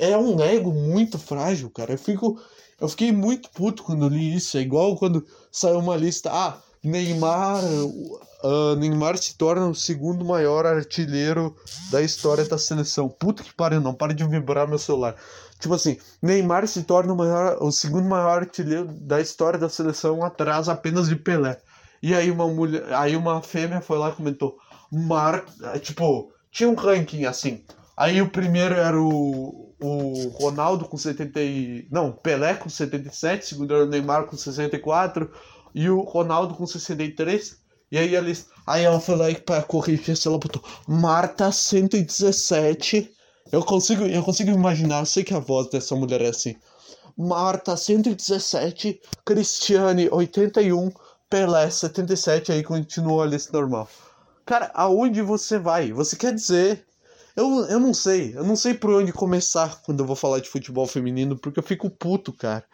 é 0.00 0.16
um 0.16 0.40
ego 0.42 0.72
muito 0.72 1.18
frágil, 1.18 1.70
cara. 1.70 1.92
Eu 1.92 1.98
fico. 1.98 2.40
Eu 2.80 2.88
fiquei 2.88 3.12
muito 3.12 3.50
puto 3.50 3.82
quando 3.82 4.08
li 4.08 4.34
isso. 4.34 4.56
É 4.56 4.60
igual 4.60 4.96
quando 4.96 5.24
saiu 5.50 5.78
uma 5.78 5.96
lista. 5.96 6.30
Ah, 6.32 6.58
Neymar. 6.82 7.62
Uh, 8.44 8.76
Neymar 8.76 9.18
se 9.18 9.36
torna 9.36 9.66
o 9.66 9.74
segundo 9.74 10.24
maior 10.24 10.64
artilheiro 10.64 11.56
da 11.90 12.00
história 12.00 12.44
da 12.44 12.56
seleção. 12.56 13.08
Puta 13.08 13.42
que 13.42 13.52
pariu, 13.52 13.80
não 13.80 13.94
para 13.94 14.14
de 14.14 14.24
vibrar 14.26 14.68
meu 14.68 14.78
celular. 14.78 15.16
Tipo 15.58 15.74
assim, 15.74 15.98
Neymar 16.22 16.68
se 16.68 16.84
torna 16.84 17.12
o, 17.12 17.16
maior, 17.16 17.58
o 17.60 17.72
segundo 17.72 18.08
maior 18.08 18.42
artilheiro 18.42 18.86
da 19.00 19.20
história 19.20 19.58
da 19.58 19.68
seleção 19.68 20.24
atrás 20.24 20.68
apenas 20.68 21.08
de 21.08 21.16
Pelé. 21.16 21.60
E 22.00 22.14
aí 22.14 22.30
uma 22.30 22.46
mulher, 22.46 22.84
aí 22.94 23.16
uma 23.16 23.42
fêmea 23.42 23.80
foi 23.80 23.98
lá 23.98 24.10
e 24.10 24.14
comentou: 24.14 24.56
Mar, 24.92 25.44
tipo, 25.82 26.32
tinha 26.52 26.68
um 26.68 26.74
ranking 26.74 27.24
assim. 27.24 27.64
Aí 27.98 28.22
o 28.22 28.30
primeiro 28.30 28.74
era 28.74 29.00
o 29.00 29.68
o 29.80 30.28
Ronaldo 30.30 30.86
com 30.86 30.96
70 30.96 31.40
e... 31.40 31.88
não, 31.90 32.12
Pelé 32.12 32.54
com 32.54 32.68
77, 32.68 33.46
segundo 33.46 33.74
era 33.74 33.84
o 33.84 33.88
Neymar 33.88 34.26
com 34.26 34.36
64 34.36 35.30
e 35.74 35.88
o 35.88 36.00
Ronaldo 36.00 36.54
com 36.54 36.66
63. 36.66 37.56
E 37.90 37.96
aí 37.96 38.14
ela, 38.14 38.26
aí 38.66 38.84
ela 38.84 39.00
foi 39.00 39.16
lá 39.16 39.30
e 39.30 39.36
para 39.36 39.62
corrigir, 39.62 40.16
ela 40.26 40.38
botou 40.38 40.62
Marta 40.86 41.50
117. 41.52 43.10
Eu 43.50 43.64
consigo, 43.64 44.04
eu 44.04 44.22
consigo 44.22 44.50
imaginar, 44.50 45.00
eu 45.00 45.06
sei 45.06 45.24
que 45.24 45.32
a 45.32 45.38
voz 45.38 45.70
dessa 45.70 45.94
mulher 45.94 46.20
é 46.20 46.28
assim. 46.28 46.56
Marta 47.16 47.76
117, 47.76 49.00
Cristiane 49.24 50.08
81, 50.10 50.92
Pelé 51.30 51.70
77, 51.70 52.52
aí 52.52 52.62
continua 52.62 53.24
a 53.24 53.26
lista 53.26 53.52
normal. 53.52 53.88
Cara, 54.44 54.70
aonde 54.74 55.22
você 55.22 55.58
vai? 55.58 55.92
Você 55.92 56.16
quer 56.16 56.34
dizer 56.34 56.87
eu, 57.38 57.64
eu 57.66 57.78
não 57.78 57.94
sei, 57.94 58.34
eu 58.34 58.42
não 58.42 58.56
sei 58.56 58.74
por 58.74 58.90
onde 58.90 59.12
começar 59.12 59.80
quando 59.82 60.00
eu 60.00 60.06
vou 60.06 60.16
falar 60.16 60.40
de 60.40 60.48
futebol 60.48 60.88
feminino, 60.88 61.38
porque 61.38 61.60
eu 61.60 61.62
fico 61.62 61.88
puto, 61.88 62.32
cara. 62.32 62.64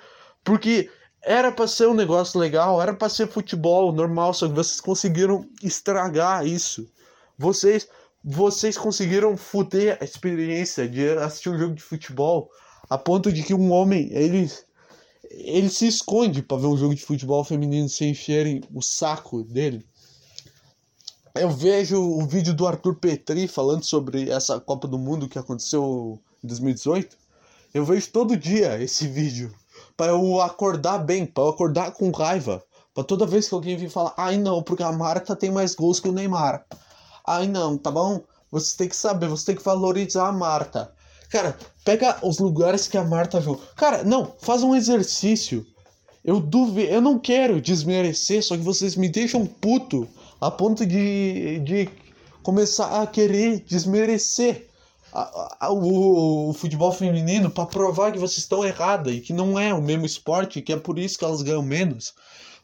Porque 0.43 0.91
era 1.23 1.53
para 1.53 1.69
ser 1.69 1.87
um 1.87 1.93
negócio 1.93 2.41
legal, 2.41 2.81
era 2.81 2.95
para 2.95 3.11
ser 3.11 3.29
futebol 3.29 3.93
normal, 3.93 4.33
só 4.33 4.49
que 4.49 4.55
vocês 4.55 4.81
conseguiram 4.81 5.47
estragar 5.62 6.47
isso. 6.47 6.89
Vocês 7.39 7.87
vocês 8.25 8.79
conseguiram 8.79 9.37
fuder 9.37 9.99
a 10.01 10.05
experiência 10.05 10.89
de 10.89 11.11
assistir 11.11 11.51
um 11.51 11.59
jogo 11.59 11.75
de 11.75 11.83
futebol 11.83 12.51
a 12.89 12.97
ponto 12.97 13.31
de 13.31 13.43
que 13.43 13.53
um 13.53 13.71
homem, 13.71 14.09
ele 14.12 14.51
ele 15.31 15.69
se 15.69 15.87
esconde 15.87 16.41
para 16.43 16.57
ver 16.57 16.69
um 16.69 16.77
jogo 16.77 16.95
de 16.95 17.05
futebol 17.05 17.45
feminino 17.45 17.89
sem 17.89 18.12
encherem 18.12 18.62
o 18.73 18.81
saco 18.81 19.43
dele 19.43 19.85
eu 21.37 21.51
vejo 21.51 22.01
o 22.01 22.24
vídeo 22.26 22.55
do 22.55 22.66
Arthur 22.66 22.95
Petri 22.95 23.49
falando 23.49 23.85
sobre 23.85 24.30
essa 24.30 24.61
Copa 24.61 24.87
do 24.87 24.97
Mundo 24.97 25.28
que 25.28 25.39
aconteceu 25.39 26.20
em 26.43 26.47
2018. 26.47 27.16
Eu 27.74 27.85
vejo 27.85 28.11
todo 28.11 28.37
dia 28.37 28.80
esse 28.80 29.09
vídeo 29.09 29.53
para 29.97 30.12
eu 30.12 30.41
acordar 30.41 30.99
bem, 30.99 31.26
para 31.26 31.43
eu 31.43 31.49
acordar 31.49 31.91
com 31.91 32.11
raiva, 32.12 32.62
para 32.95 33.03
toda 33.03 33.26
vez 33.26 33.49
que 33.49 33.55
alguém 33.55 33.76
vir 33.76 33.91
falar, 33.91 34.14
ai 34.16 34.39
não, 34.39 34.62
porque 34.62 34.85
a 34.85 34.93
Marta 34.93 35.35
tem 35.35 35.51
mais 35.51 35.74
gols 35.74 35.99
que 35.99 36.09
o 36.09 36.12
Neymar. 36.12 36.64
Ai 37.26 37.49
não, 37.49 37.76
tá 37.76 37.91
bom? 37.91 38.22
Você 38.53 38.76
tem 38.76 38.89
que 38.89 38.95
saber, 38.95 39.28
você 39.28 39.47
tem 39.47 39.57
que 39.57 39.64
valorizar 39.64 40.28
a 40.28 40.32
Marta. 40.32 40.93
Cara, 41.30 41.59
pega 41.85 42.16
os 42.22 42.39
lugares 42.39 42.87
que 42.87 42.97
a 42.97 43.03
Marta 43.03 43.41
jogou. 43.41 43.61
Cara, 43.74 44.05
não, 44.05 44.32
faz 44.39 44.62
um 44.62 44.72
exercício. 44.72 45.66
Eu 46.24 46.39
duvido, 46.39 46.89
eu 46.89 47.01
não 47.01 47.18
quero 47.18 47.61
desmerecer, 47.61 48.41
só 48.41 48.57
que 48.57 48.62
vocês 48.62 48.95
me 48.95 49.09
deixam 49.09 49.45
puto 49.45 50.09
a 50.45 50.51
ponto 50.51 50.84
de, 50.84 51.59
de 51.61 51.88
começar 52.42 53.01
a 53.01 53.07
querer 53.07 53.61
desmerecer 53.61 54.68
a, 55.11 55.57
a, 55.59 55.72
o, 55.72 56.51
o, 56.51 56.53
futebol 56.53 56.92
feminino 56.92 57.49
para 57.49 57.64
provar 57.64 58.12
que 58.12 58.18
vocês 58.18 58.38
estão 58.40 58.62
errada 58.62 59.11
e 59.11 59.22
que 59.22 59.32
não 59.32 59.59
é 59.59 59.72
o 59.72 59.80
mesmo 59.80 60.05
esporte, 60.05 60.61
que 60.61 60.74
é 60.74 60.76
por 60.76 60.99
isso 60.99 61.18
que 61.18 61.24
elas 61.24 61.40
ganham 61.40 61.62
menos. 61.62 62.12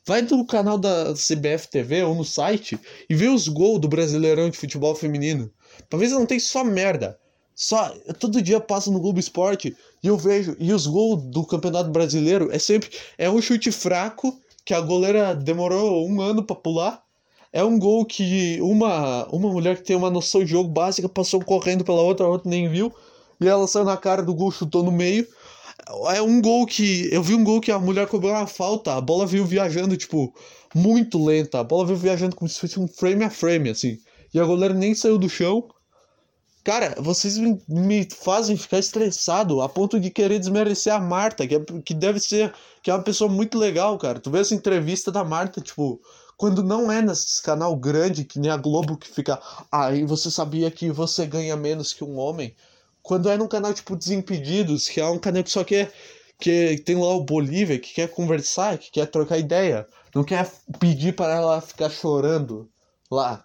Vai 0.04 0.20
no 0.20 0.44
canal 0.44 0.76
da 0.76 1.14
CBF 1.14 1.68
TV 1.70 2.02
ou 2.02 2.14
no 2.14 2.24
site 2.24 2.78
e 3.08 3.14
vê 3.14 3.28
os 3.28 3.48
gols 3.48 3.80
do 3.80 3.88
Brasileirão 3.88 4.50
de 4.50 4.58
futebol 4.58 4.94
feminino. 4.94 5.50
Talvez 5.88 6.12
não 6.12 6.26
tem 6.26 6.38
só 6.38 6.62
merda. 6.62 7.18
Só 7.54 7.88
todo 8.18 8.42
dia 8.42 8.60
passa 8.60 8.90
no 8.90 9.00
Globo 9.00 9.18
Esporte 9.18 9.74
e 10.02 10.06
eu 10.06 10.18
vejo 10.18 10.54
e 10.58 10.70
os 10.70 10.86
gols 10.86 11.22
do 11.30 11.46
Campeonato 11.46 11.88
Brasileiro 11.88 12.50
é 12.52 12.58
sempre 12.58 12.90
é 13.16 13.30
um 13.30 13.40
chute 13.40 13.72
fraco 13.72 14.38
que 14.66 14.74
a 14.74 14.80
goleira 14.82 15.34
demorou 15.34 16.06
um 16.06 16.20
ano 16.20 16.42
para 16.44 16.56
pular 16.56 17.09
é 17.52 17.64
um 17.64 17.78
gol 17.78 18.04
que 18.04 18.60
uma, 18.60 19.26
uma 19.26 19.50
mulher 19.50 19.76
que 19.76 19.82
tem 19.82 19.96
uma 19.96 20.10
noção 20.10 20.44
de 20.44 20.50
jogo 20.50 20.68
básica 20.68 21.08
passou 21.08 21.40
correndo 21.44 21.84
pela 21.84 22.00
outra, 22.00 22.26
a 22.26 22.28
outra 22.28 22.48
nem 22.48 22.68
viu. 22.68 22.92
E 23.40 23.48
ela 23.48 23.66
saiu 23.66 23.84
na 23.84 23.96
cara 23.96 24.22
do 24.22 24.34
gol, 24.34 24.50
chutou 24.50 24.82
no 24.82 24.92
meio. 24.92 25.26
É 26.14 26.22
um 26.22 26.40
gol 26.40 26.66
que. 26.66 27.08
Eu 27.12 27.22
vi 27.22 27.34
um 27.34 27.42
gol 27.42 27.60
que 27.60 27.72
a 27.72 27.78
mulher 27.78 28.06
cobrou 28.06 28.32
uma 28.32 28.46
falta, 28.46 28.94
a 28.94 29.00
bola 29.00 29.26
veio 29.26 29.44
viajando, 29.44 29.96
tipo, 29.96 30.32
muito 30.74 31.22
lenta. 31.24 31.58
A 31.58 31.64
bola 31.64 31.86
veio 31.86 31.98
viajando 31.98 32.36
como 32.36 32.48
se 32.48 32.60
fosse 32.60 32.78
um 32.78 32.86
frame 32.86 33.24
a 33.24 33.30
frame, 33.30 33.70
assim. 33.70 33.98
E 34.32 34.38
a 34.38 34.44
goleira 34.44 34.74
nem 34.74 34.94
saiu 34.94 35.18
do 35.18 35.28
chão. 35.28 35.68
Cara, 36.62 36.94
vocês 36.98 37.38
me, 37.38 37.60
me 37.66 38.06
fazem 38.22 38.56
ficar 38.56 38.78
estressado 38.78 39.62
a 39.62 39.68
ponto 39.68 39.98
de 39.98 40.10
querer 40.10 40.38
desmerecer 40.38 40.92
a 40.92 41.00
Marta, 41.00 41.46
que, 41.46 41.54
é, 41.56 41.60
que 41.84 41.94
deve 41.94 42.20
ser. 42.20 42.52
que 42.82 42.90
é 42.90 42.94
uma 42.94 43.02
pessoa 43.02 43.30
muito 43.30 43.58
legal, 43.58 43.98
cara. 43.98 44.20
Tu 44.20 44.30
vê 44.30 44.40
essa 44.40 44.54
entrevista 44.54 45.10
da 45.10 45.24
Marta, 45.24 45.60
tipo, 45.60 46.00
quando 46.40 46.62
não 46.62 46.90
é 46.90 47.02
nesse 47.02 47.42
canal 47.42 47.76
grande, 47.76 48.24
que 48.24 48.38
nem 48.38 48.50
a 48.50 48.56
Globo, 48.56 48.96
que 48.96 49.06
fica. 49.06 49.38
Aí 49.70 50.02
ah, 50.02 50.06
você 50.06 50.30
sabia 50.30 50.70
que 50.70 50.90
você 50.90 51.26
ganha 51.26 51.54
menos 51.54 51.92
que 51.92 52.02
um 52.02 52.16
homem. 52.16 52.56
Quando 53.02 53.28
é 53.28 53.36
num 53.36 53.46
canal 53.46 53.74
tipo 53.74 53.94
Desimpedidos, 53.94 54.88
que 54.88 55.02
é 55.02 55.06
um 55.06 55.18
canal 55.18 55.44
que 55.44 55.50
só 55.50 55.62
quer. 55.62 55.92
Que 56.38 56.78
tem 56.78 56.96
lá 56.96 57.14
o 57.14 57.24
Bolívia, 57.24 57.78
que 57.78 57.92
quer 57.92 58.08
conversar, 58.08 58.78
que 58.78 58.90
quer 58.90 59.04
trocar 59.08 59.36
ideia. 59.36 59.86
Não 60.14 60.24
quer 60.24 60.50
pedir 60.78 61.14
para 61.14 61.34
ela 61.34 61.60
ficar 61.60 61.90
chorando 61.90 62.70
lá. 63.10 63.44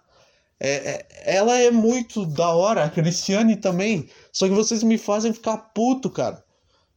É, 0.58 0.70
é, 0.70 1.06
ela 1.36 1.54
é 1.58 1.70
muito 1.70 2.24
da 2.24 2.48
hora, 2.48 2.84
a 2.84 2.88
Cristiane 2.88 3.56
também. 3.56 4.08
Só 4.32 4.48
que 4.48 4.54
vocês 4.54 4.82
me 4.82 4.96
fazem 4.96 5.34
ficar 5.34 5.58
puto, 5.58 6.08
cara. 6.08 6.42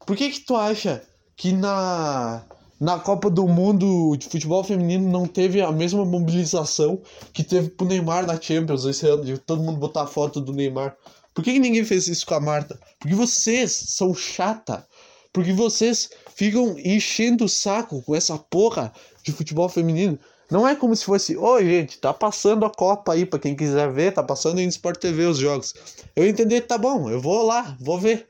Por 0.05 0.15
que 0.15 0.29
que 0.29 0.39
tu 0.39 0.55
acha 0.55 1.03
que 1.35 1.51
na 1.51 2.45
na 2.80 2.97
Copa 2.97 3.30
do 3.30 3.47
Mundo 3.47 4.15
de 4.15 4.27
futebol 4.30 4.63
feminino 4.63 5.09
não 5.09 5.27
teve 5.27 5.61
a 5.61 5.71
mesma 5.71 6.05
mobilização 6.05 7.01
que 7.34 7.43
teve 7.43 7.69
pro 7.69 7.86
Neymar 7.86 8.25
na 8.25 8.39
Champions 8.39 8.86
esse 8.86 9.05
ano, 9.05 9.25
de 9.25 9.38
todo 9.38 9.61
mundo 9.61 9.77
botar 9.77 10.07
foto 10.07 10.39
do 10.39 10.53
Neymar. 10.53 10.95
Por 11.34 11.43
que, 11.43 11.53
que 11.53 11.59
ninguém 11.59 11.84
fez 11.84 12.07
isso 12.07 12.25
com 12.25 12.36
a 12.36 12.39
Marta? 12.39 12.80
Porque 12.99 13.15
vocês 13.15 13.71
são 13.71 14.13
chata. 14.15 14.88
Porque 15.32 15.53
vocês 15.53 16.09
ficam 16.36 16.75
enchendo 16.80 17.45
o 17.45 17.49
saco 17.49 18.01
com 18.01 18.15
essa 18.15 18.38
porra 18.38 18.91
de 19.23 19.32
futebol 19.32 19.69
feminino. 19.69 20.17
Não 20.49 20.67
é 20.67 20.75
como 20.75 20.95
se 20.95 21.05
fosse, 21.05 21.38
ô 21.38 21.53
oh, 21.53 21.59
gente, 21.59 21.99
tá 21.99 22.11
passando 22.11 22.65
a 22.65 22.69
Copa 22.71 23.13
aí, 23.13 23.25
pra 23.25 23.38
quem 23.38 23.55
quiser 23.55 23.91
ver, 23.91 24.13
tá 24.13 24.23
passando 24.23 24.57
aí 24.57 24.63
no 24.63 24.69
Sport 24.69 24.99
TV 24.99 25.25
os 25.25 25.38
jogos. 25.38 25.75
Eu 26.15 26.27
entendi, 26.27 26.59
tá 26.59 26.77
bom, 26.77 27.07
eu 27.09 27.21
vou 27.21 27.45
lá, 27.45 27.77
vou 27.80 27.99
ver. 27.99 28.27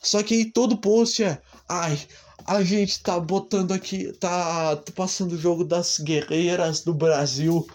Só 0.00 0.22
que 0.22 0.46
todo 0.46 0.78
post 0.78 1.22
é, 1.22 1.38
ai, 1.68 1.98
a 2.46 2.62
gente 2.62 3.02
tá 3.02 3.18
botando 3.18 3.72
aqui, 3.72 4.12
tá, 4.14 4.76
tá 4.76 4.92
passando 4.94 5.32
o 5.32 5.38
jogo 5.38 5.64
das 5.64 5.98
guerreiras 5.98 6.82
do 6.82 6.94
Brasil, 6.94 7.66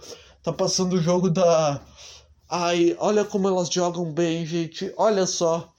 tá 0.43 0.51
passando 0.51 0.93
o 0.93 1.01
jogo 1.01 1.30
da. 1.30 1.82
Ai, 2.49 2.95
olha 2.99 3.26
como 3.26 3.47
elas 3.47 3.70
jogam 3.70 4.11
bem, 4.11 4.45
gente. 4.45 4.93
Olha 4.97 5.26
só. 5.26 5.72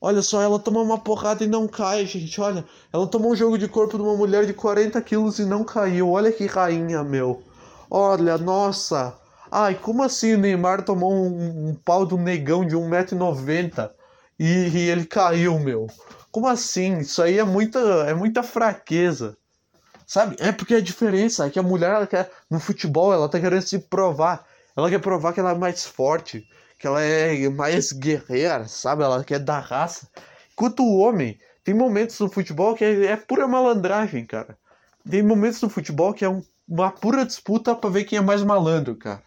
Olha 0.00 0.20
só, 0.22 0.42
ela 0.42 0.58
toma 0.58 0.80
uma 0.80 0.98
porrada 0.98 1.44
e 1.44 1.46
não 1.46 1.66
cai, 1.66 2.04
gente. 2.06 2.40
Olha, 2.40 2.64
ela 2.92 3.06
tomou 3.06 3.32
um 3.32 3.36
jogo 3.36 3.56
de 3.56 3.66
corpo 3.68 3.96
de 3.96 4.02
uma 4.02 4.16
mulher 4.16 4.44
de 4.46 4.52
40 4.52 5.00
quilos 5.00 5.38
e 5.38 5.44
não 5.44 5.64
caiu. 5.64 6.10
Olha 6.10 6.30
que 6.30 6.46
rainha, 6.46 7.02
meu. 7.02 7.42
Olha, 7.90 8.36
nossa. 8.36 9.14
Ai, 9.50 9.74
como 9.74 10.02
assim 10.02 10.34
o 10.34 10.38
Neymar 10.38 10.84
tomou 10.84 11.12
um, 11.12 11.68
um 11.68 11.74
pau 11.74 12.04
do 12.04 12.18
negão 12.18 12.66
de 12.66 12.76
1,90m 12.76 13.90
e, 14.38 14.44
e 14.44 14.90
ele 14.90 15.06
caiu, 15.06 15.58
meu? 15.58 15.86
Como 16.34 16.48
assim? 16.48 16.98
Isso 16.98 17.22
aí 17.22 17.38
é 17.38 17.44
muita, 17.44 17.78
é 17.78 18.12
muita 18.12 18.42
fraqueza. 18.42 19.38
Sabe? 20.04 20.34
É 20.40 20.50
porque 20.50 20.74
a 20.74 20.80
diferença 20.80 21.46
é 21.46 21.50
que 21.50 21.60
a 21.60 21.62
mulher, 21.62 21.92
ela 21.92 22.08
quer, 22.08 22.28
no 22.50 22.58
futebol, 22.58 23.12
ela 23.14 23.28
tá 23.28 23.38
querendo 23.38 23.62
se 23.62 23.78
provar. 23.78 24.44
Ela 24.76 24.90
quer 24.90 24.98
provar 24.98 25.32
que 25.32 25.38
ela 25.38 25.52
é 25.52 25.54
mais 25.54 25.84
forte, 25.84 26.44
que 26.76 26.88
ela 26.88 27.00
é 27.00 27.48
mais 27.50 27.92
guerreira, 27.92 28.66
sabe? 28.66 29.04
Ela 29.04 29.22
quer 29.22 29.38
dar 29.38 29.60
raça. 29.60 30.08
Enquanto 30.52 30.82
o 30.82 30.98
homem, 30.98 31.38
tem 31.62 31.72
momentos 31.72 32.18
no 32.18 32.28
futebol 32.28 32.74
que 32.74 32.84
é, 32.84 33.06
é 33.06 33.16
pura 33.16 33.46
malandragem, 33.46 34.26
cara. 34.26 34.58
Tem 35.08 35.22
momentos 35.22 35.62
no 35.62 35.70
futebol 35.70 36.12
que 36.12 36.24
é 36.24 36.28
um, 36.28 36.42
uma 36.66 36.90
pura 36.90 37.24
disputa 37.24 37.76
para 37.76 37.90
ver 37.90 38.02
quem 38.06 38.18
é 38.18 38.20
mais 38.20 38.42
malandro, 38.42 38.96
cara. 38.96 39.22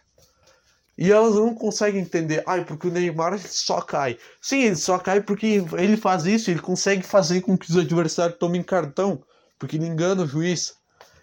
E 0.97 1.11
elas 1.11 1.35
não 1.35 1.53
conseguem 1.53 2.01
entender, 2.01 2.43
ai, 2.47 2.65
porque 2.65 2.87
o 2.87 2.91
Neymar 2.91 3.37
só 3.37 3.81
cai. 3.81 4.17
Sim, 4.41 4.63
ele 4.63 4.75
só 4.75 4.97
cai 4.97 5.21
porque 5.21 5.63
ele 5.77 5.95
faz 5.95 6.25
isso, 6.25 6.49
ele 6.49 6.59
consegue 6.59 7.03
fazer 7.03 7.41
com 7.41 7.55
que 7.55 7.69
os 7.69 7.77
adversários 7.77 8.39
tomem 8.39 8.63
cartão, 8.63 9.21
porque 9.59 9.75
ele 9.75 9.85
engana 9.85 10.23
o 10.23 10.27
juiz. 10.27 10.73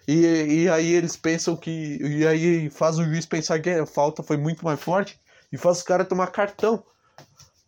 E, 0.07 0.61
e 0.63 0.69
aí 0.69 0.93
eles 0.93 1.17
pensam 1.17 1.57
que. 1.57 1.97
E 2.01 2.25
aí 2.25 2.69
faz 2.69 2.97
o 2.97 3.03
juiz 3.03 3.25
pensar 3.25 3.59
que 3.59 3.69
a 3.69 3.85
falta 3.85 4.23
foi 4.23 4.37
muito 4.37 4.63
mais 4.63 4.79
forte 4.79 5.19
e 5.51 5.57
faz 5.57 5.79
os 5.79 5.83
caras 5.83 6.07
tomar 6.07 6.27
cartão. 6.27 6.81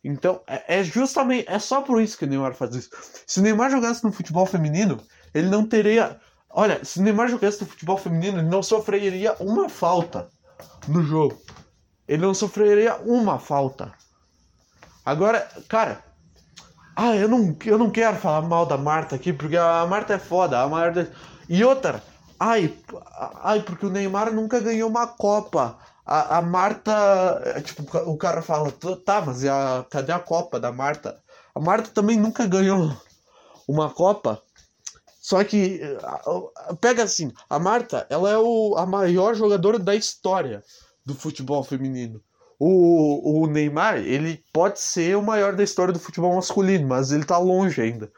Então, 0.01 0.41
é, 0.47 0.79
é, 0.79 0.83
justamente. 0.83 1.49
É 1.49 1.59
só 1.59 1.81
por 1.81 2.01
isso 2.01 2.17
que 2.17 2.23
o 2.23 2.27
Neymar 2.27 2.53
faz 2.53 2.73
isso. 2.73 2.89
Se 3.25 3.39
o 3.39 3.43
Neymar 3.43 3.69
jogasse 3.69 4.03
no 4.03 4.13
futebol 4.13 4.45
feminino, 4.45 5.01
ele 5.33 5.49
não 5.49 5.67
teria. 5.67 6.21
Olha, 6.49 6.85
se 6.85 6.99
o 6.99 7.03
Neymar 7.03 7.27
jogasse 7.27 7.59
no 7.59 7.67
futebol 7.67 7.97
feminino, 7.97 8.39
ele 8.39 8.47
não 8.47 8.63
sofreria 8.63 9.35
uma 9.41 9.67
falta 9.67 10.29
no 10.87 11.03
jogo 11.03 11.41
ele 12.07 12.21
não 12.21 12.33
sofreria 12.33 12.95
uma 12.97 13.37
falta. 13.37 13.91
Agora, 15.05 15.47
cara, 15.67 16.03
ah, 16.95 17.15
eu 17.15 17.27
não, 17.27 17.55
eu 17.65 17.77
não 17.77 17.89
quero 17.89 18.17
falar 18.17 18.41
mal 18.41 18.65
da 18.65 18.77
Marta 18.77 19.15
aqui, 19.15 19.33
porque 19.33 19.57
a 19.57 19.85
Marta 19.85 20.13
é 20.13 20.19
foda. 20.19 20.59
A 20.59 20.67
Marta... 20.67 21.11
E 21.47 21.63
outra, 21.63 22.03
ai, 22.39 22.73
ai, 23.43 23.61
porque 23.61 23.85
o 23.85 23.89
Neymar 23.89 24.33
nunca 24.33 24.59
ganhou 24.59 24.89
uma 24.89 25.07
Copa. 25.07 25.77
A, 26.05 26.37
a 26.37 26.41
Marta, 26.41 26.91
é, 27.45 27.61
tipo, 27.61 27.83
o 28.09 28.17
cara 28.17 28.41
fala, 28.41 28.71
tá, 29.05 29.21
mas 29.21 29.45
a, 29.45 29.85
cadê 29.89 30.11
a 30.11 30.19
Copa 30.19 30.59
da 30.59 30.71
Marta? 30.71 31.21
A 31.53 31.59
Marta 31.59 31.89
também 31.93 32.17
nunca 32.17 32.47
ganhou 32.47 32.91
uma 33.67 33.89
Copa. 33.89 34.41
Só 35.21 35.43
que, 35.43 35.81
pega 36.79 37.03
assim, 37.03 37.33
a 37.49 37.59
Marta, 37.59 38.07
ela 38.09 38.29
é 38.29 38.37
o, 38.37 38.75
a 38.77 38.85
maior 38.85 39.35
jogadora 39.35 39.77
da 39.77 39.93
história 39.93 40.63
do 41.07 41.15
futebol 41.15 41.63
feminino. 41.63 42.21
O, 42.59 43.43
o 43.43 43.47
Neymar, 43.47 43.99
ele 43.99 44.43
pode 44.51 44.81
ser 44.81 45.15
o 45.15 45.21
maior 45.21 45.55
da 45.55 45.63
história 45.63 45.93
do 45.93 45.99
futebol 45.99 46.35
masculino, 46.35 46.85
mas 46.85 47.13
ele 47.13 47.23
tá 47.23 47.37
longe 47.37 47.79
ainda. 47.79 48.11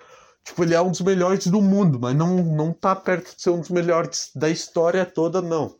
Tipo, 0.44 0.64
ele 0.64 0.74
é 0.74 0.82
um 0.82 0.90
dos 0.90 1.02
melhores 1.02 1.46
do 1.46 1.62
mundo, 1.62 2.00
mas 2.00 2.16
não, 2.16 2.38
não 2.38 2.74
tá 2.74 2.96
perto 2.96 3.36
de 3.36 3.42
ser 3.42 3.52
um 3.52 3.60
dos 3.60 3.70
melhores 3.70 4.32
da 4.34 4.50
história 4.50 5.06
toda, 5.06 5.40
não. 5.40 5.76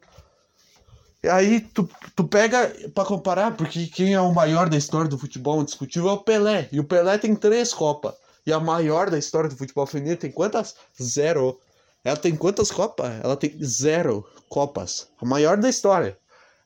E 1.24 1.28
aí 1.28 1.62
tu, 1.62 1.90
tu 2.16 2.24
pega 2.26 2.72
para 2.94 3.06
comparar, 3.06 3.58
porque 3.58 3.88
quem 3.88 4.14
é 4.14 4.22
o 4.22 4.34
maior 4.34 4.70
da 4.70 4.78
história 4.78 5.10
do 5.10 5.18
futebol 5.18 5.62
indiscutível 5.62 6.10
é 6.10 6.14
o 6.14 6.24
Pelé. 6.24 6.70
E 6.72 6.80
o 6.80 6.84
Pelé 6.84 7.18
tem 7.18 7.36
três 7.36 7.74
Copas. 7.74 8.14
E 8.46 8.54
a 8.54 8.60
maior 8.60 9.10
da 9.10 9.18
história 9.18 9.50
do 9.50 9.58
futebol 9.58 9.88
feminino 9.88 10.16
tem 10.16 10.32
quantas? 10.32 10.76
Zero. 11.02 11.60
Ela 12.04 12.18
tem 12.18 12.36
quantas 12.36 12.70
Copas? 12.70 13.12
Ela 13.24 13.36
tem 13.36 13.58
zero 13.64 14.24
Copas. 14.48 15.08
A 15.20 15.26
maior 15.26 15.58
da 15.58 15.68
história. 15.68 16.16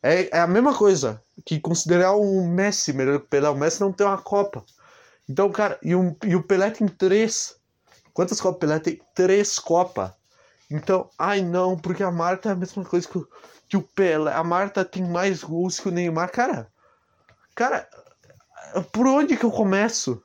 É, 0.04 0.38
é 0.38 0.42
a 0.42 0.48
mesma 0.48 0.76
coisa 0.76 1.24
que 1.46 1.62
considerar 1.62 2.12
o 2.12 2.46
Messi 2.46 2.92
melhor 2.92 3.20
que 3.20 3.26
o 3.26 3.30
Pelé. 3.30 3.50
O 3.50 3.56
Messi 3.56 3.80
não 3.80 3.94
tem 3.94 4.06
uma 4.06 4.18
Copa. 4.18 4.66
Então, 5.30 5.50
cara, 5.50 5.80
e, 5.82 5.96
um, 5.96 6.14
e 6.26 6.36
o 6.36 6.44
Pelé 6.44 6.70
tem 6.70 6.86
três. 6.90 7.56
Quantas 8.14 8.42
Copas 8.42 8.58
o 8.58 8.60
Pelé 8.60 8.80
tem? 8.80 9.02
Três 9.16 9.58
Copas. 9.58 10.12
Então, 10.70 11.10
ai 11.18 11.42
não, 11.42 11.78
porque 11.78 12.04
a 12.04 12.12
Marta 12.12 12.50
é 12.50 12.52
a 12.52 12.56
mesma 12.56 12.84
coisa 12.84 13.08
que 13.08 13.18
o, 13.18 13.28
que 13.70 13.78
o 13.78 13.82
Pelé. 13.82 14.34
A 14.34 14.44
Marta 14.44 14.84
tem 14.84 15.04
mais 15.04 15.42
gols 15.42 15.80
que 15.80 15.88
o 15.88 15.92
Neymar. 15.92 16.30
Cara, 16.32 16.68
cara, 17.56 17.88
por 18.92 19.08
onde 19.08 19.38
que 19.38 19.46
eu 19.46 19.52
começo 19.52 20.22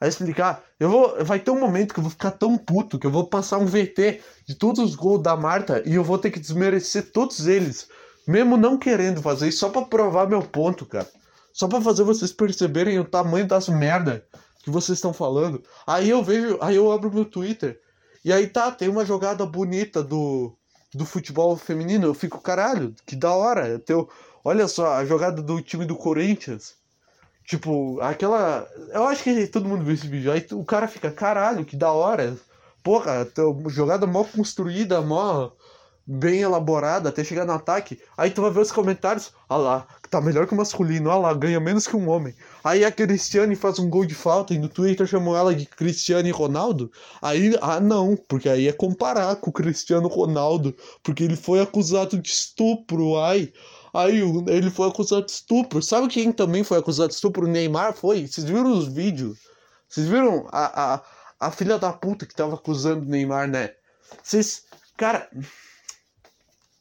a 0.00 0.06
explicar? 0.06 0.62
Eu 0.78 0.88
vou, 0.88 1.24
vai 1.24 1.40
ter 1.40 1.50
um 1.50 1.58
momento 1.58 1.92
que 1.92 1.98
eu 1.98 2.04
vou 2.04 2.10
ficar 2.10 2.30
tão 2.30 2.56
puto 2.56 2.98
que 2.98 3.06
eu 3.06 3.10
vou 3.10 3.26
passar 3.26 3.58
um 3.58 3.66
VT 3.66 4.22
de 4.46 4.54
todos 4.54 4.84
os 4.84 4.94
gols 4.94 5.22
da 5.22 5.36
Marta 5.36 5.82
e 5.84 5.94
eu 5.94 6.04
vou 6.04 6.18
ter 6.18 6.30
que 6.30 6.38
desmerecer 6.38 7.10
todos 7.10 7.48
eles 7.48 7.88
mesmo 8.26 8.56
não 8.56 8.78
querendo 8.78 9.20
fazer 9.22 9.48
isso, 9.48 9.58
só 9.58 9.68
pra 9.68 9.82
provar 9.82 10.28
meu 10.28 10.42
ponto, 10.42 10.86
cara. 10.86 11.08
Só 11.52 11.68
pra 11.68 11.80
fazer 11.80 12.02
vocês 12.02 12.32
perceberem 12.32 12.98
o 12.98 13.04
tamanho 13.04 13.46
das 13.46 13.68
merda 13.68 14.26
que 14.62 14.70
vocês 14.70 14.98
estão 14.98 15.12
falando. 15.12 15.62
Aí 15.86 16.10
eu 16.10 16.22
vejo, 16.22 16.58
aí 16.60 16.74
eu 16.74 16.90
abro 16.90 17.12
meu 17.12 17.24
Twitter. 17.24 17.80
E 18.24 18.32
aí 18.32 18.46
tá, 18.46 18.72
tem 18.72 18.88
uma 18.88 19.04
jogada 19.04 19.44
bonita 19.44 20.02
do, 20.02 20.56
do 20.92 21.04
futebol 21.04 21.56
feminino. 21.56 22.06
Eu 22.06 22.14
fico, 22.14 22.40
caralho, 22.40 22.94
que 23.06 23.14
da 23.14 23.32
hora. 23.32 23.78
Teu, 23.78 24.08
olha 24.42 24.66
só, 24.66 24.94
a 24.94 25.04
jogada 25.04 25.42
do 25.42 25.60
time 25.60 25.84
do 25.84 25.94
Corinthians. 25.94 26.74
Tipo, 27.46 28.00
aquela. 28.00 28.66
Eu 28.92 29.04
acho 29.04 29.22
que 29.22 29.46
todo 29.46 29.68
mundo 29.68 29.84
viu 29.84 29.94
esse 29.94 30.08
vídeo. 30.08 30.32
Aí 30.32 30.46
o 30.52 30.64
cara 30.64 30.88
fica, 30.88 31.10
caralho, 31.10 31.64
que 31.64 31.76
da 31.76 31.92
hora. 31.92 32.36
Porra, 32.82 33.28
jogada 33.68 34.06
mó 34.06 34.24
construída, 34.24 35.00
mó 35.02 35.50
bem 36.06 36.42
elaborada 36.42 37.08
até 37.08 37.24
chegar 37.24 37.44
no 37.44 37.52
ataque. 37.52 37.98
Aí 38.16 38.30
tu 38.30 38.42
vai 38.42 38.50
ver 38.50 38.60
os 38.60 38.72
comentários, 38.72 39.32
ah 39.48 39.56
lá, 39.56 39.86
tá 40.10 40.20
melhor 40.20 40.46
que 40.46 40.52
o 40.52 40.56
masculino, 40.56 41.10
ah 41.10 41.16
lá, 41.16 41.34
ganha 41.34 41.58
menos 41.58 41.86
que 41.86 41.96
um 41.96 42.08
homem. 42.08 42.34
Aí 42.62 42.84
a 42.84 42.92
Cristiane 42.92 43.56
faz 43.56 43.78
um 43.78 43.88
gol 43.88 44.04
de 44.04 44.14
falta 44.14 44.52
e 44.52 44.58
no 44.58 44.68
Twitter 44.68 45.06
chamou 45.06 45.36
ela 45.36 45.54
de 45.54 45.66
Cristiane 45.66 46.30
Ronaldo. 46.30 46.90
Aí, 47.22 47.56
ah 47.60 47.80
não, 47.80 48.16
porque 48.28 48.48
aí 48.48 48.68
é 48.68 48.72
comparar 48.72 49.36
com 49.36 49.50
o 49.50 49.52
Cristiano 49.52 50.08
Ronaldo, 50.08 50.74
porque 51.02 51.24
ele 51.24 51.36
foi 51.36 51.60
acusado 51.60 52.18
de 52.18 52.28
estupro, 52.28 53.18
ai. 53.18 53.52
Aí 53.94 54.20
ele 54.48 54.70
foi 54.70 54.88
acusado 54.88 55.24
de 55.24 55.32
estupro. 55.32 55.80
Sabe 55.80 56.08
quem 56.08 56.32
também 56.32 56.64
foi 56.64 56.78
acusado 56.78 57.08
de 57.08 57.14
estupro? 57.14 57.46
O 57.46 57.48
Neymar 57.48 57.94
foi. 57.94 58.26
Vocês 58.26 58.44
viram 58.44 58.72
os 58.72 58.88
vídeos? 58.88 59.38
Vocês 59.88 60.08
viram 60.08 60.48
a, 60.50 60.94
a, 60.94 61.02
a 61.38 61.50
filha 61.52 61.78
da 61.78 61.92
puta 61.92 62.26
que 62.26 62.34
tava 62.34 62.54
acusando 62.54 63.06
o 63.06 63.08
Neymar, 63.08 63.46
né? 63.46 63.70
Vocês. 64.20 64.64
Cara. 64.96 65.28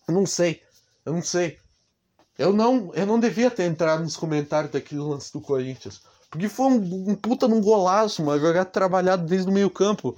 Eu 0.08 0.14
não 0.14 0.26
sei. 0.26 0.62
Eu 1.06 1.14
não 1.14 1.22
sei. 1.22 1.58
Eu 2.38 2.52
não, 2.52 2.92
eu 2.94 3.06
não 3.06 3.20
devia 3.20 3.52
ter 3.52 3.64
entrado 3.64 4.04
nos 4.04 4.18
comentários 4.18 4.72
daquele 4.72 5.02
lance 5.02 5.32
do 5.32 5.42
Corinthians. 5.42 6.02
Porque 6.30 6.50
foi 6.50 6.66
um, 6.66 7.10
um 7.12 7.16
puta 7.16 7.48
num 7.48 7.62
golaço, 7.62 8.24
uma 8.24 8.40
jogada 8.40 8.66
trabalhada 8.66 9.24
desde 9.24 9.50
o 9.50 9.54
meio 9.54 9.70
campo. 9.70 10.18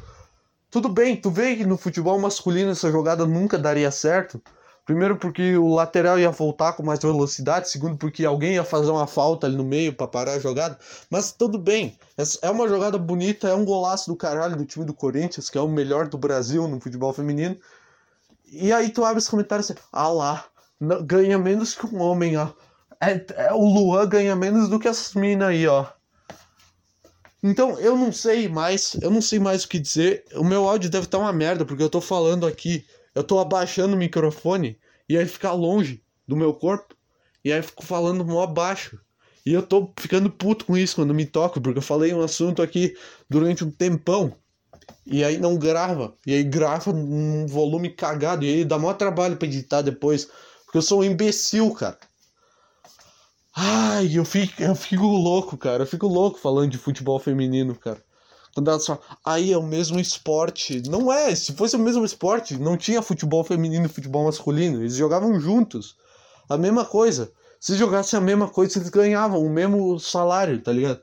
Tudo 0.72 0.88
bem, 0.88 1.16
tu 1.16 1.30
vê 1.30 1.56
que 1.56 1.66
no 1.66 1.78
futebol 1.78 2.18
masculino 2.18 2.72
essa 2.72 2.92
jogada 2.92 3.26
nunca 3.26 3.58
daria 3.58 3.92
certo. 3.92 4.42
Primeiro 4.86 5.18
porque 5.18 5.58
o 5.58 5.74
lateral 5.74 6.20
ia 6.20 6.30
voltar 6.30 6.74
com 6.74 6.84
mais 6.84 7.00
velocidade, 7.00 7.70
segundo 7.70 7.98
porque 7.98 8.24
alguém 8.24 8.54
ia 8.54 8.64
fazer 8.64 8.92
uma 8.92 9.08
falta 9.08 9.48
ali 9.48 9.56
no 9.56 9.64
meio 9.64 9.94
para 9.94 10.08
parar 10.08 10.34
a 10.34 10.40
jogada. 10.40 10.78
Mas 11.10 11.32
tudo 11.32 11.58
bem, 11.58 11.98
é 12.42 12.50
uma 12.50 12.68
jogada 12.68 12.98
bonita, 12.98 13.48
é 13.48 13.56
um 13.56 13.66
golaço 13.66 14.12
do 14.12 14.16
caralho 14.16 14.56
do 14.56 14.64
time 14.64 14.86
do 14.86 14.94
Corinthians, 14.94 15.50
que 15.50 15.58
é 15.58 15.62
o 15.62 15.68
melhor 15.68 16.08
do 16.08 16.20
Brasil 16.20 16.68
no 16.68 16.80
futebol 16.80 17.12
feminino. 17.12 17.58
E 18.52 18.72
aí 18.72 18.90
tu 18.90 19.04
abre 19.04 19.20
os 19.20 19.28
comentários 19.28 19.70
assim, 19.70 19.80
ah 19.92 20.10
lá, 20.10 20.46
ganha 21.04 21.38
menos 21.38 21.76
que 21.76 21.86
um 21.86 22.00
homem, 22.02 22.38
ó. 22.38 22.52
É, 23.02 23.26
é, 23.48 23.54
o 23.54 23.66
Luan 23.66 24.08
ganha 24.08 24.36
menos 24.36 24.70
do 24.70 24.80
que 24.80 24.88
essas 24.88 25.14
minas 25.14 25.50
aí, 25.50 25.68
ó. 25.68 25.86
Então, 27.44 27.78
eu 27.80 27.96
não 27.96 28.12
sei 28.12 28.48
mais, 28.48 28.96
eu 29.02 29.12
não 29.12 29.22
sei 29.22 29.38
mais 29.40 29.64
o 29.64 29.68
que 29.70 29.78
dizer. 29.78 30.26
O 30.34 30.44
meu 30.44 30.68
áudio 30.68 30.90
deve 30.90 31.06
estar 31.06 31.18
tá 31.18 31.24
uma 31.24 31.34
merda, 31.34 31.66
porque 31.66 31.84
eu 31.84 31.90
tô 31.90 32.02
falando 32.02 32.48
aqui 32.48 32.86
eu 33.16 33.24
tô 33.24 33.40
abaixando 33.40 33.96
o 33.96 33.98
microfone 33.98 34.78
e 35.08 35.18
aí 35.18 35.26
fica 35.26 35.52
longe 35.54 36.04
do 36.28 36.36
meu 36.36 36.54
corpo. 36.54 36.94
E 37.44 37.54
aí 37.54 37.62
fico 37.62 37.86
falando 37.86 38.26
mó 38.26 38.46
baixo. 38.46 39.00
E 39.46 39.54
eu 39.54 39.64
tô 39.64 39.94
ficando 39.98 40.30
puto 40.30 40.66
com 40.66 40.76
isso 40.76 40.96
quando 40.96 41.14
me 41.14 41.26
toco, 41.26 41.62
porque 41.62 41.78
eu 41.78 41.84
falei 41.84 42.14
um 42.14 42.22
assunto 42.22 42.62
aqui 42.62 42.94
durante 43.30 43.64
um 43.64 43.72
tempão. 43.72 44.36
E 45.06 45.24
aí 45.24 45.38
não 45.38 45.56
grava. 45.56 46.16
E 46.26 46.34
aí 46.34 46.44
grava 46.44 46.92
num 46.92 47.46
volume 47.46 47.90
cagado. 47.90 48.44
E 48.44 48.50
aí 48.50 48.66
dá 48.66 48.78
maior 48.80 48.96
trabalho 48.96 49.38
pra 49.38 49.48
editar 49.48 49.82
depois. 49.82 50.28
Porque 50.66 50.78
eu 50.80 50.82
sou 50.82 51.02
um 51.02 51.04
imbecil, 51.04 51.72
cara. 51.74 51.98
Ai, 53.56 54.18
eu 54.18 54.26
fico, 54.26 54.62
eu 54.62 54.76
fico 54.76 55.06
louco, 55.06 55.58
cara. 55.58 55.84
Eu 55.84 55.88
fico 55.88 56.08
louco 56.08 56.40
falando 56.40 56.72
de 56.72 56.78
futebol 56.78 57.20
feminino, 57.20 57.76
cara. 57.76 58.04
Quando 58.54 58.70
elas 58.70 58.86
falam, 58.86 59.02
aí 59.24 59.52
é 59.52 59.58
o 59.58 59.64
mesmo 59.64 60.00
esporte. 60.00 60.82
Não 60.90 61.12
é, 61.12 61.36
se 61.36 61.54
fosse 61.54 61.76
o 61.76 61.80
mesmo 61.80 62.04
esporte, 62.04 62.58
não 62.58 62.78
tinha 62.78 63.02
futebol 63.02 63.44
feminino 63.44 63.86
e 63.86 63.90
futebol 63.90 64.26
masculino. 64.26 64.82
Eles 64.82 64.96
jogavam 64.96 65.40
juntos. 65.40 65.96
A 66.50 66.58
mesma 66.58 66.86
coisa. 66.86 67.32
Se 67.60 67.76
jogassem 67.76 68.18
a 68.18 68.22
mesma 68.22 68.48
coisa, 68.48 68.78
eles 68.78 68.90
ganhavam 68.90 69.42
o 69.42 69.50
mesmo 69.50 70.00
salário, 70.00 70.62
tá 70.62 70.72
ligado? 70.72 71.02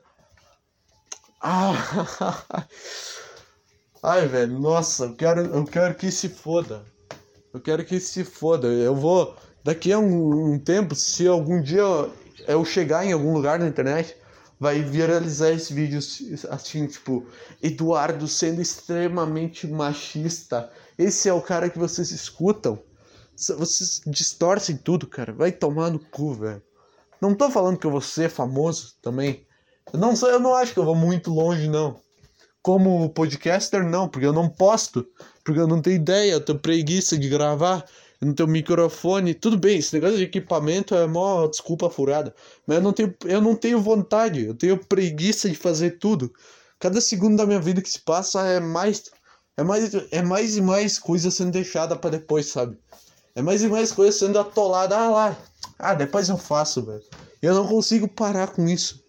Ah. 1.41 2.65
Ai, 4.05 4.27
velho, 4.27 4.59
nossa, 4.59 5.05
eu 5.05 5.15
quero, 5.15 5.39
eu 5.39 5.63
quero 5.63 5.95
que 5.95 6.11
se 6.11 6.27
foda. 6.27 6.83
Eu 7.53 7.61
quero 7.61 7.85
que 7.85 8.01
se 8.01 8.25
foda. 8.25 8.67
Eu 8.67 8.93
vou. 8.93 9.33
Daqui 9.63 9.93
a 9.93 9.97
um, 9.97 10.55
um 10.55 10.59
tempo, 10.59 10.93
se 10.93 11.25
algum 11.25 11.61
dia 11.61 11.81
eu 12.45 12.65
chegar 12.65 13.05
em 13.05 13.13
algum 13.13 13.33
lugar 13.33 13.59
na 13.59 13.67
internet 13.67 14.17
vai 14.59 14.81
viralizar 14.81 15.51
esse 15.51 15.73
vídeo 15.73 15.99
assim, 16.49 16.85
tipo, 16.85 17.25
Eduardo 17.61 18.27
sendo 18.27 18.61
extremamente 18.61 19.67
machista. 19.67 20.69
Esse 20.97 21.29
é 21.29 21.33
o 21.33 21.41
cara 21.41 21.69
que 21.69 21.79
vocês 21.79 22.11
escutam. 22.11 22.83
Vocês 23.37 24.01
distorcem 24.05 24.75
tudo, 24.75 25.07
cara. 25.07 25.31
Vai 25.31 25.53
tomar 25.53 25.89
no 25.89 25.99
cu, 25.99 26.33
velho. 26.33 26.61
Não 27.21 27.33
tô 27.33 27.49
falando 27.49 27.77
que 27.77 27.87
eu 27.87 27.91
vou 27.91 28.01
ser 28.01 28.29
famoso 28.29 28.95
também. 29.01 29.47
Eu 29.93 29.99
não, 29.99 30.13
eu 30.13 30.39
não 30.41 30.53
acho 30.55 30.73
que 30.73 30.79
eu 30.79 30.85
vou 30.85 30.95
muito 30.95 31.31
longe, 31.31 31.69
não. 31.69 32.02
Como 32.63 33.09
podcaster, 33.09 33.83
não, 33.83 34.07
porque 34.07 34.25
eu 34.25 34.33
não 34.33 34.49
posto. 34.49 35.05
Porque 35.43 35.59
eu 35.59 35.67
não 35.67 35.81
tenho 35.81 35.97
ideia, 35.97 36.31
eu 36.31 36.41
tenho 36.41 36.57
preguiça 36.57 37.17
de 37.17 37.29
gravar 37.29 37.85
no 38.21 38.33
teu 38.33 38.47
microfone. 38.47 39.33
Tudo 39.33 39.57
bem, 39.57 39.77
esse 39.77 39.93
negócio 39.93 40.17
de 40.17 40.23
equipamento 40.23 40.95
é 40.95 41.05
mó 41.05 41.45
desculpa 41.45 41.89
furada. 41.89 42.33
Mas 42.65 42.77
eu 42.77 42.83
não 42.83 42.93
tenho, 42.93 43.13
eu 43.25 43.41
não 43.41 43.55
tenho 43.55 43.81
vontade, 43.81 44.45
eu 44.45 44.55
tenho 44.55 44.77
preguiça 44.77 45.49
de 45.49 45.55
fazer 45.55 45.99
tudo. 45.99 46.33
Cada 46.79 47.01
segundo 47.01 47.37
da 47.37 47.45
minha 47.45 47.59
vida 47.59 47.81
que 47.81 47.89
se 47.89 47.99
passa 47.99 48.41
é 48.47 48.59
mais. 48.59 49.11
É 49.55 49.63
mais, 49.63 49.93
é 50.11 50.21
mais 50.23 50.57
e 50.57 50.61
mais 50.61 50.97
coisa 50.97 51.29
sendo 51.29 51.51
deixada 51.51 51.95
para 51.95 52.11
depois, 52.11 52.47
sabe? 52.47 52.75
É 53.35 53.41
mais 53.41 53.61
e 53.61 53.67
mais 53.67 53.91
coisa 53.91 54.17
sendo 54.17 54.39
atolada. 54.39 54.97
Ah 54.97 55.09
lá, 55.09 55.37
ah, 55.77 55.93
depois 55.93 56.29
eu 56.29 56.37
faço, 56.37 56.81
velho. 56.81 57.03
Eu 57.41 57.53
não 57.53 57.67
consigo 57.67 58.07
parar 58.07 58.47
com 58.47 58.67
isso. 58.67 59.02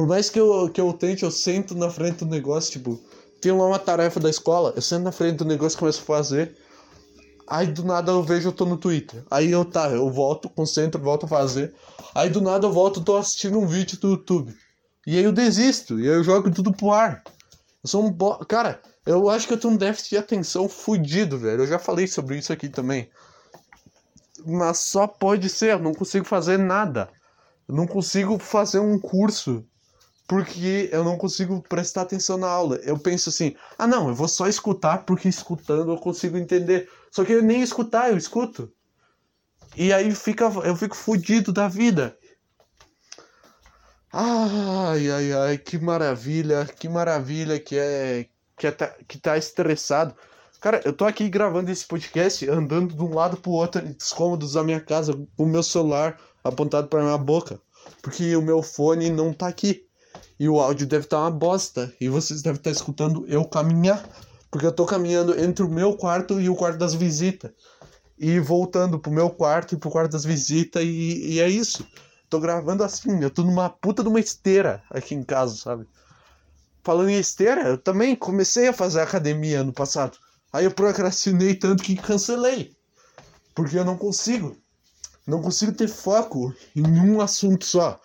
Por 0.00 0.06
mais 0.06 0.30
que 0.30 0.40
eu, 0.40 0.70
que 0.70 0.80
eu 0.80 0.94
tente, 0.94 1.24
eu 1.24 1.30
sento 1.30 1.74
na 1.74 1.90
frente 1.90 2.24
do 2.24 2.30
negócio, 2.30 2.72
tipo, 2.72 2.98
tenho 3.38 3.58
lá 3.58 3.66
uma 3.66 3.78
tarefa 3.78 4.18
da 4.18 4.30
escola, 4.30 4.72
eu 4.74 4.80
sento 4.80 5.02
na 5.02 5.12
frente 5.12 5.36
do 5.36 5.44
negócio 5.44 5.76
e 5.76 5.78
começo 5.78 6.00
a 6.00 6.06
fazer. 6.06 6.56
Aí 7.46 7.66
do 7.66 7.84
nada 7.84 8.10
eu 8.10 8.22
vejo 8.22 8.48
eu 8.48 8.52
tô 8.52 8.64
no 8.64 8.78
Twitter. 8.78 9.22
Aí 9.30 9.50
eu 9.50 9.62
tá, 9.62 9.90
eu 9.90 10.10
volto, 10.10 10.48
concentro, 10.48 10.98
volto 11.02 11.26
a 11.26 11.28
fazer. 11.28 11.74
Aí 12.14 12.30
do 12.30 12.40
nada 12.40 12.66
eu 12.66 12.72
volto, 12.72 13.04
tô 13.04 13.14
assistindo 13.14 13.58
um 13.58 13.66
vídeo 13.66 14.00
do 14.00 14.12
YouTube. 14.12 14.56
E 15.06 15.18
aí 15.18 15.22
eu 15.22 15.32
desisto, 15.32 16.00
e 16.00 16.08
aí 16.08 16.16
eu 16.16 16.24
jogo 16.24 16.50
tudo 16.50 16.72
pro 16.72 16.92
ar. 16.92 17.22
Eu 17.84 17.90
sou 17.90 18.02
um 18.02 18.10
bo... 18.10 18.38
Cara, 18.46 18.80
eu 19.04 19.28
acho 19.28 19.46
que 19.46 19.52
eu 19.52 19.60
tenho 19.60 19.74
um 19.74 19.76
déficit 19.76 20.08
de 20.08 20.16
atenção 20.16 20.66
fudido, 20.66 21.36
velho. 21.36 21.64
Eu 21.64 21.66
já 21.66 21.78
falei 21.78 22.06
sobre 22.06 22.38
isso 22.38 22.54
aqui 22.54 22.70
também. 22.70 23.10
Mas 24.46 24.78
só 24.78 25.06
pode 25.06 25.50
ser, 25.50 25.72
eu 25.72 25.78
não 25.78 25.92
consigo 25.92 26.24
fazer 26.24 26.58
nada. 26.58 27.10
Eu 27.68 27.74
não 27.74 27.86
consigo 27.86 28.38
fazer 28.38 28.78
um 28.78 28.98
curso 28.98 29.62
porque 30.30 30.88
eu 30.92 31.02
não 31.02 31.18
consigo 31.18 31.60
prestar 31.60 32.02
atenção 32.02 32.38
na 32.38 32.46
aula. 32.46 32.76
Eu 32.84 32.96
penso 32.96 33.30
assim: 33.30 33.56
ah, 33.76 33.84
não, 33.84 34.08
eu 34.08 34.14
vou 34.14 34.28
só 34.28 34.46
escutar 34.46 34.98
porque 34.98 35.28
escutando 35.28 35.90
eu 35.90 35.96
consigo 35.98 36.38
entender. 36.38 36.88
Só 37.10 37.24
que 37.24 37.32
eu 37.32 37.42
nem 37.42 37.62
escutar, 37.62 38.12
eu 38.12 38.16
escuto. 38.16 38.72
E 39.76 39.92
aí 39.92 40.14
fica, 40.14 40.44
eu 40.44 40.76
fico 40.76 40.94
fudido 40.94 41.52
da 41.52 41.66
vida. 41.66 42.16
Ai, 44.12 45.10
ai, 45.10 45.32
ai, 45.32 45.58
que 45.58 45.76
maravilha, 45.80 46.64
que 46.64 46.88
maravilha 46.88 47.58
que 47.58 47.76
é 47.76 48.28
que, 48.56 48.68
é, 48.68 48.70
tá, 48.70 48.94
que 49.08 49.18
tá 49.18 49.36
estressado. 49.36 50.14
Cara, 50.60 50.80
eu 50.84 50.92
tô 50.92 51.06
aqui 51.06 51.28
gravando 51.28 51.72
esse 51.72 51.84
podcast, 51.84 52.48
andando 52.48 52.94
de 52.94 53.02
um 53.02 53.12
lado 53.12 53.36
pro 53.36 53.50
outro 53.50 53.82
dos 53.82 54.12
cômodos 54.12 54.52
da 54.52 54.62
minha 54.62 54.80
casa, 54.80 55.12
com 55.36 55.42
o 55.42 55.48
meu 55.48 55.64
celular 55.64 56.20
apontado 56.44 56.86
para 56.86 57.02
minha 57.02 57.18
boca, 57.18 57.60
porque 58.00 58.36
o 58.36 58.42
meu 58.42 58.62
fone 58.62 59.10
não 59.10 59.32
tá 59.32 59.48
aqui. 59.48 59.89
E 60.40 60.48
o 60.48 60.58
áudio 60.58 60.86
deve 60.86 61.04
estar 61.04 61.18
tá 61.18 61.22
uma 61.24 61.30
bosta. 61.30 61.92
E 62.00 62.08
vocês 62.08 62.40
devem 62.40 62.56
estar 62.58 62.70
tá 62.70 62.74
escutando 62.74 63.26
eu 63.28 63.44
caminhar. 63.44 64.02
Porque 64.50 64.64
eu 64.64 64.72
tô 64.72 64.86
caminhando 64.86 65.38
entre 65.38 65.62
o 65.62 65.68
meu 65.68 65.94
quarto 65.94 66.40
e 66.40 66.48
o 66.48 66.56
quarto 66.56 66.78
das 66.78 66.94
visitas. 66.94 67.50
E 68.18 68.40
voltando 68.40 68.98
pro 68.98 69.12
meu 69.12 69.28
quarto 69.28 69.74
e 69.74 69.78
pro 69.78 69.90
quarto 69.90 70.12
das 70.12 70.24
visitas. 70.24 70.82
E, 70.82 71.34
e 71.34 71.40
é 71.40 71.48
isso. 71.48 71.86
Tô 72.30 72.40
gravando 72.40 72.82
assim. 72.82 73.22
Eu 73.22 73.28
tô 73.30 73.42
numa 73.42 73.68
puta 73.68 74.02
de 74.02 74.08
uma 74.08 74.18
esteira 74.18 74.82
aqui 74.88 75.14
em 75.14 75.22
casa, 75.22 75.56
sabe? 75.56 75.86
Falando 76.82 77.10
em 77.10 77.20
esteira, 77.20 77.68
eu 77.68 77.76
também 77.76 78.16
comecei 78.16 78.66
a 78.68 78.72
fazer 78.72 79.02
academia 79.02 79.62
no 79.62 79.74
passado. 79.74 80.16
Aí 80.50 80.64
eu 80.64 80.70
procrastinei 80.70 81.54
tanto 81.54 81.82
que 81.82 81.96
cancelei. 81.96 82.74
Porque 83.54 83.78
eu 83.78 83.84
não 83.84 83.98
consigo. 83.98 84.56
Não 85.26 85.42
consigo 85.42 85.72
ter 85.72 85.88
foco 85.88 86.54
em 86.74 86.82
um 86.82 87.20
assunto 87.20 87.66
só. 87.66 88.00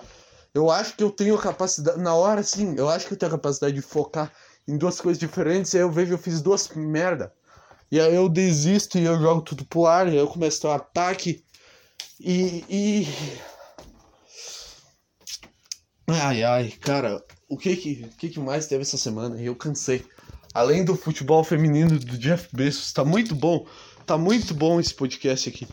Eu 0.56 0.72
acho 0.72 0.96
que 0.96 1.04
eu 1.04 1.12
tenho 1.12 1.38
capacidade. 1.38 2.00
Na 2.00 2.16
hora, 2.16 2.42
sim, 2.42 2.76
eu 2.78 2.90
acho 2.90 3.06
que 3.06 3.14
eu 3.14 3.18
tenho 3.18 3.30
a 3.30 3.36
capacidade 3.36 3.76
de 3.76 3.82
focar 3.82 4.32
em 4.66 4.78
duas 4.78 5.02
coisas 5.02 5.20
diferentes. 5.20 5.74
E 5.74 5.78
aí 5.78 5.84
eu 5.84 5.92
vejo, 5.92 6.14
eu 6.14 6.18
fiz 6.18 6.42
duas 6.42 6.70
merda. 6.70 7.34
E 7.92 8.00
aí 8.00 8.16
eu 8.16 8.30
desisto 8.30 8.98
e 8.98 9.04
eu 9.04 9.20
jogo 9.20 9.42
tudo 9.42 9.66
pro 9.66 9.86
ar. 9.86 10.08
E 10.08 10.12
aí 10.12 10.18
eu 10.18 10.28
começo 10.28 10.66
o 10.66 10.72
ataque. 10.72 11.44
E. 12.22 12.64
e... 12.70 13.08
Ai, 16.08 16.42
ai, 16.44 16.72
cara. 16.80 17.22
o 17.50 17.58
que 17.58 17.76
que, 17.76 18.08
que 18.18 18.30
que 18.30 18.40
mais 18.40 18.66
teve 18.66 18.84
essa 18.84 18.98
semana? 18.98 19.42
Eu 19.42 19.58
cansei. 19.58 20.06
Além 20.54 20.86
do 20.86 20.96
futebol 20.96 21.44
feminino 21.44 22.00
do 22.00 22.18
Jeff 22.18 22.48
Bezos, 22.56 22.94
tá 22.94 23.04
muito 23.04 23.36
bom. 23.36 23.68
Tá 24.06 24.18
muito 24.18 24.54
bom 24.54 24.80
esse 24.80 24.94
podcast 24.94 25.50
aqui. 25.50 25.68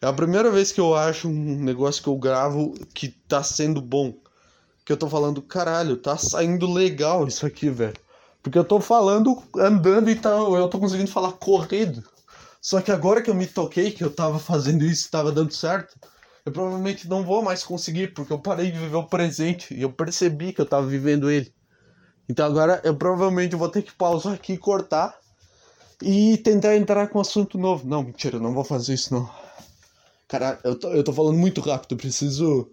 É 0.00 0.06
a 0.06 0.12
primeira 0.12 0.48
vez 0.48 0.70
que 0.70 0.80
eu 0.80 0.94
acho 0.94 1.28
um 1.28 1.56
negócio 1.56 2.00
que 2.00 2.08
eu 2.08 2.16
gravo 2.16 2.72
que 2.94 3.08
tá 3.08 3.42
sendo 3.42 3.82
bom. 3.82 4.14
Que 4.84 4.92
eu 4.92 4.96
tô 4.96 5.08
falando, 5.08 5.42
caralho, 5.42 5.96
tá 5.96 6.16
saindo 6.16 6.72
legal 6.72 7.26
isso 7.26 7.44
aqui, 7.44 7.68
velho. 7.68 7.96
Porque 8.40 8.56
eu 8.56 8.64
tô 8.64 8.80
falando, 8.80 9.42
andando 9.56 10.08
e 10.08 10.14
tá, 10.14 10.30
eu 10.30 10.68
tô 10.68 10.78
conseguindo 10.78 11.10
falar 11.10 11.32
corrido. 11.32 12.04
Só 12.62 12.80
que 12.80 12.92
agora 12.92 13.20
que 13.20 13.28
eu 13.28 13.34
me 13.34 13.46
toquei, 13.46 13.90
que 13.90 14.04
eu 14.04 14.14
tava 14.14 14.38
fazendo 14.38 14.84
isso 14.84 15.08
e 15.08 15.10
tava 15.10 15.32
dando 15.32 15.52
certo, 15.52 15.98
eu 16.46 16.52
provavelmente 16.52 17.08
não 17.08 17.24
vou 17.24 17.42
mais 17.42 17.64
conseguir, 17.64 18.14
porque 18.14 18.32
eu 18.32 18.38
parei 18.38 18.70
de 18.70 18.78
viver 18.78 18.96
o 18.96 19.08
presente 19.08 19.74
e 19.74 19.82
eu 19.82 19.92
percebi 19.92 20.52
que 20.52 20.60
eu 20.60 20.66
tava 20.66 20.86
vivendo 20.86 21.28
ele. 21.28 21.52
Então 22.28 22.46
agora 22.46 22.80
eu 22.84 22.94
provavelmente 22.94 23.56
vou 23.56 23.68
ter 23.68 23.82
que 23.82 23.92
pausar 23.92 24.34
aqui 24.34 24.56
cortar 24.56 25.18
e 26.00 26.36
tentar 26.38 26.76
entrar 26.76 27.08
com 27.08 27.18
um 27.18 27.22
assunto 27.22 27.58
novo. 27.58 27.86
Não, 27.86 28.04
mentira, 28.04 28.36
eu 28.36 28.40
não 28.40 28.54
vou 28.54 28.64
fazer 28.64 28.94
isso 28.94 29.12
não. 29.12 29.47
Cara, 30.28 30.60
eu 30.62 30.78
tô, 30.78 30.90
eu 30.92 31.02
tô 31.02 31.10
falando 31.10 31.38
muito 31.38 31.62
rápido, 31.62 31.92
eu 31.92 31.98
preciso. 31.98 32.70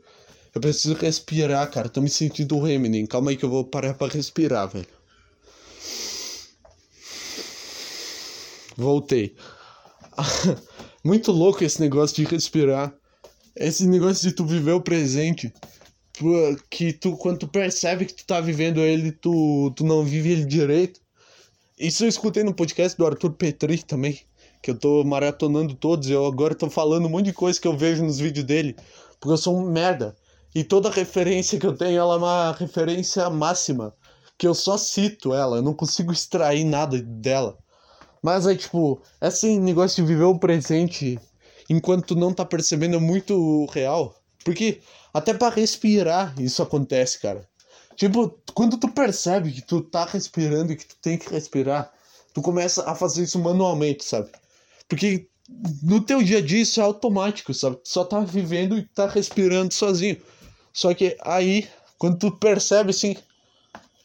Eu 0.54 0.60
preciso 0.62 0.94
respirar, 0.94 1.70
cara. 1.72 1.88
Tô 1.88 2.02
me 2.02 2.10
sentindo 2.10 2.58
o 2.58 2.68
Eminem. 2.68 3.06
Calma 3.06 3.32
aí 3.32 3.38
que 3.38 3.46
eu 3.46 3.50
vou 3.50 3.64
parar 3.64 3.94
pra 3.94 4.08
respirar, 4.08 4.68
velho. 4.68 4.88
Voltei. 8.76 9.36
muito 11.04 11.32
louco 11.32 11.64
esse 11.64 11.80
negócio 11.80 12.16
de 12.18 12.26
respirar. 12.26 12.94
Esse 13.56 13.88
negócio 13.88 14.28
de 14.28 14.36
tu 14.36 14.46
viver 14.46 14.74
o 14.74 14.82
presente. 14.82 15.54
Que 16.70 16.94
tu, 16.94 17.18
quando 17.18 17.40
tu 17.40 17.48
percebe 17.48 18.06
que 18.06 18.14
tu 18.14 18.26
tá 18.26 18.40
vivendo 18.42 18.82
ele, 18.82 19.12
tu, 19.14 19.72
tu 19.76 19.86
não 19.86 20.04
vive 20.04 20.32
ele 20.32 20.46
direito. 20.46 21.00
Isso 21.78 22.04
eu 22.04 22.10
escutei 22.10 22.44
no 22.44 22.54
podcast 22.54 22.98
do 22.98 23.06
Arthur 23.06 23.32
Petri 23.32 23.82
também 23.84 24.22
que 24.66 24.72
eu 24.72 24.76
tô 24.76 25.04
maratonando 25.04 25.76
todos, 25.76 26.10
eu 26.10 26.26
agora 26.26 26.56
tô 26.56 26.68
falando 26.72 27.06
um 27.06 27.10
monte 27.10 27.26
de 27.26 27.34
coisa 27.34 27.62
que 27.62 27.68
eu 27.68 27.78
vejo 27.78 28.04
nos 28.04 28.18
vídeos 28.18 28.44
dele, 28.48 28.76
porque 29.20 29.32
eu 29.32 29.38
sou 29.38 29.56
um 29.56 29.70
merda. 29.70 30.16
E 30.56 30.64
toda 30.64 30.90
referência 30.90 31.60
que 31.60 31.68
eu 31.68 31.78
tenho, 31.78 32.00
ela 32.00 32.16
é 32.16 32.18
uma 32.18 32.52
referência 32.54 33.30
máxima, 33.30 33.94
que 34.36 34.48
eu 34.48 34.56
só 34.56 34.76
cito 34.76 35.36
ela, 35.36 35.58
eu 35.58 35.62
não 35.62 35.76
consigo 35.76 36.12
extrair 36.12 36.64
nada 36.64 37.00
dela. 37.00 37.60
Mas 38.24 38.48
é 38.48 38.56
tipo, 38.56 39.00
esse 39.22 39.60
negócio 39.60 40.04
de 40.04 40.12
viver 40.12 40.24
o 40.24 40.40
presente 40.40 41.20
enquanto 41.70 42.08
tu 42.08 42.16
não 42.16 42.34
tá 42.34 42.44
percebendo 42.44 42.96
é 42.96 43.00
muito 43.00 43.68
real. 43.68 44.16
Porque 44.44 44.82
até 45.14 45.32
para 45.32 45.54
respirar 45.54 46.34
isso 46.40 46.64
acontece, 46.64 47.22
cara. 47.22 47.48
Tipo, 47.96 48.36
quando 48.56 48.78
tu 48.78 48.90
percebe 48.90 49.52
que 49.52 49.62
tu 49.62 49.82
tá 49.82 50.06
respirando 50.06 50.74
e 50.74 50.76
que 50.76 50.88
tu 50.88 50.96
tem 51.04 51.20
que 51.20 51.30
respirar, 51.30 51.94
tu 52.34 52.42
começa 52.42 52.90
a 52.90 52.96
fazer 52.96 53.22
isso 53.22 53.38
manualmente, 53.38 54.04
sabe? 54.04 54.32
Porque 54.88 55.28
no 55.84 56.02
teu 56.02 56.22
dia 56.24 56.40
a 56.40 56.42
dia 56.42 56.62
isso 56.62 56.80
é 56.80 56.84
automático, 56.84 57.54
sabe? 57.54 57.78
Tu 57.78 57.90
só 57.90 58.04
tá 58.04 58.20
vivendo 58.20 58.78
e 58.78 58.84
tá 58.84 59.08
respirando 59.08 59.74
sozinho. 59.74 60.18
Só 60.74 60.94
que 60.94 61.16
aí, 61.22 61.68
quando 61.98 62.18
tu 62.18 62.32
percebe 62.32 62.90
assim, 62.90 63.16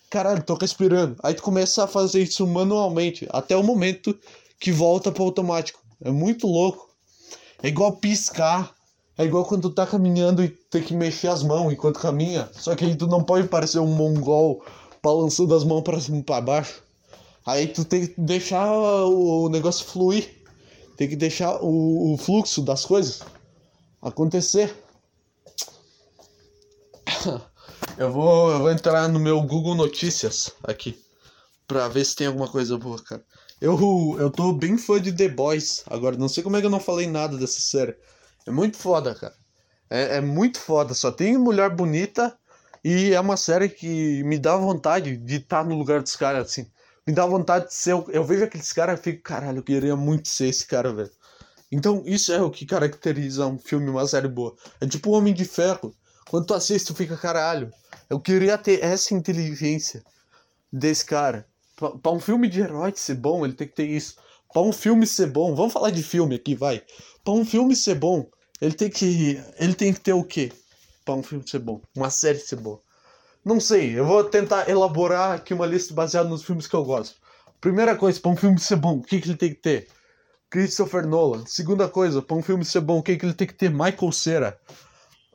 caralho, 0.08 0.42
tô 0.42 0.54
respirando. 0.54 1.16
Aí 1.22 1.34
tu 1.34 1.42
começa 1.42 1.84
a 1.84 1.86
fazer 1.86 2.22
isso 2.22 2.46
manualmente, 2.46 3.26
até 3.30 3.56
o 3.56 3.62
momento 3.62 4.16
que 4.58 4.70
volta 4.70 5.10
pro 5.10 5.24
automático. 5.24 5.80
É 6.02 6.10
muito 6.10 6.46
louco. 6.46 6.90
É 7.62 7.68
igual 7.68 7.96
piscar. 7.96 8.74
É 9.16 9.24
igual 9.24 9.44
quando 9.44 9.68
tu 9.68 9.74
tá 9.74 9.86
caminhando 9.86 10.42
e 10.42 10.48
tem 10.48 10.82
que 10.82 10.94
mexer 10.94 11.28
as 11.28 11.42
mãos 11.42 11.70
enquanto 11.72 12.00
caminha. 12.00 12.48
Só 12.52 12.74
que 12.74 12.84
aí 12.84 12.94
tu 12.94 13.06
não 13.06 13.22
pode 13.22 13.48
parecer 13.48 13.78
um 13.78 13.86
mongol 13.86 14.64
balançando 15.02 15.54
as 15.54 15.64
mãos 15.64 15.82
para 15.82 16.00
cima 16.00 16.18
e 16.18 16.22
pra 16.22 16.40
baixo. 16.40 16.82
Aí 17.44 17.66
tu 17.66 17.84
tem 17.84 18.06
que 18.06 18.20
deixar 18.20 18.72
o 19.06 19.48
negócio 19.48 19.84
fluir. 19.84 20.39
Tem 21.00 21.08
que 21.08 21.16
deixar 21.16 21.56
o, 21.62 22.12
o 22.12 22.18
fluxo 22.18 22.60
das 22.60 22.84
coisas 22.84 23.22
acontecer. 24.02 24.76
Eu 27.96 28.12
vou, 28.12 28.50
eu 28.50 28.58
vou 28.58 28.70
entrar 28.70 29.08
no 29.08 29.18
meu 29.18 29.40
Google 29.40 29.74
Notícias 29.74 30.52
aqui 30.62 31.02
pra 31.66 31.88
ver 31.88 32.04
se 32.04 32.14
tem 32.14 32.26
alguma 32.26 32.48
coisa 32.48 32.76
boa, 32.76 33.02
cara. 33.02 33.24
Eu, 33.62 33.78
eu 34.18 34.30
tô 34.30 34.52
bem 34.52 34.76
fã 34.76 35.00
de 35.00 35.10
The 35.10 35.30
Boys 35.30 35.84
agora. 35.86 36.18
Não 36.18 36.28
sei 36.28 36.42
como 36.42 36.58
é 36.58 36.60
que 36.60 36.66
eu 36.66 36.70
não 36.70 36.78
falei 36.80 37.06
nada 37.06 37.38
dessa 37.38 37.62
série. 37.62 37.96
É 38.46 38.50
muito 38.50 38.76
foda, 38.76 39.14
cara. 39.14 39.34
É, 39.88 40.18
é 40.18 40.20
muito 40.20 40.58
foda. 40.60 40.92
Só 40.92 41.10
tem 41.10 41.38
mulher 41.38 41.70
bonita 41.70 42.38
e 42.84 43.14
é 43.14 43.20
uma 43.20 43.38
série 43.38 43.70
que 43.70 44.22
me 44.24 44.38
dá 44.38 44.54
vontade 44.54 45.16
de 45.16 45.36
estar 45.36 45.62
tá 45.62 45.64
no 45.64 45.78
lugar 45.78 46.02
dos 46.02 46.14
caras, 46.14 46.50
assim 46.50 46.70
me 47.06 47.14
dá 47.14 47.26
vontade 47.26 47.68
de 47.68 47.74
ser. 47.74 47.92
Eu 48.08 48.24
vejo 48.24 48.44
aqueles 48.44 48.72
caras 48.72 49.00
e 49.00 49.02
fico, 49.02 49.22
caralho, 49.22 49.58
eu 49.58 49.62
queria 49.62 49.96
muito 49.96 50.28
ser 50.28 50.46
esse 50.46 50.66
cara, 50.66 50.92
velho. 50.92 51.10
Então, 51.72 52.02
isso 52.04 52.32
é 52.32 52.42
o 52.42 52.50
que 52.50 52.66
caracteriza 52.66 53.46
um 53.46 53.58
filme, 53.58 53.88
uma 53.88 54.06
série 54.06 54.28
boa. 54.28 54.56
É 54.80 54.86
tipo 54.86 55.10
o 55.10 55.12
Homem 55.12 55.32
de 55.32 55.44
Ferro. 55.44 55.94
Quando 56.28 56.46
tu 56.46 56.54
assiste, 56.54 56.86
tu 56.86 56.94
fica, 56.94 57.16
caralho, 57.16 57.70
eu 58.08 58.20
queria 58.20 58.58
ter 58.58 58.82
essa 58.82 59.14
inteligência 59.14 60.02
desse 60.72 61.04
cara. 61.04 61.46
Pra, 61.76 61.90
pra 61.90 62.12
um 62.12 62.20
filme 62.20 62.48
de 62.48 62.60
herói 62.60 62.92
ser 62.94 63.14
bom, 63.14 63.44
ele 63.44 63.54
tem 63.54 63.68
que 63.68 63.74
ter 63.74 63.86
isso. 63.86 64.16
Pra 64.52 64.62
um 64.62 64.72
filme 64.72 65.06
ser 65.06 65.28
bom, 65.28 65.54
vamos 65.54 65.72
falar 65.72 65.90
de 65.90 66.02
filme 66.02 66.34
aqui, 66.34 66.54
vai. 66.54 66.82
Pra 67.24 67.32
um 67.32 67.44
filme 67.44 67.74
ser 67.76 67.94
bom, 67.94 68.28
ele 68.60 68.74
tem 68.74 68.90
que. 68.90 69.40
Ele 69.58 69.74
tem 69.74 69.92
que 69.92 70.00
ter 70.00 70.12
o 70.12 70.24
quê? 70.24 70.52
Pra 71.04 71.14
um 71.14 71.22
filme 71.22 71.48
ser 71.48 71.60
bom? 71.60 71.80
Uma 71.96 72.10
série 72.10 72.38
ser 72.38 72.56
boa. 72.56 72.80
Não 73.44 73.58
sei, 73.58 73.98
eu 73.98 74.04
vou 74.04 74.22
tentar 74.24 74.68
elaborar 74.68 75.32
aqui 75.32 75.54
uma 75.54 75.66
lista 75.66 75.94
baseada 75.94 76.28
nos 76.28 76.42
filmes 76.42 76.66
que 76.66 76.74
eu 76.74 76.84
gosto. 76.84 77.16
Primeira 77.60 77.96
coisa, 77.96 78.20
para 78.20 78.30
um 78.30 78.36
filme 78.36 78.58
ser 78.58 78.76
bom, 78.76 78.98
o 78.98 79.02
que, 79.02 79.20
que 79.20 79.28
ele 79.28 79.36
tem 79.36 79.50
que 79.50 79.60
ter? 79.60 79.88
Christopher 80.50 81.06
Nolan. 81.06 81.46
Segunda 81.46 81.88
coisa, 81.88 82.20
para 82.20 82.36
um 82.36 82.42
filme 82.42 82.64
ser 82.64 82.80
bom, 82.80 82.98
o 82.98 83.02
que, 83.02 83.16
que 83.16 83.24
ele 83.24 83.34
tem 83.34 83.46
que 83.46 83.54
ter? 83.54 83.70
Michael 83.70 84.12
Cera. 84.12 84.60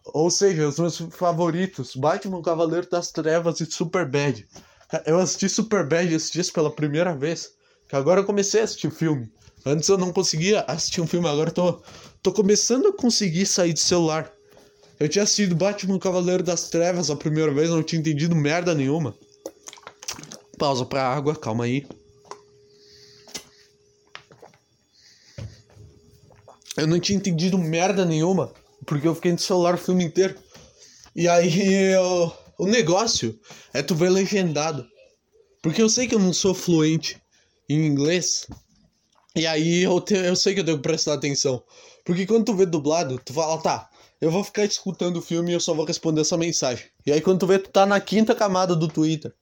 Ou 0.06 0.30
seja, 0.30 0.68
os 0.68 0.78
meus 0.78 0.98
favoritos: 1.12 1.96
Batman, 1.96 2.42
Cavaleiro 2.42 2.88
das 2.90 3.12
Trevas 3.12 3.60
e 3.60 3.66
Superbad. 3.66 4.46
Eu 5.06 5.20
assisti 5.20 5.50
Superbad 5.50 6.14
esses 6.14 6.32
dias 6.32 6.52
pela 6.52 6.70
primeira 6.70 7.16
vez. 7.16 7.54
Que 7.88 7.96
agora 7.96 8.22
eu 8.22 8.26
comecei 8.26 8.62
a 8.62 8.64
assistir 8.66 8.92
filme. 8.92 9.32
Antes 9.66 9.90
eu 9.90 9.98
não 9.98 10.14
conseguia 10.14 10.62
assistir 10.68 11.02
um 11.02 11.08
filme, 11.08 11.28
agora 11.28 11.50
eu 11.50 11.54
tô, 11.54 11.82
tô 12.22 12.32
começando 12.32 12.88
a 12.88 12.94
conseguir 12.94 13.48
sair 13.48 13.74
do 13.74 13.80
celular. 13.80 14.32
Eu 15.00 15.10
tinha 15.10 15.24
assistido 15.24 15.56
Batman 15.56 16.00
Cavaleiro 16.00 16.44
das 16.44 16.70
Trevas 16.70 17.10
a 17.10 17.16
primeira 17.16 17.54
vez, 17.54 17.70
não 17.70 17.84
tinha 17.84 18.00
entendido 18.00 18.36
merda 18.36 18.74
nenhuma. 18.74 19.16
Pausa 20.58 20.86
pra 20.86 21.04
água, 21.04 21.36
calma 21.36 21.66
aí. 21.66 21.86
Eu 26.78 26.88
não 26.88 27.00
tinha 27.00 27.18
entendido 27.18 27.58
merda 27.58 28.06
nenhuma, 28.06 28.54
porque 28.86 29.08
eu 29.08 29.16
fiquei 29.16 29.32
no 29.32 29.40
celular 29.40 29.76
o 29.76 29.78
filme 29.78 30.04
inteiro. 30.04 30.36
E 31.16 31.28
aí 31.28 31.92
eu... 31.94 32.32
o 32.58 32.66
negócio 32.66 33.38
é 33.74 33.82
tu 33.82 33.96
ver 33.96 34.10
legendado. 34.10 34.86
Porque 35.62 35.82
eu 35.82 35.90
sei 35.90 36.08
que 36.08 36.16
eu 36.16 36.20
não 36.20 36.32
sou 36.32 36.54
fluente 36.54 37.22
em 37.68 37.86
inglês. 37.86 38.48
E 39.36 39.46
aí 39.46 39.84
eu, 39.84 40.00
te... 40.00 40.14
eu 40.14 40.36
sei 40.36 40.54
que 40.54 40.62
eu 40.62 40.66
tenho 40.66 40.78
que 40.78 40.84
prestar 40.84 41.14
atenção. 41.14 41.64
Porque 42.06 42.26
quando 42.26 42.46
tu 42.46 42.56
vê 42.56 42.66
dublado, 42.66 43.20
tu 43.24 43.34
fala, 43.34 43.62
tá, 43.62 43.90
eu 44.22 44.32
vou 44.32 44.44
ficar 44.44 44.66
escutando 44.66 45.18
o 45.18 45.22
filme 45.22 45.52
e 45.52 45.54
eu 45.54 45.60
só 45.60 45.74
vou 45.74 45.86
responder 45.86 46.22
essa 46.22 46.38
mensagem. 46.38 46.86
E 47.06 47.12
aí 47.12 47.22
quando 47.22 47.40
tu 47.40 47.48
vê, 47.48 47.60
tu 47.60 47.70
tá 47.70 47.86
na 47.86 48.00
quinta 48.00 48.34
camada 48.34 48.76
do 48.76 48.88
Twitter. 48.88 49.34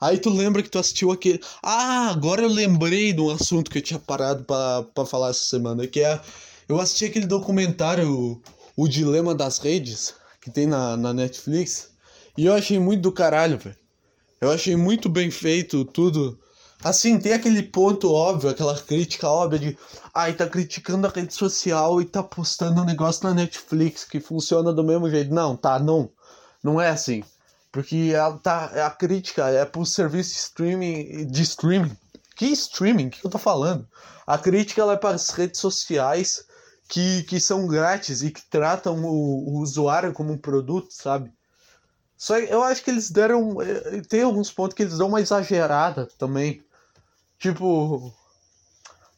Aí 0.00 0.18
tu 0.18 0.30
lembra 0.30 0.62
que 0.62 0.70
tu 0.70 0.78
assistiu 0.78 1.10
aquele. 1.12 1.40
Ah, 1.62 2.08
agora 2.10 2.42
eu 2.42 2.48
lembrei 2.48 3.12
de 3.12 3.20
um 3.20 3.30
assunto 3.30 3.70
que 3.70 3.78
eu 3.78 3.82
tinha 3.82 3.98
parado 3.98 4.44
para 4.44 5.06
falar 5.06 5.30
essa 5.30 5.44
semana, 5.44 5.86
que 5.86 6.00
é. 6.00 6.18
Eu 6.66 6.80
assisti 6.80 7.04
aquele 7.04 7.26
documentário, 7.26 8.40
O 8.76 8.88
Dilema 8.88 9.34
das 9.34 9.58
Redes, 9.58 10.14
que 10.40 10.50
tem 10.50 10.66
na, 10.66 10.96
na 10.96 11.12
Netflix. 11.12 11.90
E 12.38 12.46
eu 12.46 12.54
achei 12.54 12.78
muito 12.78 13.02
do 13.02 13.12
caralho, 13.12 13.58
velho. 13.58 13.76
Eu 14.40 14.50
achei 14.50 14.74
muito 14.74 15.08
bem 15.08 15.30
feito 15.30 15.84
tudo. 15.84 16.38
Assim, 16.82 17.18
tem 17.18 17.34
aquele 17.34 17.62
ponto 17.62 18.10
óbvio, 18.10 18.50
aquela 18.50 18.78
crítica 18.80 19.28
óbvia 19.28 19.58
de. 19.58 19.78
Ai, 20.14 20.32
tá 20.32 20.46
criticando 20.48 21.06
a 21.06 21.10
rede 21.10 21.34
social 21.34 22.00
e 22.00 22.06
tá 22.06 22.22
postando 22.22 22.80
um 22.80 22.84
negócio 22.84 23.24
na 23.24 23.34
Netflix 23.34 24.04
que 24.04 24.18
funciona 24.18 24.72
do 24.72 24.82
mesmo 24.82 25.10
jeito. 25.10 25.32
Não, 25.32 25.56
tá, 25.56 25.78
não. 25.78 26.10
Não 26.62 26.80
é 26.80 26.88
assim. 26.88 27.22
Porque 27.70 28.14
a, 28.18 28.32
tá, 28.32 28.86
a 28.86 28.90
crítica 28.90 29.48
é 29.48 29.64
pro 29.64 29.84
serviço 29.84 30.30
de 30.30 30.38
streaming. 30.38 31.26
De 31.26 31.42
streaming. 31.42 31.96
Que 32.34 32.46
streaming? 32.46 33.10
Que 33.10 33.26
eu 33.26 33.30
tô 33.30 33.38
falando? 33.38 33.86
A 34.26 34.38
crítica 34.38 34.80
ela 34.80 34.94
é 34.94 34.96
para 34.96 35.14
as 35.14 35.28
redes 35.30 35.60
sociais 35.60 36.44
que, 36.88 37.22
que 37.24 37.38
são 37.38 37.66
grátis 37.66 38.22
e 38.22 38.30
que 38.30 38.42
tratam 38.48 39.04
o, 39.04 39.50
o 39.50 39.60
usuário 39.60 40.12
como 40.12 40.32
um 40.32 40.38
produto, 40.38 40.88
sabe? 40.90 41.30
Só 42.16 42.38
eu 42.38 42.62
acho 42.62 42.82
que 42.82 42.90
eles 42.90 43.10
deram. 43.10 43.62
Eh, 43.62 44.02
tem 44.08 44.22
alguns 44.22 44.50
pontos 44.52 44.74
que 44.74 44.82
eles 44.82 44.98
dão 44.98 45.08
uma 45.08 45.20
exagerada 45.20 46.06
também. 46.18 46.62
Tipo. 47.40 48.14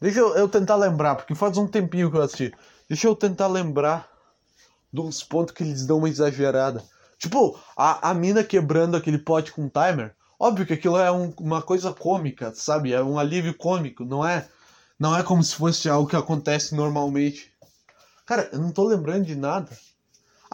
Deixa 0.01 0.21
eu, 0.21 0.35
eu, 0.37 0.49
tentar 0.49 0.77
lembrar, 0.77 1.17
porque 1.17 1.35
faz 1.35 1.59
um 1.59 1.67
tempinho 1.67 2.11
que 2.11 2.17
eu 2.17 2.23
assisti. 2.23 2.55
Deixa 2.89 3.07
eu 3.07 3.15
tentar 3.15 3.49
lembrar 3.49 4.09
de 4.93 5.01
uns 5.01 5.23
pontos 5.23 5.55
que 5.55 5.63
eles 5.63 5.85
dão 5.87 5.99
uma 5.99 6.09
exagerada. 6.09 6.83
Tipo, 7.19 7.59
a, 7.77 8.11
a 8.11 8.15
mina 8.15 8.43
quebrando 8.43 8.97
aquele 8.97 9.19
pote 9.19 9.53
com 9.53 9.69
timer. 9.69 10.15
Óbvio 10.39 10.67
que 10.67 10.73
aquilo 10.73 10.99
é 10.99 11.11
um, 11.11 11.33
uma 11.39 11.63
coisa 11.63 11.93
cômica, 11.93 12.53
sabe? 12.55 12.93
É 12.93 13.03
um 13.03 13.19
alívio 13.19 13.55
cômico, 13.55 14.05
não 14.05 14.27
é? 14.27 14.49
Não 14.99 15.17
é 15.17 15.23
como 15.23 15.43
se 15.43 15.55
fosse 15.55 15.89
algo 15.89 16.09
que 16.09 16.17
acontece 16.17 16.75
normalmente. 16.75 17.53
Cara, 18.27 18.49
eu 18.53 18.59
não 18.59 18.73
tô 18.73 18.85
lembrando 18.85 19.25
de 19.25 19.37
nada. 19.37 19.71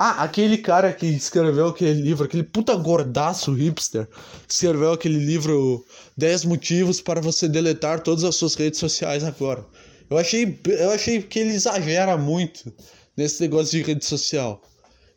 Ah, 0.01 0.23
aquele 0.23 0.59
cara 0.59 0.93
que 0.93 1.07
escreveu 1.07 1.67
aquele 1.67 2.01
livro, 2.01 2.25
aquele 2.25 2.45
puta 2.45 2.73
gordaço 2.77 3.53
hipster, 3.53 4.07
escreveu 4.49 4.93
aquele 4.93 5.19
livro 5.19 5.85
10 6.17 6.45
motivos 6.45 7.01
para 7.01 7.21
você 7.21 7.49
deletar 7.49 8.01
todas 8.05 8.23
as 8.23 8.37
suas 8.37 8.55
redes 8.55 8.79
sociais 8.79 9.25
agora. 9.25 9.67
Eu 10.09 10.17
achei, 10.17 10.57
eu 10.67 10.93
achei 10.93 11.21
que 11.21 11.41
ele 11.41 11.51
exagera 11.51 12.17
muito 12.17 12.73
nesse 13.17 13.41
negócio 13.41 13.77
de 13.77 13.83
rede 13.83 14.05
social. 14.05 14.63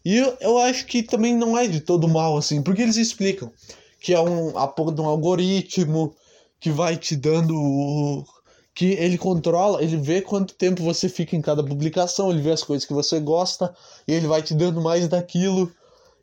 E 0.03 0.17
eu, 0.17 0.35
eu 0.41 0.57
acho 0.57 0.87
que 0.87 1.03
também 1.03 1.35
não 1.35 1.55
é 1.55 1.67
de 1.67 1.79
todo 1.79 2.07
mal, 2.07 2.35
assim, 2.35 2.63
porque 2.63 2.81
eles 2.81 2.97
explicam 2.97 3.51
que 3.99 4.15
é 4.15 4.19
um, 4.19 4.57
a 4.57 4.67
porra 4.67 4.95
de 4.95 5.01
um 5.01 5.05
algoritmo 5.05 6.15
que 6.59 6.71
vai 6.71 6.97
te 6.97 7.15
dando. 7.15 8.25
Que 8.73 8.93
ele 8.93 9.17
controla, 9.17 9.83
ele 9.83 9.97
vê 9.97 10.21
quanto 10.21 10.53
tempo 10.53 10.83
você 10.83 11.09
fica 11.09 11.35
em 11.35 11.41
cada 11.41 11.63
publicação, 11.63 12.31
ele 12.31 12.41
vê 12.41 12.51
as 12.51 12.63
coisas 12.63 12.85
que 12.85 12.93
você 12.93 13.19
gosta, 13.19 13.73
e 14.07 14.13
ele 14.13 14.27
vai 14.27 14.41
te 14.41 14.53
dando 14.53 14.81
mais 14.81 15.07
daquilo. 15.07 15.71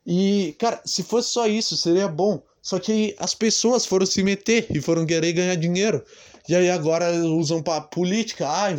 E, 0.05 0.55
cara, 0.57 0.81
se 0.85 1.03
fosse 1.03 1.29
só 1.29 1.47
isso, 1.47 1.77
seria 1.77 2.07
bom. 2.07 2.41
Só 2.61 2.79
que 2.79 3.15
as 3.19 3.33
pessoas 3.35 3.85
foram 3.85 4.05
se 4.05 4.23
meter 4.23 4.67
e 4.69 4.81
foram 4.81 5.05
querer 5.05 5.33
ganhar 5.33 5.55
dinheiro. 5.55 6.03
E 6.47 6.55
aí 6.55 6.69
agora 6.69 7.11
usam 7.25 7.61
para 7.61 7.81
política, 7.81 8.49
ai, 8.49 8.75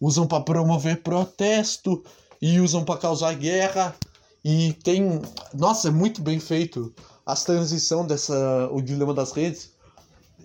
usam 0.00 0.26
para 0.26 0.42
promover 0.42 1.02
protesto 1.02 2.04
e 2.40 2.60
usam 2.60 2.84
para 2.84 3.00
causar 3.00 3.34
guerra. 3.34 3.96
E 4.44 4.74
tem. 4.84 5.20
Nossa, 5.54 5.88
é 5.88 5.90
muito 5.90 6.20
bem 6.20 6.38
feito 6.38 6.94
a 7.24 7.34
transição 7.34 8.06
dessa. 8.06 8.68
O 8.70 8.82
dilema 8.82 9.14
das 9.14 9.32
redes 9.32 9.74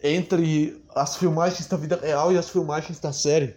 entre 0.03 0.82
as 1.00 1.16
filmagens 1.16 1.68
da 1.68 1.78
vida 1.78 2.00
real 2.02 2.32
e 2.32 2.38
as 2.38 2.50
filmagens 2.50 3.00
da 3.00 3.14
série. 3.14 3.56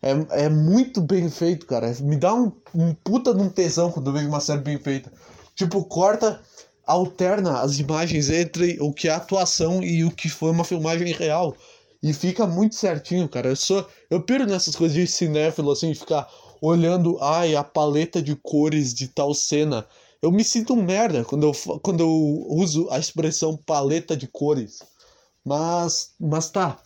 É, 0.00 0.44
é 0.44 0.48
muito 0.48 1.00
bem 1.00 1.28
feito, 1.30 1.66
cara. 1.66 1.92
Me 2.00 2.16
dá 2.16 2.34
um, 2.34 2.52
um 2.74 2.94
puta 2.94 3.34
de 3.34 3.40
um 3.40 3.48
tesão 3.48 3.90
quando 3.90 4.12
vejo 4.12 4.28
uma 4.28 4.40
série 4.40 4.60
bem 4.60 4.78
feita. 4.78 5.10
Tipo, 5.54 5.84
corta, 5.84 6.40
alterna 6.86 7.60
as 7.60 7.78
imagens 7.78 8.28
entre 8.30 8.76
o 8.80 8.92
que 8.92 9.08
é 9.08 9.12
atuação 9.12 9.82
e 9.82 10.04
o 10.04 10.10
que 10.10 10.28
foi 10.28 10.50
uma 10.50 10.64
filmagem 10.64 11.12
real. 11.12 11.56
E 12.02 12.12
fica 12.12 12.46
muito 12.46 12.74
certinho, 12.74 13.28
cara. 13.28 13.48
Eu 13.48 13.56
sou. 13.56 13.86
Eu 14.10 14.22
piro 14.22 14.46
nessas 14.46 14.76
coisas 14.76 14.94
de 14.94 15.06
cinéfilo, 15.06 15.72
assim, 15.72 15.94
ficar 15.94 16.28
olhando, 16.60 17.18
ai, 17.20 17.56
a 17.56 17.64
paleta 17.64 18.22
de 18.22 18.36
cores 18.36 18.92
de 18.92 19.08
tal 19.08 19.34
cena. 19.34 19.86
Eu 20.20 20.30
me 20.30 20.44
sinto 20.44 20.74
um 20.74 20.82
merda 20.82 21.24
quando 21.24 21.44
eu, 21.44 21.80
quando 21.80 22.00
eu 22.00 22.46
uso 22.48 22.88
a 22.90 22.98
expressão 22.98 23.56
paleta 23.56 24.16
de 24.16 24.26
cores. 24.26 24.80
Mas, 25.44 26.12
mas 26.18 26.50
tá. 26.50 26.78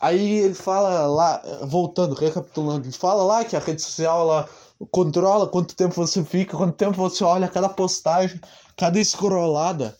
Aí 0.00 0.40
ele 0.40 0.54
fala 0.54 1.06
lá, 1.06 1.42
voltando, 1.64 2.14
recapitulando, 2.14 2.86
ele 2.86 2.92
fala 2.92 3.24
lá 3.24 3.44
que 3.44 3.56
a 3.56 3.60
rede 3.60 3.82
social 3.82 4.20
ela 4.22 4.48
controla 4.90 5.48
quanto 5.48 5.74
tempo 5.74 5.94
você 5.94 6.22
fica, 6.24 6.56
quanto 6.56 6.76
tempo 6.76 6.96
você 6.96 7.24
olha 7.24 7.48
cada 7.48 7.68
postagem, 7.68 8.40
cada 8.76 9.00
escrolada 9.00 9.96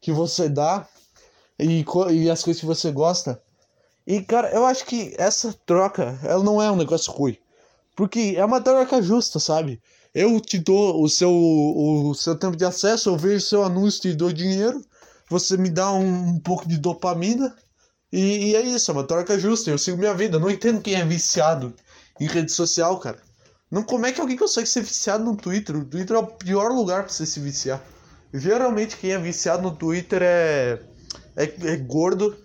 que 0.00 0.12
você 0.12 0.48
dá 0.48 0.88
e, 1.58 1.84
e 2.10 2.30
as 2.30 2.42
coisas 2.42 2.60
que 2.60 2.66
você 2.66 2.90
gosta. 2.90 3.40
E 4.06 4.22
cara, 4.22 4.50
eu 4.52 4.64
acho 4.66 4.84
que 4.86 5.14
essa 5.18 5.54
troca, 5.66 6.18
ela 6.24 6.42
não 6.42 6.60
é 6.60 6.70
um 6.70 6.76
negócio 6.76 7.12
ruim. 7.12 7.36
Porque 7.94 8.34
é 8.36 8.44
uma 8.44 8.60
troca 8.60 9.02
justa, 9.02 9.38
sabe? 9.38 9.80
Eu 10.14 10.40
te 10.40 10.58
dou 10.58 11.02
o 11.02 11.08
seu, 11.08 11.30
o 11.30 12.14
seu 12.14 12.36
tempo 12.38 12.56
de 12.56 12.64
acesso, 12.64 13.10
eu 13.10 13.16
vejo 13.16 13.46
seu 13.46 13.62
anúncio, 13.62 14.00
te 14.00 14.14
dou 14.14 14.32
dinheiro, 14.32 14.82
você 15.32 15.56
me 15.56 15.70
dá 15.70 15.90
um, 15.92 16.34
um 16.34 16.38
pouco 16.38 16.68
de 16.68 16.78
dopamina, 16.78 17.54
e, 18.12 18.50
e, 18.50 18.56
é 18.56 18.60
isso, 18.60 18.90
é 18.90 18.94
uma 18.94 19.06
troca 19.06 19.38
justa, 19.38 19.70
eu 19.70 19.78
sigo 19.78 19.96
minha 19.96 20.14
vida. 20.14 20.36
Eu 20.36 20.40
não 20.40 20.50
entendo 20.50 20.82
quem 20.82 20.94
é 20.94 21.04
viciado 21.04 21.74
em 22.20 22.26
rede 22.26 22.52
social, 22.52 22.98
cara. 23.00 23.18
Não, 23.70 23.82
como 23.82 24.04
é 24.04 24.12
que 24.12 24.20
alguém 24.20 24.36
consegue 24.36 24.68
ser 24.68 24.82
viciado 24.82 25.24
no 25.24 25.34
Twitter? 25.34 25.74
O 25.76 25.84
Twitter 25.86 26.14
é 26.14 26.18
o 26.18 26.26
pior 26.26 26.70
lugar 26.70 27.04
pra 27.04 27.12
você 27.12 27.24
se 27.24 27.40
viciar. 27.40 27.82
Geralmente 28.34 28.98
quem 28.98 29.12
é 29.12 29.18
viciado 29.18 29.62
no 29.62 29.74
Twitter 29.74 30.20
é, 30.22 30.78
é, 31.34 31.44
é 31.44 31.76
gordo, 31.76 32.36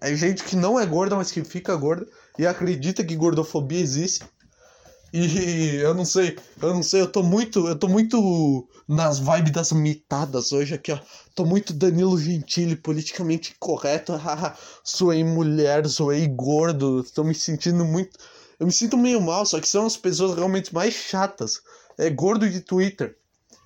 é 0.00 0.14
gente 0.14 0.44
que 0.44 0.54
não 0.54 0.78
é 0.78 0.86
gorda, 0.86 1.16
mas 1.16 1.32
que 1.32 1.42
fica 1.42 1.74
gorda 1.74 2.06
e 2.38 2.46
acredita 2.46 3.04
que 3.04 3.16
gordofobia 3.16 3.80
existe. 3.80 4.24
E 5.12 5.76
eu 5.76 5.94
não 5.94 6.04
sei, 6.04 6.36
eu 6.60 6.74
não 6.74 6.82
sei, 6.82 7.00
eu 7.00 7.10
tô 7.10 7.22
muito, 7.22 7.66
eu 7.68 7.78
tô 7.78 7.88
muito 7.88 8.68
nas 8.88 9.18
vibes 9.18 9.52
das 9.52 9.72
mitadas 9.72 10.52
hoje 10.52 10.74
aqui, 10.74 10.92
ó. 10.92 10.98
Tô 11.34 11.44
muito 11.44 11.72
Danilo 11.72 12.18
Gentili, 12.18 12.76
politicamente 12.76 13.54
correto. 13.58 14.12
zoei 14.86 15.22
mulher, 15.22 15.86
zoei 15.86 16.26
gordo. 16.26 17.04
Tô 17.14 17.24
me 17.24 17.34
sentindo 17.34 17.84
muito. 17.84 18.18
Eu 18.58 18.66
me 18.66 18.72
sinto 18.72 18.96
meio 18.96 19.20
mal, 19.20 19.44
só 19.44 19.60
que 19.60 19.68
são 19.68 19.86
as 19.86 19.96
pessoas 19.96 20.34
realmente 20.34 20.74
mais 20.74 20.94
chatas. 20.94 21.60
É 21.98 22.10
gordo 22.10 22.48
de 22.48 22.60
Twitter. 22.60 23.16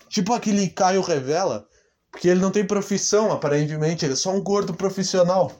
Tipo 0.08 0.34
aquele 0.34 0.68
Caio 0.68 1.00
Revela, 1.00 1.66
porque 2.10 2.28
ele 2.28 2.40
não 2.40 2.50
tem 2.50 2.66
profissão, 2.66 3.30
aparentemente, 3.30 4.04
ele 4.04 4.14
é 4.14 4.16
só 4.16 4.32
um 4.32 4.42
gordo 4.42 4.74
profissional. 4.74 5.52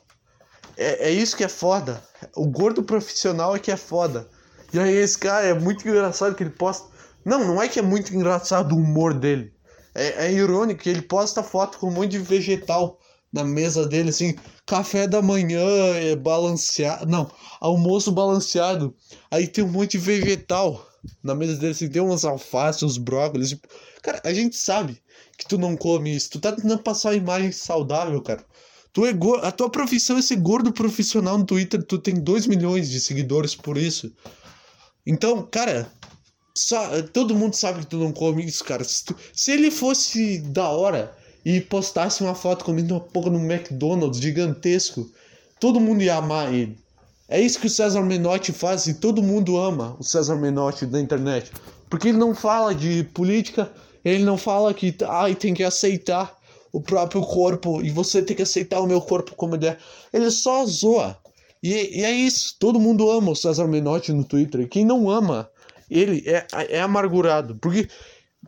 É, 0.77 1.09
é 1.09 1.11
isso 1.11 1.37
que 1.37 1.45
é 1.45 1.49
foda. 1.49 2.03
O 2.35 2.47
gordo 2.47 2.83
profissional 2.83 3.55
é 3.55 3.59
que 3.59 3.71
é 3.71 3.77
foda. 3.77 4.29
E 4.73 4.79
aí 4.79 4.95
esse 4.95 5.19
cara 5.19 5.47
é 5.47 5.55
muito 5.55 5.87
engraçado 5.89 6.35
que 6.35 6.43
ele 6.43 6.51
posta. 6.51 6.89
Não, 7.25 7.47
não 7.47 7.63
é 7.63 7.69
que 7.69 7.79
é 7.79 7.83
muito 7.83 8.15
engraçado 8.15 8.73
o 8.73 8.79
humor 8.79 9.15
dele. 9.15 9.53
É, 9.95 10.27
é 10.27 10.33
irônico 10.33 10.83
que 10.83 10.89
ele 10.89 11.03
posta 11.03 11.43
foto 11.43 11.79
com 11.79 11.89
um 11.89 11.93
monte 11.93 12.13
de 12.13 12.19
vegetal 12.19 12.99
na 13.33 13.45
mesa 13.45 13.87
dele, 13.87 14.11
assim, 14.11 14.35
café 14.67 15.07
da 15.07 15.23
manhã 15.23 15.65
é 15.95 16.17
balanceado. 16.17 17.07
Não, 17.07 17.31
almoço 17.61 18.11
balanceado. 18.11 18.95
Aí 19.31 19.47
tem 19.47 19.63
um 19.63 19.69
monte 19.69 19.93
de 19.93 19.99
vegetal 19.99 20.85
na 21.23 21.35
mesa 21.35 21.57
dele, 21.57 21.73
assim, 21.73 21.89
tem 21.89 22.03
umas 22.03 22.25
alfaces, 22.25 22.83
uns 22.83 22.99
brócolis. 22.99 23.51
Tipo, 23.51 23.69
cara, 24.03 24.21
a 24.25 24.33
gente 24.33 24.57
sabe 24.57 25.01
que 25.39 25.47
tu 25.47 25.59
não 25.59 25.77
come 25.77 26.15
isso. 26.15 26.31
Tu 26.31 26.41
tá 26.41 26.53
tentando 26.53 26.79
passar 26.79 27.11
uma 27.11 27.17
imagem 27.17 27.53
saudável, 27.53 28.21
cara. 28.21 28.45
Tu 28.93 29.07
é 29.07 29.13
go... 29.13 29.37
A 29.37 29.53
tua 29.53 29.71
profissão 29.71 30.19
é 30.19 30.23
ser 30.23 30.37
gordo 30.37 30.73
profissional 30.73 31.39
no 31.39 31.45
Twitter, 31.45 31.83
tu 31.83 31.99
tem 31.99 32.15
2 32.15 32.49
milhões 32.49 32.91
de 32.91 33.01
seguidores 33.01 33.55
por 33.55 33.77
isso. 33.77 34.13
Então, 35.07 35.43
cara, 35.51 35.91
só, 36.57 37.03
todo 37.13 37.35
mundo 37.35 37.55
sabe 37.55 37.81
que 37.81 37.87
tu 37.87 37.97
não 37.97 38.13
come 38.13 38.45
isso, 38.45 38.65
cara. 38.65 38.85
Se, 38.85 39.05
tu, 39.05 39.17
se 39.33 39.53
ele 39.53 39.71
fosse 39.71 40.39
da 40.39 40.69
hora 40.69 41.15
e 41.45 41.61
postasse 41.61 42.23
uma 42.23 42.35
foto 42.35 42.65
comendo 42.65 42.95
uma 42.95 43.01
porra 43.01 43.31
no 43.31 43.41
McDonald's 43.41 44.21
gigantesco, 44.21 45.11
todo 45.59 45.81
mundo 45.81 46.03
ia 46.03 46.17
amar 46.17 46.53
ele. 46.53 46.79
É 47.29 47.41
isso 47.41 47.61
que 47.61 47.69
o 47.69 47.71
César 47.71 48.03
Menotti 48.03 48.53
faz 48.53 48.87
e 48.89 48.95
todo 48.95 49.23
mundo 49.23 49.57
ama 49.57 49.97
o 49.99 50.03
César 50.03 50.37
Menotti 50.37 50.85
da 50.85 51.01
internet. 51.01 51.53
Porque 51.89 52.09
ele 52.09 52.19
não 52.19 52.35
fala 52.35 52.75
de 52.75 53.05
política, 53.15 53.71
ele 54.05 54.25
não 54.25 54.37
fala 54.37 54.75
que 54.75 54.95
ai, 55.07 55.35
tem 55.35 55.55
que 55.55 55.63
aceitar 55.63 56.37
o 56.73 56.81
próprio 56.81 57.23
corpo 57.23 57.83
e 57.83 57.91
você 57.91 58.21
tem 58.23 58.37
que 58.37 58.43
aceitar 58.43 58.81
o 58.81 58.87
meu 58.87 59.01
corpo 59.01 59.35
como 59.37 59.55
ele 59.55 59.69
é. 59.69 59.77
Ele 60.13 60.31
só 60.31 60.65
zoa. 60.67 61.17
E, 61.63 62.01
e, 62.01 62.05
é 62.05 62.11
isso, 62.11 62.57
todo 62.59 62.81
mundo 62.81 63.11
ama 63.11 63.33
o 63.33 63.37
César 63.37 63.67
Menotti 63.67 64.13
no 64.13 64.25
Twitter. 64.25 64.63
E 64.63 64.69
quem 64.69 64.85
não 64.85 65.11
ama 65.11 65.51
ele 65.91 66.23
é, 66.27 66.47
é 66.77 66.81
amargurado. 66.81 67.57
Porque, 67.57 67.89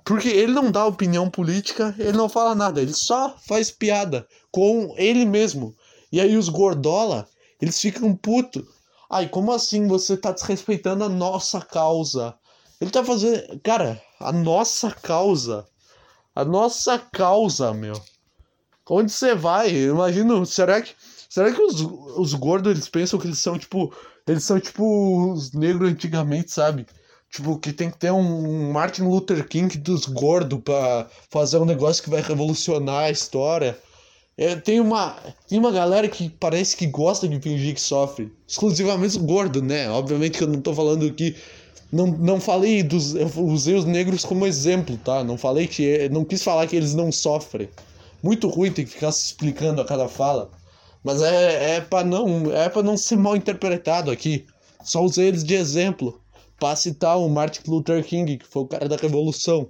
porque 0.04 0.28
ele 0.28 0.52
não 0.52 0.70
dá 0.70 0.86
opinião 0.86 1.28
política, 1.28 1.94
ele 1.98 2.12
não 2.16 2.28
fala 2.28 2.54
nada, 2.54 2.80
ele 2.80 2.94
só 2.94 3.36
faz 3.46 3.70
piada 3.70 4.26
com 4.50 4.94
ele 4.96 5.26
mesmo. 5.26 5.74
E 6.10 6.20
aí 6.20 6.36
os 6.36 6.48
gordola, 6.48 7.28
eles 7.60 7.80
ficam 7.80 8.14
puto. 8.14 8.66
Ai, 9.10 9.28
como 9.28 9.52
assim 9.52 9.86
você 9.86 10.16
tá 10.16 10.32
desrespeitando 10.32 11.04
a 11.04 11.08
nossa 11.08 11.60
causa? 11.60 12.34
Ele 12.80 12.90
tá 12.90 13.04
fazendo. 13.04 13.60
Cara, 13.60 14.00
a 14.18 14.32
nossa 14.32 14.90
causa. 14.90 15.66
A 16.34 16.44
nossa 16.44 16.98
causa, 16.98 17.74
meu. 17.74 18.00
Onde 18.88 19.12
você 19.12 19.34
vai? 19.34 19.70
Imagino, 19.70 20.44
será 20.44 20.80
que 20.80 20.94
Será 21.32 21.50
que 21.50 21.62
os, 21.62 21.80
os 21.80 22.34
gordos 22.34 22.70
eles 22.70 22.90
pensam 22.90 23.18
que 23.18 23.26
eles 23.26 23.38
são 23.38 23.58
tipo. 23.58 23.90
Eles 24.28 24.44
são 24.44 24.60
tipo 24.60 25.32
os 25.32 25.50
negros 25.54 25.90
antigamente, 25.90 26.52
sabe? 26.52 26.84
Tipo, 27.30 27.58
que 27.58 27.72
tem 27.72 27.90
que 27.90 27.96
ter 27.96 28.12
um 28.12 28.70
Martin 28.70 29.04
Luther 29.04 29.48
King 29.48 29.78
dos 29.78 30.04
gordos 30.04 30.60
pra 30.62 31.08
fazer 31.30 31.56
um 31.56 31.64
negócio 31.64 32.02
que 32.02 32.10
vai 32.10 32.20
revolucionar 32.20 33.04
a 33.04 33.10
história. 33.10 33.78
É, 34.36 34.56
tem, 34.56 34.78
uma, 34.78 35.16
tem 35.48 35.58
uma 35.58 35.72
galera 35.72 36.06
que 36.06 36.28
parece 36.28 36.76
que 36.76 36.86
gosta 36.86 37.26
de 37.26 37.40
fingir 37.40 37.74
que 37.76 37.80
sofre. 37.80 38.30
Exclusivamente 38.46 39.16
os 39.16 39.16
gordos, 39.16 39.62
né? 39.62 39.88
Obviamente 39.88 40.36
que 40.36 40.44
eu 40.44 40.48
não 40.48 40.60
tô 40.60 40.74
falando 40.74 41.06
aqui. 41.06 41.34
Não, 41.90 42.08
não 42.08 42.38
falei 42.42 42.82
dos. 42.82 43.14
Eu 43.14 43.30
usei 43.38 43.74
os 43.74 43.86
negros 43.86 44.22
como 44.22 44.46
exemplo, 44.46 44.98
tá? 44.98 45.24
Não 45.24 45.38
falei 45.38 45.66
que. 45.66 46.10
Não 46.10 46.26
quis 46.26 46.42
falar 46.42 46.66
que 46.66 46.76
eles 46.76 46.92
não 46.92 47.10
sofrem. 47.10 47.70
Muito 48.22 48.50
ruim 48.50 48.70
ter 48.70 48.84
que 48.84 48.90
ficar 48.90 49.12
se 49.12 49.24
explicando 49.24 49.80
a 49.80 49.84
cada 49.86 50.06
fala. 50.08 50.50
Mas 51.02 51.20
é, 51.22 51.76
é 51.76 51.80
para 51.80 52.04
não 52.04 52.52
é 52.52 52.68
para 52.68 52.82
não 52.82 52.96
ser 52.96 53.16
mal 53.16 53.36
interpretado 53.36 54.10
aqui. 54.10 54.46
Só 54.84 55.02
usei 55.02 55.28
eles 55.28 55.44
de 55.44 55.54
exemplo 55.54 56.20
para 56.58 56.76
citar 56.76 57.18
o 57.18 57.28
Martin 57.28 57.62
Luther 57.68 58.04
King, 58.04 58.38
que 58.38 58.46
foi 58.46 58.62
o 58.62 58.66
cara 58.66 58.88
da 58.88 58.96
revolução. 58.96 59.68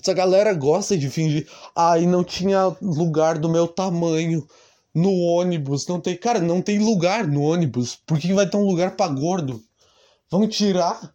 Essa 0.00 0.12
galera 0.12 0.52
gosta 0.52 0.96
de 0.96 1.08
fingir. 1.08 1.48
Ah, 1.74 1.98
e 1.98 2.06
não 2.06 2.24
tinha 2.24 2.76
lugar 2.80 3.38
do 3.38 3.48
meu 3.48 3.68
tamanho 3.68 4.46
no 4.94 5.12
ônibus. 5.12 5.86
Não 5.86 6.00
tem. 6.00 6.16
Cara, 6.16 6.40
não 6.40 6.60
tem 6.60 6.78
lugar 6.78 7.26
no 7.26 7.42
ônibus. 7.42 7.96
Por 8.06 8.18
que 8.18 8.32
vai 8.32 8.48
ter 8.48 8.56
um 8.56 8.66
lugar 8.66 8.96
pra 8.96 9.08
gordo? 9.08 9.62
Vão 10.30 10.48
tirar 10.48 11.12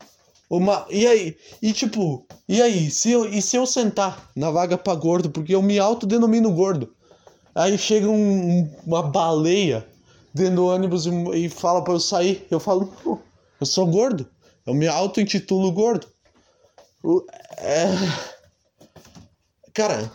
uma. 0.50 0.86
E 0.90 1.06
aí? 1.06 1.38
E 1.62 1.74
tipo, 1.74 2.26
e 2.48 2.62
aí? 2.62 2.90
Se 2.90 3.12
eu, 3.12 3.26
e 3.28 3.42
se 3.42 3.58
eu 3.58 3.66
sentar 3.66 4.30
na 4.36 4.52
vaga 4.52 4.78
pra 4.78 4.96
gordo? 4.96 5.30
Porque 5.30 5.54
eu 5.54 5.62
me 5.62 5.78
autodenomino 5.80 6.52
gordo. 6.54 6.94
Aí 7.58 7.76
chega 7.76 8.08
um, 8.08 8.72
uma 8.86 9.02
baleia 9.02 9.84
dentro 10.32 10.58
do 10.58 10.68
ônibus 10.68 11.08
e, 11.08 11.46
e 11.46 11.50
fala 11.50 11.84
pra 11.84 11.94
eu 11.94 12.00
sair. 12.00 12.46
Eu 12.52 12.60
falo, 12.60 12.94
eu 13.60 13.66
sou 13.66 13.88
gordo. 13.88 14.30
Eu 14.64 14.76
me 14.76 14.88
auto-intitulo 14.88 15.72
gordo. 15.72 16.08
É... 17.58 17.88
Cara, 19.74 20.12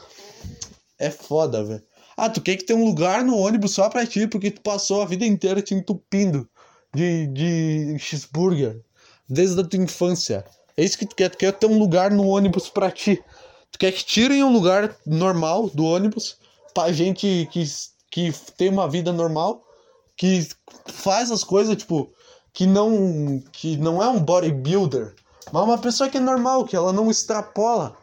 é 1.00 1.10
foda, 1.10 1.64
velho. 1.64 1.82
Ah, 2.16 2.30
tu 2.30 2.40
quer 2.40 2.56
que 2.56 2.64
tenha 2.64 2.78
um 2.78 2.84
lugar 2.84 3.24
no 3.24 3.36
ônibus 3.36 3.72
só 3.72 3.88
pra 3.88 4.06
ti, 4.06 4.28
porque 4.28 4.52
tu 4.52 4.60
passou 4.60 5.02
a 5.02 5.06
vida 5.06 5.26
inteira 5.26 5.60
te 5.60 5.74
entupindo 5.74 6.48
de, 6.94 7.26
de 7.26 7.98
cheeseburger 7.98 8.80
desde 9.28 9.60
a 9.60 9.64
tua 9.64 9.82
infância. 9.82 10.44
É 10.76 10.84
isso 10.84 10.96
que 10.96 11.06
tu 11.06 11.16
quer. 11.16 11.28
Tu 11.28 11.38
quer 11.38 11.52
ter 11.52 11.66
um 11.66 11.76
lugar 11.76 12.12
no 12.12 12.24
ônibus 12.28 12.68
pra 12.68 12.88
ti. 12.88 13.20
Tu 13.72 13.80
quer 13.80 13.90
que 13.90 14.04
tirem 14.04 14.44
um 14.44 14.52
lugar 14.52 14.94
normal 15.04 15.68
do 15.70 15.84
ônibus 15.84 16.40
pra 16.74 16.92
gente 16.92 17.48
que, 17.50 17.64
que 18.10 18.32
tem 18.56 18.68
uma 18.68 18.88
vida 18.88 19.12
normal, 19.12 19.64
que 20.16 20.48
faz 20.86 21.30
as 21.30 21.44
coisas, 21.44 21.76
tipo, 21.76 22.10
que 22.52 22.66
não, 22.66 23.42
que 23.52 23.76
não 23.76 24.02
é 24.02 24.08
um 24.08 24.20
bodybuilder, 24.20 25.14
mas 25.52 25.62
uma 25.62 25.78
pessoa 25.78 26.08
que 26.08 26.18
é 26.18 26.20
normal, 26.20 26.64
que 26.64 26.76
ela 26.76 26.92
não 26.92 27.10
extrapola 27.10 27.96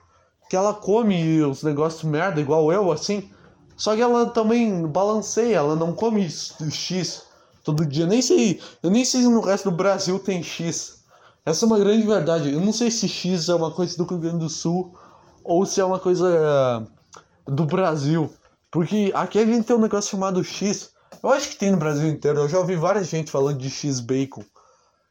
que 0.50 0.56
ela 0.56 0.74
come 0.74 1.44
os 1.44 1.62
negócios 1.62 2.04
merda, 2.04 2.42
igual 2.42 2.74
eu, 2.74 2.92
assim. 2.92 3.30
Só 3.78 3.96
que 3.96 4.02
ela 4.02 4.26
também 4.32 4.86
balanceia, 4.88 5.58
ela 5.58 5.76
não 5.76 5.94
come 5.94 6.28
X 6.28 7.24
todo 7.64 7.86
dia. 7.86 8.08
Nem 8.08 8.22
sei, 8.22 8.60
eu 8.82 8.90
nem 8.90 9.06
sei 9.06 9.22
se 9.22 9.28
no 9.28 9.42
resto 9.42 9.70
do 9.70 9.78
Brasil 9.78 10.18
tem 10.18 10.42
X. 10.42 11.04
Essa 11.46 11.66
é 11.66 11.68
uma 11.68 11.78
grande 11.78 12.06
verdade. 12.06 12.52
Eu 12.52 12.60
não 12.60 12.74
sei 12.74 12.90
se 12.90 13.08
X 13.08 13.48
é 13.48 13.54
uma 13.54 13.72
coisa 13.72 13.96
do 13.96 14.04
Rio 14.06 14.18
Grande 14.18 14.40
do 14.40 14.50
Sul 14.50 14.98
ou 15.44 15.66
se 15.66 15.80
é 15.80 15.86
uma 15.86 16.00
coisa 16.00 16.28
uh, 17.48 17.52
do 17.52 17.66
Brasil. 17.66 18.30
Porque 18.72 19.12
aqui 19.16 19.40
a 19.40 19.46
gente 19.46 19.66
tem 19.66 19.76
um 19.76 19.82
negócio 19.82 20.12
chamado 20.12 20.44
X. 20.44 20.92
Eu 21.22 21.30
acho 21.32 21.50
que 21.50 21.58
tem 21.58 21.72
no 21.72 21.78
Brasil 21.78 22.08
inteiro. 22.08 22.40
Eu 22.40 22.50
já 22.50 22.60
ouvi 22.60 22.76
várias 22.76 23.10
gente 23.10 23.32
falando 23.32 23.58
de 23.58 23.70
X 23.70 24.00
bacon. 24.00 24.44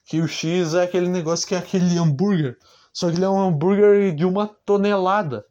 Que 0.05 0.21
o 0.21 0.29
X 0.29 0.75
é 0.75 0.85
aquele 0.85 1.09
negócio 1.09 1.47
que 1.47 1.55
é 1.55 1.59
aquele 1.59 1.99
hambúrguer 1.99 2.57
só 2.99 3.09
que 3.09 3.17
ele 3.17 3.25
é 3.25 3.29
um 3.29 3.41
hambúrguer 3.41 4.13
de 4.13 4.25
uma 4.25 4.49
tonelada. 4.65 5.45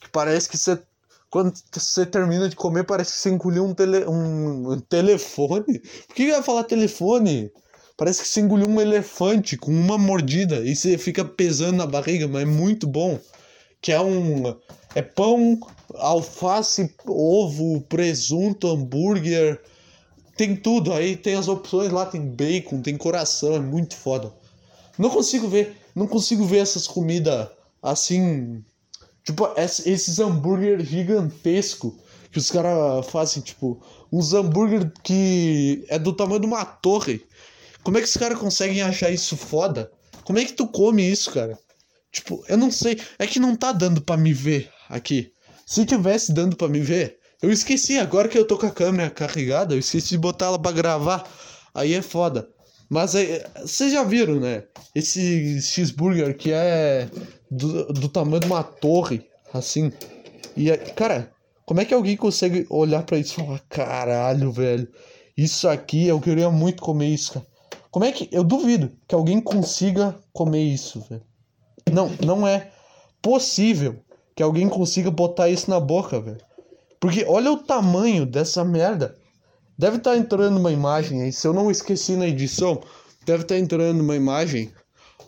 Que 0.00 0.08
parece 0.08 0.48
que 0.48 0.58
você. 0.58 0.82
Quando 1.30 1.52
você 1.72 2.04
termina 2.04 2.48
de 2.48 2.56
comer, 2.56 2.82
parece 2.82 3.12
que 3.12 3.18
você 3.20 3.30
engoliu 3.30 3.64
um, 3.64 3.72
tele, 3.72 4.04
um, 4.06 4.80
telefone. 4.80 5.78
Por 6.08 6.14
que 6.16 6.22
eu 6.24 6.28
ia 6.28 6.42
falar 6.42 6.64
telefone? 6.64 7.52
Parece 7.96 8.22
que 8.22 8.28
você 8.28 8.40
engoliu 8.40 8.68
um 8.68 8.80
elefante 8.80 9.56
com 9.56 9.70
uma 9.70 9.96
mordida 9.96 10.56
e 10.56 10.74
você 10.74 10.98
fica 10.98 11.24
pesando 11.24 11.76
na 11.76 11.86
barriga, 11.86 12.26
mas 12.26 12.42
é 12.42 12.46
muito 12.46 12.84
bom. 12.84 13.20
Que 13.80 13.92
é 13.92 14.00
um. 14.00 14.56
É 14.92 15.02
pão, 15.02 15.60
alface, 15.94 16.94
ovo, 17.06 17.80
presunto, 17.82 18.68
hambúrguer. 18.68 19.60
Tem 20.36 20.54
tudo. 20.54 20.92
Aí 20.92 21.16
tem 21.16 21.34
as 21.34 21.48
opções 21.48 21.90
lá, 21.90 22.06
tem 22.06 22.20
bacon, 22.20 22.80
tem 22.80 22.96
coração, 22.96 23.54
é 23.54 23.60
muito 23.60 23.96
foda. 23.96 24.32
Não 24.98 25.10
consigo 25.10 25.48
ver 25.48 25.76
não 25.98 26.06
consigo 26.06 26.44
ver 26.44 26.58
essas 26.58 26.86
comidas 26.86 27.48
assim. 27.82 28.64
Tipo, 29.24 29.48
esses 29.56 30.18
hambúrguer 30.18 30.80
gigantesco 30.80 31.98
que 32.30 32.38
os 32.38 32.50
caras 32.50 33.06
fazem, 33.06 33.42
tipo, 33.42 33.82
uns 34.12 34.32
hambúrguer 34.32 34.90
que 35.02 35.84
é 35.88 35.98
do 35.98 36.12
tamanho 36.12 36.40
de 36.40 36.46
uma 36.46 36.64
torre. 36.64 37.22
Como 37.82 37.98
é 37.98 38.00
que 38.00 38.06
os 38.06 38.16
caras 38.16 38.38
conseguem 38.38 38.80
achar 38.80 39.10
isso 39.10 39.36
foda? 39.36 39.90
Como 40.24 40.38
é 40.38 40.44
que 40.44 40.52
tu 40.52 40.66
come 40.68 41.02
isso, 41.02 41.32
cara? 41.32 41.58
Tipo, 42.12 42.42
eu 42.48 42.56
não 42.56 42.70
sei. 42.70 42.98
É 43.18 43.26
que 43.26 43.40
não 43.40 43.56
tá 43.56 43.72
dando 43.72 44.00
para 44.00 44.16
me 44.16 44.32
ver 44.32 44.70
aqui. 44.88 45.32
Se 45.68 45.84
tivesse 45.84 46.32
dando 46.32 46.56
para 46.56 46.66
me 46.66 46.80
ver, 46.80 47.18
eu 47.42 47.52
esqueci. 47.52 47.98
Agora 47.98 48.26
que 48.26 48.38
eu 48.38 48.46
tô 48.46 48.56
com 48.56 48.64
a 48.64 48.70
câmera 48.70 49.10
carregada, 49.10 49.74
eu 49.74 49.78
esqueci 49.78 50.08
de 50.08 50.18
botar 50.18 50.46
ela 50.46 50.58
pra 50.58 50.72
gravar. 50.72 51.30
Aí 51.74 51.92
é 51.92 52.00
foda. 52.00 52.48
Mas 52.88 53.14
é, 53.14 53.46
vocês 53.60 53.92
já 53.92 54.02
viram, 54.02 54.40
né? 54.40 54.64
Esse 54.94 55.60
cheeseburger 55.60 56.34
que 56.38 56.52
é 56.52 57.06
do, 57.50 57.84
do 57.92 58.08
tamanho 58.08 58.40
de 58.40 58.46
uma 58.46 58.62
torre, 58.62 59.26
assim. 59.52 59.92
E, 60.56 60.74
cara, 60.96 61.30
como 61.66 61.82
é 61.82 61.84
que 61.84 61.92
alguém 61.92 62.16
consegue 62.16 62.66
olhar 62.70 63.02
para 63.02 63.18
isso 63.18 63.38
e 63.38 63.44
falar: 63.44 63.60
caralho, 63.68 64.50
velho, 64.50 64.88
isso 65.36 65.68
aqui 65.68 66.08
eu 66.08 66.18
queria 66.18 66.48
muito 66.48 66.82
comer 66.82 67.08
isso, 67.08 67.34
cara. 67.34 67.46
Como 67.90 68.06
é 68.06 68.12
que. 68.12 68.26
Eu 68.32 68.42
duvido 68.42 68.90
que 69.06 69.14
alguém 69.14 69.38
consiga 69.38 70.18
comer 70.32 70.62
isso, 70.62 71.04
velho. 71.10 71.22
Não, 71.92 72.08
não 72.24 72.48
é 72.48 72.70
possível 73.20 74.02
que 74.38 74.42
alguém 74.44 74.68
consiga 74.68 75.10
botar 75.10 75.48
isso 75.48 75.68
na 75.68 75.80
boca, 75.80 76.20
velho. 76.20 76.38
Porque 77.00 77.24
olha 77.26 77.50
o 77.50 77.56
tamanho 77.56 78.24
dessa 78.24 78.64
merda. 78.64 79.16
Deve 79.76 79.96
estar 79.96 80.12
tá 80.12 80.16
entrando 80.16 80.60
uma 80.60 80.70
imagem 80.70 81.22
aí. 81.22 81.32
Se 81.32 81.44
eu 81.48 81.52
não 81.52 81.72
esqueci 81.72 82.14
na 82.14 82.28
edição, 82.28 82.80
deve 83.26 83.42
estar 83.42 83.56
tá 83.56 83.60
entrando 83.60 84.00
uma 84.00 84.14
imagem. 84.14 84.72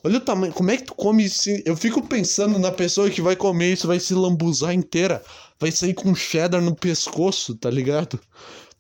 Olha 0.05 0.19
o 0.19 0.21
tamanho. 0.21 0.53
Como 0.53 0.71
é 0.71 0.77
que 0.77 0.85
tu 0.85 0.95
come 0.95 1.25
isso? 1.25 1.51
Eu 1.65 1.77
fico 1.77 2.07
pensando 2.07 2.57
na 2.57 2.71
pessoa 2.71 3.11
que 3.11 3.21
vai 3.21 3.35
comer 3.35 3.73
isso, 3.73 3.89
vai 3.89 3.99
se 3.99 4.15
lambuzar 4.15 4.73
inteira. 4.73 5.21
Vai 5.59 5.73
sair 5.73 5.95
com 5.95 6.15
cheddar 6.15 6.63
no 6.63 6.77
pescoço, 6.77 7.57
tá 7.57 7.69
ligado? 7.69 8.17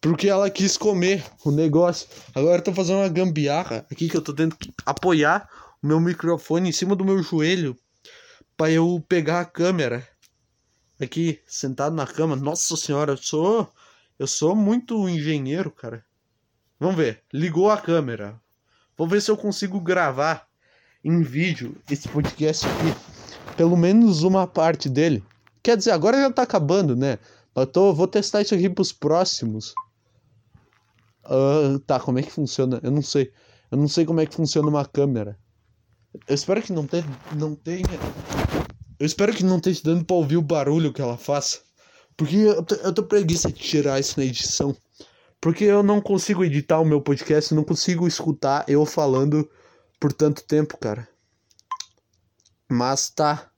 Porque 0.00 0.28
ela 0.28 0.48
quis 0.48 0.76
comer 0.76 1.24
o 1.44 1.50
negócio. 1.50 2.06
Agora 2.32 2.58
eu 2.58 2.62
tô 2.62 2.72
fazendo 2.72 2.98
uma 2.98 3.08
gambiarra 3.08 3.84
aqui 3.90 4.08
que 4.08 4.16
eu 4.16 4.22
tô 4.22 4.32
tendo 4.32 4.54
que 4.54 4.72
apoiar 4.86 5.48
o 5.82 5.88
meu 5.88 5.98
microfone 5.98 6.68
em 6.68 6.72
cima 6.72 6.94
do 6.94 7.04
meu 7.04 7.20
joelho 7.20 7.76
para 8.56 8.70
eu 8.70 9.02
pegar 9.08 9.40
a 9.40 9.44
câmera. 9.44 10.06
Aqui, 11.00 11.40
sentado 11.46 11.94
na 11.94 12.06
cama. 12.06 12.36
Nossa 12.36 12.76
senhora, 12.76 13.12
eu 13.12 13.16
sou 13.16 13.72
eu 14.20 14.26
sou 14.26 14.54
muito 14.54 15.08
engenheiro, 15.08 15.70
cara. 15.70 16.04
Vamos 16.78 16.96
ver. 16.96 17.22
Ligou 17.32 17.70
a 17.70 17.80
câmera. 17.80 18.38
Vou 18.94 19.08
ver 19.08 19.22
se 19.22 19.30
eu 19.30 19.36
consigo 19.36 19.80
gravar 19.80 20.46
em 21.02 21.22
vídeo 21.22 21.74
esse 21.90 22.06
podcast 22.06 22.66
aqui. 22.66 23.56
Pelo 23.56 23.78
menos 23.78 24.22
uma 24.22 24.46
parte 24.46 24.90
dele. 24.90 25.24
Quer 25.62 25.78
dizer, 25.78 25.92
agora 25.92 26.18
já 26.18 26.30
tá 26.30 26.42
acabando, 26.42 26.94
né? 26.94 27.18
Eu 27.56 27.66
tô, 27.66 27.94
vou 27.94 28.06
testar 28.06 28.42
isso 28.42 28.54
aqui 28.54 28.68
pros 28.68 28.92
próximos. 28.92 29.74
Uh, 31.24 31.78
tá, 31.86 31.98
como 31.98 32.18
é 32.18 32.22
que 32.22 32.30
funciona? 32.30 32.78
Eu 32.82 32.90
não 32.90 33.00
sei. 33.00 33.32
Eu 33.70 33.78
não 33.78 33.88
sei 33.88 34.04
como 34.04 34.20
é 34.20 34.26
que 34.26 34.34
funciona 34.34 34.68
uma 34.68 34.84
câmera. 34.84 35.38
Eu 36.28 36.34
espero 36.34 36.60
que 36.60 36.74
não 36.74 36.86
tenha. 36.86 37.06
Não 37.34 37.54
tenha. 37.54 37.86
Eu 39.00 39.06
espero 39.06 39.32
que 39.32 39.42
não 39.42 39.56
esteja 39.56 39.80
dando 39.82 40.04
pra 40.04 40.14
ouvir 40.14 40.36
o 40.36 40.42
barulho 40.42 40.92
que 40.92 41.00
ela 41.00 41.16
faça. 41.16 41.60
Porque 42.18 42.36
eu 42.36 42.62
tô, 42.62 42.74
eu 42.74 42.92
tô 42.92 43.02
preguiça 43.02 43.50
de 43.50 43.58
tirar 43.58 43.98
isso 43.98 44.20
na 44.20 44.26
edição. 44.26 44.76
Porque 45.40 45.64
eu 45.64 45.82
não 45.82 46.02
consigo 46.02 46.44
editar 46.44 46.78
o 46.78 46.84
meu 46.84 47.00
podcast, 47.00 47.54
não 47.54 47.64
consigo 47.64 48.06
escutar 48.06 48.62
eu 48.68 48.84
falando 48.84 49.50
por 49.98 50.12
tanto 50.12 50.44
tempo, 50.44 50.76
cara. 50.76 51.08
Mas 52.70 53.08
tá. 53.08 53.50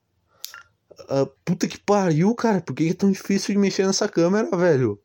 Uh, 1.10 1.26
puta 1.44 1.66
que 1.66 1.76
pariu, 1.76 2.32
cara. 2.36 2.60
Por 2.60 2.76
que 2.76 2.90
é 2.90 2.94
tão 2.94 3.10
difícil 3.10 3.52
de 3.52 3.58
mexer 3.58 3.84
nessa 3.84 4.08
câmera, 4.08 4.56
velho? 4.56 5.02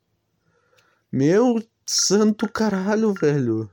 Meu 1.11 1.59
santo 1.84 2.47
caralho, 2.47 3.11
velho. 3.15 3.68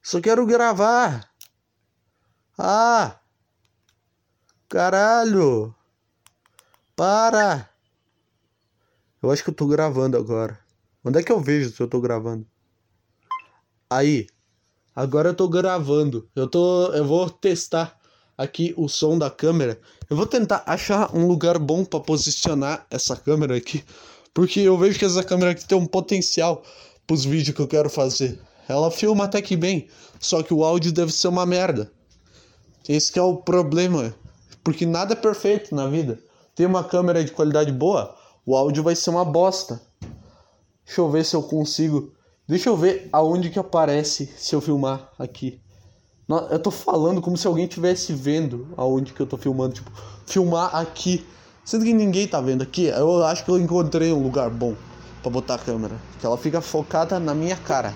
Só 0.00 0.20
quero 0.20 0.46
gravar. 0.46 1.28
Ah! 2.56 3.18
Caralho! 4.68 5.72
Para! 6.96 7.70
Eu 9.22 9.30
acho 9.30 9.44
que 9.44 9.50
eu 9.50 9.54
tô 9.54 9.66
gravando 9.66 10.16
agora. 10.16 10.58
Onde 11.04 11.20
é 11.20 11.22
que 11.22 11.30
eu 11.30 11.40
vejo 11.40 11.70
se 11.70 11.80
eu 11.80 11.86
tô 11.86 12.00
gravando? 12.00 12.44
Aí. 13.88 14.26
Agora 14.94 15.28
eu 15.28 15.34
tô 15.34 15.48
gravando. 15.48 16.28
Eu 16.34 16.48
tô. 16.48 16.86
Eu 16.92 17.04
vou 17.04 17.30
testar 17.30 17.96
aqui 18.36 18.74
o 18.76 18.88
som 18.88 19.16
da 19.16 19.30
câmera. 19.30 19.80
Eu 20.10 20.16
vou 20.16 20.26
tentar 20.26 20.64
achar 20.66 21.14
um 21.14 21.28
lugar 21.28 21.58
bom 21.58 21.84
para 21.84 22.00
posicionar 22.00 22.86
essa 22.90 23.14
câmera 23.14 23.56
aqui. 23.56 23.84
Porque 24.34 24.60
eu 24.60 24.76
vejo 24.76 24.98
que 24.98 25.04
essa 25.04 25.22
câmera 25.22 25.52
aqui 25.52 25.64
tem 25.64 25.78
um 25.78 25.86
potencial 25.86 26.64
pros 27.06 27.24
vídeos 27.24 27.54
que 27.54 27.62
eu 27.62 27.68
quero 27.68 27.88
fazer. 27.88 28.40
Ela 28.68 28.90
filma 28.90 29.24
até 29.24 29.40
que 29.40 29.56
bem. 29.56 29.88
Só 30.18 30.42
que 30.42 30.52
o 30.52 30.64
áudio 30.64 30.90
deve 30.90 31.12
ser 31.12 31.28
uma 31.28 31.46
merda. 31.46 31.90
Esse 32.88 33.16
é 33.16 33.22
o 33.22 33.36
problema. 33.36 34.12
Porque 34.66 34.84
nada 34.84 35.12
é 35.12 35.16
perfeito 35.16 35.72
na 35.76 35.86
vida. 35.86 36.18
Tem 36.52 36.66
uma 36.66 36.82
câmera 36.82 37.22
de 37.22 37.30
qualidade 37.30 37.70
boa, 37.70 38.16
o 38.44 38.56
áudio 38.56 38.82
vai 38.82 38.96
ser 38.96 39.10
uma 39.10 39.24
bosta. 39.24 39.80
Deixa 40.84 41.00
eu 41.00 41.08
ver 41.08 41.24
se 41.24 41.36
eu 41.36 41.42
consigo. 41.44 42.12
Deixa 42.48 42.68
eu 42.68 42.76
ver 42.76 43.08
aonde 43.12 43.48
que 43.48 43.60
aparece 43.60 44.28
se 44.36 44.56
eu 44.56 44.60
filmar 44.60 45.08
aqui. 45.20 45.60
Eu 46.50 46.58
tô 46.58 46.72
falando 46.72 47.22
como 47.22 47.36
se 47.36 47.46
alguém 47.46 47.66
estivesse 47.66 48.12
vendo 48.12 48.66
aonde 48.76 49.12
que 49.12 49.20
eu 49.20 49.26
tô 49.28 49.36
filmando. 49.36 49.74
Tipo, 49.74 49.92
filmar 50.26 50.74
aqui. 50.74 51.24
Sendo 51.64 51.84
que 51.84 51.92
ninguém 51.92 52.26
tá 52.26 52.40
vendo 52.40 52.62
aqui, 52.62 52.86
eu 52.86 53.24
acho 53.24 53.44
que 53.44 53.50
eu 53.52 53.60
encontrei 53.60 54.12
um 54.12 54.20
lugar 54.20 54.50
bom 54.50 54.74
para 55.22 55.30
botar 55.30 55.54
a 55.54 55.58
câmera. 55.58 55.94
Que 56.18 56.26
ela 56.26 56.36
fica 56.36 56.60
focada 56.60 57.20
na 57.20 57.36
minha 57.36 57.56
cara. 57.56 57.94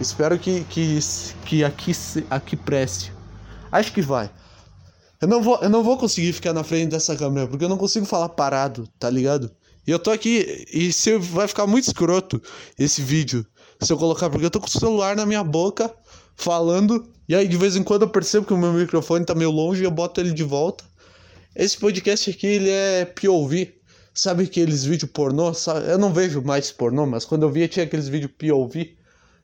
Espero 0.00 0.38
que, 0.38 0.62
que, 0.62 1.00
que 1.44 1.64
aqui, 1.64 1.92
aqui 2.30 2.54
preste. 2.54 3.12
Acho 3.72 3.92
que 3.92 4.00
vai. 4.00 4.30
Eu 5.22 5.28
não, 5.28 5.40
vou, 5.40 5.56
eu 5.62 5.70
não 5.70 5.84
vou 5.84 5.96
conseguir 5.96 6.32
ficar 6.32 6.52
na 6.52 6.64
frente 6.64 6.90
dessa 6.90 7.14
câmera, 7.14 7.46
porque 7.46 7.64
eu 7.64 7.68
não 7.68 7.78
consigo 7.78 8.04
falar 8.04 8.28
parado, 8.30 8.88
tá 8.98 9.08
ligado? 9.08 9.52
E 9.86 9.90
eu 9.92 9.98
tô 10.00 10.10
aqui, 10.10 10.66
e 10.72 10.92
se 10.92 11.16
vai 11.16 11.46
ficar 11.46 11.64
muito 11.64 11.86
escroto 11.86 12.42
esse 12.76 13.00
vídeo, 13.00 13.46
se 13.80 13.92
eu 13.92 13.96
colocar, 13.96 14.28
porque 14.28 14.44
eu 14.44 14.50
tô 14.50 14.58
com 14.58 14.66
o 14.66 14.70
celular 14.70 15.14
na 15.14 15.24
minha 15.24 15.44
boca, 15.44 15.94
falando, 16.34 17.08
e 17.28 17.36
aí 17.36 17.46
de 17.46 17.56
vez 17.56 17.76
em 17.76 17.84
quando 17.84 18.02
eu 18.02 18.08
percebo 18.08 18.44
que 18.44 18.52
o 18.52 18.58
meu 18.58 18.72
microfone 18.72 19.24
tá 19.24 19.32
meio 19.32 19.52
longe 19.52 19.82
e 19.82 19.84
eu 19.84 19.92
boto 19.92 20.20
ele 20.20 20.32
de 20.32 20.42
volta. 20.42 20.82
Esse 21.54 21.78
podcast 21.78 22.28
aqui, 22.28 22.46
ele 22.48 22.70
é 22.70 23.04
POV. 23.04 23.72
Sabe 24.12 24.42
aqueles 24.42 24.84
vídeos 24.84 25.10
pornô? 25.12 25.52
Eu 25.88 25.98
não 25.98 26.12
vejo 26.12 26.42
mais 26.42 26.72
pornô, 26.72 27.06
mas 27.06 27.24
quando 27.24 27.44
eu 27.44 27.50
via 27.50 27.68
tinha 27.68 27.84
aqueles 27.84 28.08
vídeos 28.08 28.32
POV 28.36 28.96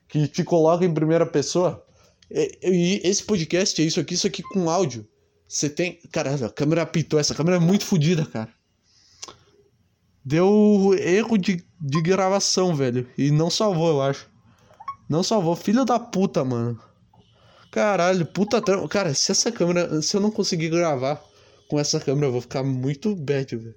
que 0.08 0.26
te 0.26 0.42
colocam 0.42 0.88
em 0.88 0.92
primeira 0.92 1.24
pessoa. 1.24 1.84
E, 2.28 2.58
e, 2.62 3.00
esse 3.08 3.22
podcast 3.22 3.80
é 3.80 3.84
isso 3.84 4.00
aqui, 4.00 4.14
isso 4.14 4.26
aqui 4.26 4.42
com 4.42 4.68
áudio. 4.68 5.06
Você 5.48 5.70
tem. 5.70 5.98
Caralho, 6.12 6.44
a 6.44 6.50
câmera 6.50 6.82
apitou. 6.82 7.18
Essa 7.18 7.34
câmera 7.34 7.56
é 7.56 7.60
muito 7.60 7.86
fodida, 7.86 8.26
cara. 8.26 8.52
Deu 10.22 10.94
erro 10.98 11.38
de, 11.38 11.64
de 11.80 12.02
gravação, 12.02 12.74
velho. 12.76 13.08
E 13.16 13.30
não 13.30 13.48
salvou, 13.48 13.88
eu 13.88 14.02
acho. 14.02 14.28
Não 15.08 15.22
salvou. 15.22 15.56
Filho 15.56 15.86
da 15.86 15.98
puta, 15.98 16.44
mano. 16.44 16.78
Caralho, 17.72 18.26
puta 18.26 18.60
trampa. 18.60 18.86
Cara, 18.88 19.14
se 19.14 19.32
essa 19.32 19.50
câmera. 19.50 20.02
Se 20.02 20.14
eu 20.14 20.20
não 20.20 20.30
conseguir 20.30 20.68
gravar 20.68 21.24
com 21.68 21.78
essa 21.78 21.98
câmera, 21.98 22.26
eu 22.26 22.32
vou 22.32 22.42
ficar 22.42 22.62
muito 22.62 23.16
bad, 23.16 23.56
velho. 23.56 23.74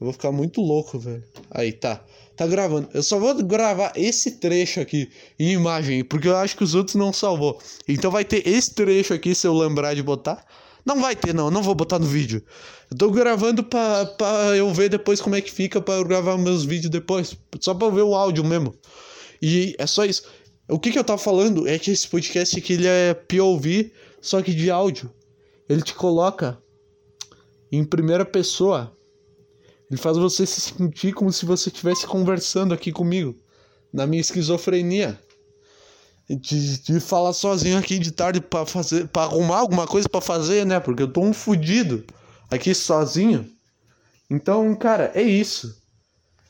Eu 0.00 0.06
vou 0.06 0.12
ficar 0.12 0.32
muito 0.32 0.62
louco, 0.62 0.98
velho. 0.98 1.22
Aí, 1.50 1.70
tá. 1.70 2.02
Tá 2.36 2.46
gravando. 2.46 2.88
Eu 2.92 3.02
só 3.02 3.18
vou 3.18 3.34
gravar 3.44 3.92
esse 3.94 4.32
trecho 4.32 4.80
aqui 4.80 5.08
em 5.38 5.52
imagem, 5.52 6.02
porque 6.04 6.26
eu 6.26 6.36
acho 6.36 6.56
que 6.56 6.64
os 6.64 6.74
outros 6.74 6.96
não 6.96 7.12
salvou. 7.12 7.60
Então 7.86 8.10
vai 8.10 8.24
ter 8.24 8.46
esse 8.48 8.74
trecho 8.74 9.14
aqui, 9.14 9.34
se 9.34 9.46
eu 9.46 9.54
lembrar 9.54 9.94
de 9.94 10.02
botar. 10.02 10.44
Não 10.84 11.00
vai 11.00 11.16
ter, 11.16 11.32
não. 11.32 11.46
Eu 11.46 11.50
não 11.50 11.62
vou 11.62 11.74
botar 11.74 11.98
no 11.98 12.06
vídeo. 12.06 12.42
Eu 12.90 12.98
tô 12.98 13.10
gravando 13.10 13.62
pra, 13.62 14.04
pra 14.04 14.56
eu 14.56 14.72
ver 14.72 14.90
depois 14.90 15.20
como 15.20 15.36
é 15.36 15.40
que 15.40 15.50
fica 15.50 15.80
pra 15.80 15.94
eu 15.94 16.04
gravar 16.04 16.36
meus 16.36 16.64
vídeos 16.64 16.90
depois. 16.90 17.36
Só 17.60 17.72
pra 17.72 17.86
eu 17.86 17.92
ver 17.92 18.02
o 18.02 18.14
áudio 18.14 18.44
mesmo. 18.44 18.74
E 19.40 19.74
é 19.78 19.86
só 19.86 20.04
isso. 20.04 20.24
O 20.68 20.78
que 20.78 20.90
que 20.90 20.98
eu 20.98 21.04
tava 21.04 21.18
falando 21.18 21.68
é 21.68 21.78
que 21.78 21.90
esse 21.90 22.08
podcast 22.08 22.58
aqui 22.58 22.74
ele 22.74 22.86
é 22.86 23.14
POV, 23.14 23.92
só 24.20 24.42
que 24.42 24.52
de 24.52 24.70
áudio. 24.70 25.10
Ele 25.68 25.82
te 25.82 25.94
coloca 25.94 26.58
em 27.70 27.84
primeira 27.84 28.24
pessoa. 28.24 28.96
Ele 29.90 30.00
faz 30.00 30.16
você 30.16 30.46
se 30.46 30.60
sentir 30.60 31.12
como 31.12 31.32
se 31.32 31.44
você 31.44 31.68
estivesse 31.68 32.06
conversando 32.06 32.72
aqui 32.74 32.90
comigo. 32.90 33.36
Na 33.92 34.06
minha 34.06 34.20
esquizofrenia 34.20 35.18
de, 36.28 36.78
de 36.82 37.00
falar 37.00 37.32
sozinho 37.32 37.78
aqui 37.78 37.98
de 37.98 38.10
tarde 38.10 38.40
para 38.40 38.64
fazer, 38.64 39.06
para 39.08 39.22
arrumar 39.22 39.58
alguma 39.58 39.86
coisa 39.86 40.08
para 40.08 40.20
fazer, 40.20 40.64
né? 40.64 40.80
Porque 40.80 41.02
eu 41.02 41.12
tô 41.12 41.20
um 41.20 41.32
fudido 41.32 42.04
aqui 42.50 42.74
sozinho. 42.74 43.48
Então, 44.30 44.74
cara, 44.74 45.12
é 45.14 45.22
isso. 45.22 45.82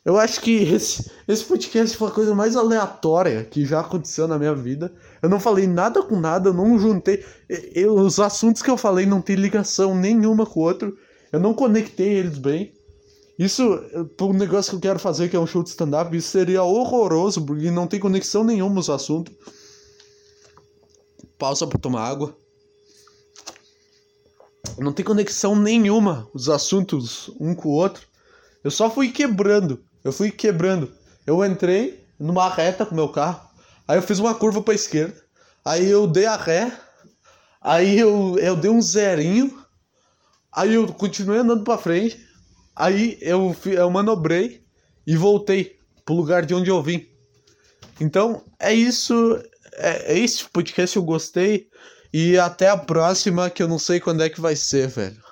Eu 0.04 0.18
acho 0.18 0.40
que 0.42 0.50
esse, 0.50 1.10
esse 1.26 1.44
podcast 1.44 1.96
foi 1.96 2.08
a 2.08 2.12
coisa 2.12 2.34
mais 2.34 2.56
aleatória 2.56 3.42
que 3.42 3.64
já 3.64 3.80
aconteceu 3.80 4.28
na 4.28 4.38
minha 4.38 4.54
vida. 4.54 4.92
Eu 5.22 5.30
não 5.30 5.40
falei 5.40 5.66
nada 5.66 6.02
com 6.02 6.20
nada, 6.20 6.50
eu 6.50 6.54
não 6.54 6.78
juntei. 6.78 7.24
Eu, 7.48 7.94
os 7.94 8.20
assuntos 8.20 8.60
que 8.60 8.70
eu 8.70 8.76
falei 8.76 9.06
não 9.06 9.22
tem 9.22 9.34
ligação 9.34 9.94
nenhuma 9.94 10.44
com 10.44 10.60
o 10.60 10.62
outro. 10.62 10.96
Eu 11.32 11.40
não 11.40 11.54
conectei 11.54 12.08
eles 12.08 12.38
bem. 12.38 12.72
Isso, 13.38 13.62
por 14.16 14.30
um 14.30 14.38
negócio 14.38 14.70
que 14.70 14.76
eu 14.76 14.80
quero 14.80 14.98
fazer, 14.98 15.28
que 15.28 15.36
é 15.36 15.40
um 15.40 15.46
show 15.46 15.62
de 15.62 15.70
stand-up, 15.70 16.16
isso 16.16 16.28
seria 16.28 16.62
horroroso, 16.62 17.44
porque 17.44 17.70
não 17.70 17.86
tem 17.86 17.98
conexão 17.98 18.44
nenhuma 18.44 18.78
os 18.78 18.88
assuntos 18.88 19.34
pausa 21.38 21.66
para 21.66 21.78
tomar 21.78 22.08
água. 22.08 22.36
Não 24.78 24.92
tem 24.92 25.04
conexão 25.04 25.54
nenhuma 25.54 26.28
os 26.32 26.48
assuntos 26.48 27.30
um 27.38 27.54
com 27.54 27.68
o 27.68 27.72
outro. 27.72 28.06
Eu 28.62 28.70
só 28.70 28.90
fui 28.90 29.10
quebrando. 29.10 29.84
Eu 30.02 30.12
fui 30.12 30.30
quebrando. 30.30 30.92
Eu 31.26 31.44
entrei 31.44 32.04
numa 32.18 32.48
reta 32.48 32.86
com 32.86 32.94
meu 32.94 33.08
carro. 33.08 33.46
Aí 33.86 33.98
eu 33.98 34.02
fiz 34.02 34.18
uma 34.18 34.34
curva 34.34 34.62
para 34.62 34.74
esquerda. 34.74 35.22
Aí 35.64 35.86
eu 35.86 36.06
dei 36.06 36.26
a 36.26 36.36
ré. 36.36 36.72
Aí 37.60 37.98
eu, 37.98 38.38
eu 38.38 38.56
dei 38.56 38.70
um 38.70 38.80
zerinho. 38.80 39.62
Aí 40.50 40.74
eu 40.74 40.90
continuei 40.94 41.40
andando 41.40 41.62
para 41.62 41.76
frente. 41.76 42.23
Aí 42.74 43.18
eu, 43.20 43.54
eu 43.66 43.90
manobrei 43.90 44.62
e 45.06 45.16
voltei 45.16 45.76
pro 46.04 46.14
lugar 46.14 46.44
de 46.44 46.54
onde 46.54 46.70
eu 46.70 46.82
vim. 46.82 47.06
Então 48.00 48.42
é 48.58 48.72
isso 48.74 49.40
é, 49.76 50.14
é 50.14 50.18
esse 50.18 50.44
podcast 50.48 50.96
eu 50.96 51.02
gostei. 51.02 51.68
E 52.12 52.38
até 52.38 52.68
a 52.68 52.76
próxima, 52.76 53.50
que 53.50 53.62
eu 53.62 53.66
não 53.66 53.78
sei 53.78 53.98
quando 53.98 54.22
é 54.22 54.28
que 54.28 54.40
vai 54.40 54.54
ser, 54.54 54.86
velho. 54.86 55.23